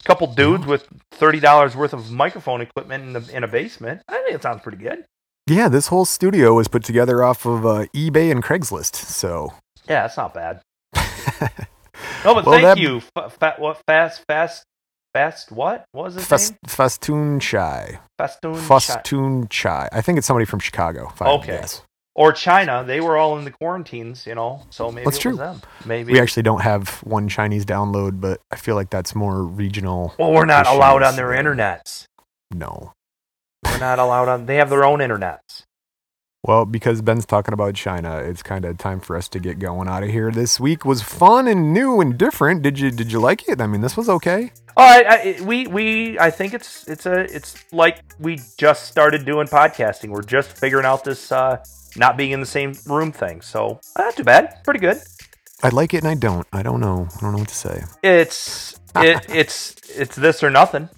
couple 0.05 0.27
dudes 0.35 0.67
with 0.67 0.87
thirty 1.13 1.41
dollars 1.41 1.75
worth 1.77 1.93
of 1.93 2.11
microphone 2.11 2.61
equipment 2.61 3.05
in 3.05 3.13
the 3.15 3.37
in 3.37 3.45
a 3.45 3.49
basement. 3.49 4.03
I 4.09 4.23
think 4.23 4.35
it 4.35 4.43
sounds 4.43 4.63
pretty 4.63 4.79
good. 4.79 5.05
Yeah, 5.47 5.69
this 5.69 5.89
whole 5.89 6.05
studio 6.05 6.55
was 6.55 6.69
put 6.69 6.85
together 6.85 7.23
off 7.23 7.45
of 7.45 7.67
uh, 7.67 7.85
eBay 7.95 8.31
and 8.31 8.43
Craigslist. 8.43 8.95
So 8.97 9.53
Yeah, 9.89 10.03
that's 10.03 10.17
not 10.17 10.33
bad. 10.35 10.61
No, 12.25 12.35
but 12.35 12.45
Well, 12.47 12.55
thank 12.55 12.63
that- 12.65 12.79
you. 12.79 13.03
F- 13.17 13.33
fa- 13.39 13.55
what 13.59 13.81
fast 13.87 14.23
fast 14.27 14.65
fast 15.13 15.53
what? 15.53 15.85
What 15.93 16.15
was 16.15 16.27
Fest, 16.27 16.53
name? 16.53 16.59
Festoon 16.67 17.39
Chai. 17.41 18.01
Festoon 18.19 18.55
Chi- 18.55 18.61
Festoon 18.61 19.49
Chai. 19.49 19.89
I 19.93 20.01
think 20.01 20.19
it's 20.19 20.27
somebody 20.27 20.45
from 20.47 20.59
Chicago. 20.59 21.11
If 21.15 21.21
I 21.23 21.31
had 21.31 21.43
to 21.45 21.53
Okay. 21.53 21.67
Or 22.15 22.33
China. 22.33 22.85
They 22.87 23.01
were 23.01 23.17
all 23.17 23.39
in 23.39 23.45
the 23.45 23.51
quarantines, 23.51 24.27
you 24.27 24.35
know. 24.35 24.63
So 24.71 24.91
maybe 24.91 25.05
That's 25.05 25.17
it 25.19 25.21
true. 25.21 25.31
was 25.33 25.39
them. 25.39 25.61
Maybe. 25.85 26.13
We 26.13 26.21
actually 26.21 26.45
don't 26.45 26.63
have 26.63 26.89
one 27.05 27.29
Chinese 27.29 27.65
download, 27.65 28.21
but 28.21 28.41
I 28.51 28.57
feel 28.57 28.75
like 28.75 28.91
that's 28.91 29.15
more 29.15 29.43
regional. 29.43 30.15
well, 30.19 30.33
we're 30.33 30.45
not 30.47 30.67
allowed 30.67 31.03
on 31.03 31.17
their 31.17 31.29
internets. 31.31 32.07
No. 32.53 32.93
We're 33.65 33.79
not 33.79 33.99
allowed 33.99 34.29
on. 34.29 34.47
They 34.47 34.57
have 34.57 34.71
their 34.71 34.85
own 34.85 35.01
internets. 35.01 35.65
Well, 36.47 36.67
because 36.67 37.01
Ben's 37.01 37.25
talking 37.25 37.55
about 37.55 37.75
China, 37.75 38.19
it's 38.19 38.43
kind 38.43 38.67
of 38.67 38.77
time 38.77 39.01
for 39.01 39.17
us 39.17 39.29
to 39.31 39.39
get 39.39 39.59
going 39.59 39.89
out 39.89 40.03
of 40.03 40.11
here. 40.11 40.31
This 40.31 40.61
week 40.61 40.85
was 40.85 41.01
fun 41.01 41.49
and 41.49 41.73
new 41.73 42.03
and 42.03 42.19
different. 42.19 42.61
Did 42.61 42.79
you 42.79 42.91
did 42.91 43.11
you 43.11 43.19
like 43.19 43.49
it? 43.49 43.63
I 43.63 43.67
mean, 43.67 43.81
this 43.81 43.97
was 43.97 44.11
okay. 44.11 44.53
Oh, 44.77 44.83
I, 44.83 45.05
I, 45.09 45.43
we 45.43 45.67
we 45.67 46.19
I 46.19 46.31
think 46.31 46.53
it's 46.53 46.87
it's 46.87 47.07
a 47.07 47.21
it's 47.35 47.65
like 47.73 48.03
we 48.19 48.41
just 48.59 48.85
started 48.85 49.25
doing 49.25 49.47
podcasting. 49.47 50.11
We're 50.11 50.21
just 50.21 50.55
figuring 50.59 50.85
out 50.85 51.03
this 51.03 51.33
uh, 51.33 51.65
not 51.97 52.19
being 52.19 52.33
in 52.33 52.41
the 52.41 52.47
same 52.47 52.75
room 52.85 53.11
thing. 53.11 53.41
So 53.41 53.81
not 53.97 54.15
too 54.15 54.25
bad. 54.25 54.63
Pretty 54.65 54.81
good. 54.81 54.99
I 55.63 55.71
like 55.71 55.95
it 55.95 56.05
and 56.05 56.09
I 56.09 56.15
don't. 56.15 56.47
I 56.53 56.63
don't 56.63 56.81
know. 56.81 57.09
I 57.17 57.21
don't 57.23 57.33
know 57.33 57.39
what 57.39 57.49
to 57.49 57.55
say. 57.55 57.85
It's 58.03 58.79
it, 58.97 59.25
it's 59.31 59.77
it's 59.89 60.15
this 60.15 60.43
or 60.43 60.51
nothing. 60.51 60.91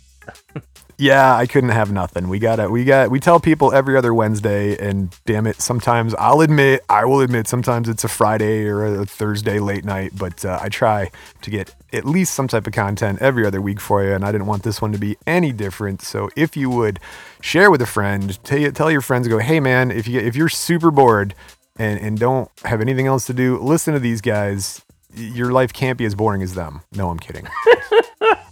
Yeah, 0.98 1.36
I 1.36 1.46
couldn't 1.46 1.70
have 1.70 1.92
nothing. 1.92 2.28
We 2.28 2.38
got 2.38 2.56
to 2.56 2.70
we 2.70 2.84
got 2.84 3.10
we 3.10 3.20
tell 3.20 3.38
people 3.38 3.70
every 3.72 3.98
other 3.98 4.14
Wednesday 4.14 4.78
and 4.78 5.14
damn 5.26 5.46
it, 5.46 5.60
sometimes 5.60 6.14
I'll 6.14 6.40
admit, 6.40 6.80
I 6.88 7.04
will 7.04 7.20
admit 7.20 7.46
sometimes 7.46 7.90
it's 7.90 8.02
a 8.02 8.08
Friday 8.08 8.64
or 8.66 9.02
a 9.02 9.04
Thursday 9.04 9.58
late 9.58 9.84
night, 9.84 10.12
but 10.16 10.42
uh, 10.42 10.58
I 10.62 10.70
try 10.70 11.10
to 11.42 11.50
get 11.50 11.74
at 11.92 12.06
least 12.06 12.32
some 12.32 12.48
type 12.48 12.66
of 12.66 12.72
content 12.72 13.20
every 13.20 13.44
other 13.44 13.60
week 13.60 13.78
for 13.78 14.02
you 14.02 14.14
and 14.14 14.24
I 14.24 14.32
didn't 14.32 14.46
want 14.46 14.62
this 14.62 14.80
one 14.80 14.92
to 14.92 14.98
be 14.98 15.18
any 15.26 15.52
different. 15.52 16.00
So 16.00 16.30
if 16.34 16.56
you 16.56 16.70
would 16.70 16.98
share 17.42 17.70
with 17.70 17.82
a 17.82 17.86
friend, 17.86 18.42
tell, 18.42 18.72
tell 18.72 18.90
your 18.90 19.02
friends 19.02 19.28
go, 19.28 19.38
"Hey 19.38 19.60
man, 19.60 19.90
if 19.90 20.08
you 20.08 20.18
if 20.20 20.34
you're 20.34 20.48
super 20.48 20.90
bored 20.90 21.34
and 21.78 22.00
and 22.00 22.18
don't 22.18 22.50
have 22.64 22.80
anything 22.80 23.06
else 23.06 23.26
to 23.26 23.34
do, 23.34 23.58
listen 23.58 23.92
to 23.92 24.00
these 24.00 24.22
guys. 24.22 24.80
Your 25.14 25.52
life 25.52 25.74
can't 25.74 25.98
be 25.98 26.06
as 26.06 26.14
boring 26.14 26.40
as 26.40 26.54
them." 26.54 26.80
No, 26.92 27.10
I'm 27.10 27.18
kidding. 27.18 27.46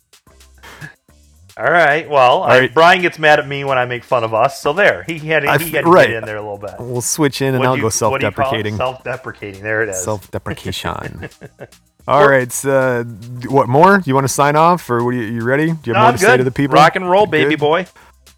All 1.58 1.64
right. 1.70 2.08
Well, 2.08 2.42
All 2.42 2.50
I- 2.50 2.68
Brian 2.68 3.00
gets 3.00 3.18
mad 3.18 3.38
at 3.38 3.48
me 3.48 3.64
when 3.64 3.78
I 3.78 3.86
make 3.86 4.04
fun 4.04 4.24
of 4.24 4.34
us. 4.34 4.60
So 4.60 4.72
there, 4.74 5.04
he 5.04 5.18
had 5.18 5.42
he 5.60 5.70
had 5.70 5.84
to 5.84 5.90
right. 5.90 6.08
get 6.08 6.16
in 6.18 6.24
there 6.24 6.36
a 6.36 6.42
little 6.42 6.58
bit. 6.58 6.74
We'll 6.78 7.00
switch 7.00 7.40
in 7.40 7.48
and 7.54 7.58
What'd 7.60 7.68
I'll 7.68 7.76
you- 7.76 7.90
go 7.90 8.08
what 8.10 8.20
do 8.20 8.26
you 8.26 8.32
call 8.32 8.44
it? 8.52 8.52
self-deprecating. 8.52 8.76
Self-deprecating. 8.76 9.62
There 9.62 9.82
it 9.82 9.88
is. 9.88 10.02
Self-deprecation. 10.04 11.30
All 12.08 12.28
right. 12.28 12.52
So, 12.52 13.04
what 13.48 13.68
more? 13.68 14.00
You 14.04 14.14
want 14.14 14.24
to 14.26 14.32
sign 14.32 14.54
off, 14.54 14.88
or 14.90 15.02
what 15.02 15.10
are 15.14 15.18
you, 15.18 15.22
you 15.22 15.42
ready? 15.44 15.66
Do 15.66 15.70
you 15.70 15.74
have 15.74 15.86
No, 15.86 15.92
more 15.94 16.02
I'm 16.08 16.14
to 16.14 16.20
good. 16.20 16.26
say 16.26 16.36
to 16.36 16.44
the 16.44 16.50
people? 16.52 16.74
Rock 16.74 16.94
and 16.96 17.08
roll, 17.10 17.26
baby 17.26 17.50
Good? 17.50 17.60
boy. 17.60 17.86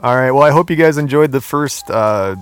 All 0.01 0.15
right. 0.17 0.31
Well, 0.31 0.43
I 0.45 0.51
hope 0.53 0.71
you 0.71 0.77
guys 0.77 0.97
enjoyed 0.97 1.33
the 1.33 1.41
first 1.41 1.91
uh, 1.91 2.37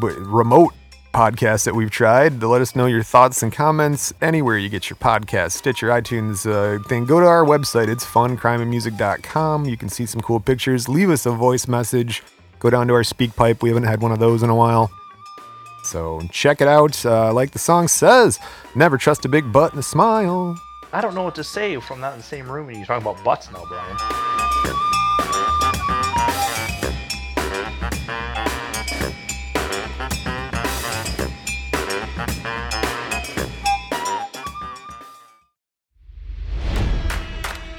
remote 0.00 0.74
podcast 1.12 1.64
that 1.64 1.74
we've 1.74 1.90
tried. 1.90 2.42
Let 2.42 2.60
us 2.60 2.74
know 2.74 2.86
your 2.86 3.02
thoughts 3.02 3.42
and 3.42 3.52
comments 3.52 4.12
anywhere 4.20 4.56
you 4.58 4.68
get 4.68 4.90
your 4.90 4.96
podcast, 4.96 5.52
Stitcher, 5.52 5.88
iTunes 5.88 6.46
uh, 6.50 6.82
thing. 6.88 7.04
Go 7.04 7.20
to 7.20 7.26
our 7.26 7.44
website. 7.44 7.88
It's 7.88 8.04
funcrimeandmusic.com. 8.04 9.66
You 9.66 9.76
can 9.76 9.88
see 9.88 10.06
some 10.06 10.20
cool 10.20 10.40
pictures. 10.40 10.88
Leave 10.88 11.10
us 11.10 11.26
a 11.26 11.30
voice 11.30 11.68
message. 11.68 12.22
Go 12.58 12.70
down 12.70 12.88
to 12.88 12.94
our 12.94 13.04
speak 13.04 13.36
pipe. 13.36 13.62
We 13.62 13.68
haven't 13.68 13.84
had 13.84 14.00
one 14.00 14.12
of 14.12 14.18
those 14.18 14.42
in 14.42 14.50
a 14.50 14.56
while. 14.56 14.90
So 15.84 16.20
check 16.30 16.60
it 16.60 16.68
out. 16.68 17.04
Uh, 17.04 17.32
like 17.32 17.50
the 17.50 17.58
song 17.58 17.88
says, 17.88 18.38
never 18.74 18.96
trust 18.96 19.24
a 19.24 19.28
big 19.28 19.52
butt 19.52 19.72
and 19.72 19.80
a 19.80 19.82
smile. 19.82 20.58
I 20.92 21.00
don't 21.00 21.14
know 21.14 21.22
what 21.22 21.34
to 21.36 21.44
say 21.44 21.74
I'm 21.74 22.00
not 22.00 22.12
in 22.12 22.18
the 22.18 22.24
same 22.24 22.50
room 22.50 22.68
and 22.68 22.76
you're 22.76 22.86
talking 22.86 23.06
about 23.06 23.22
butts 23.24 23.50
now, 23.50 23.64
Brian. 23.68 24.31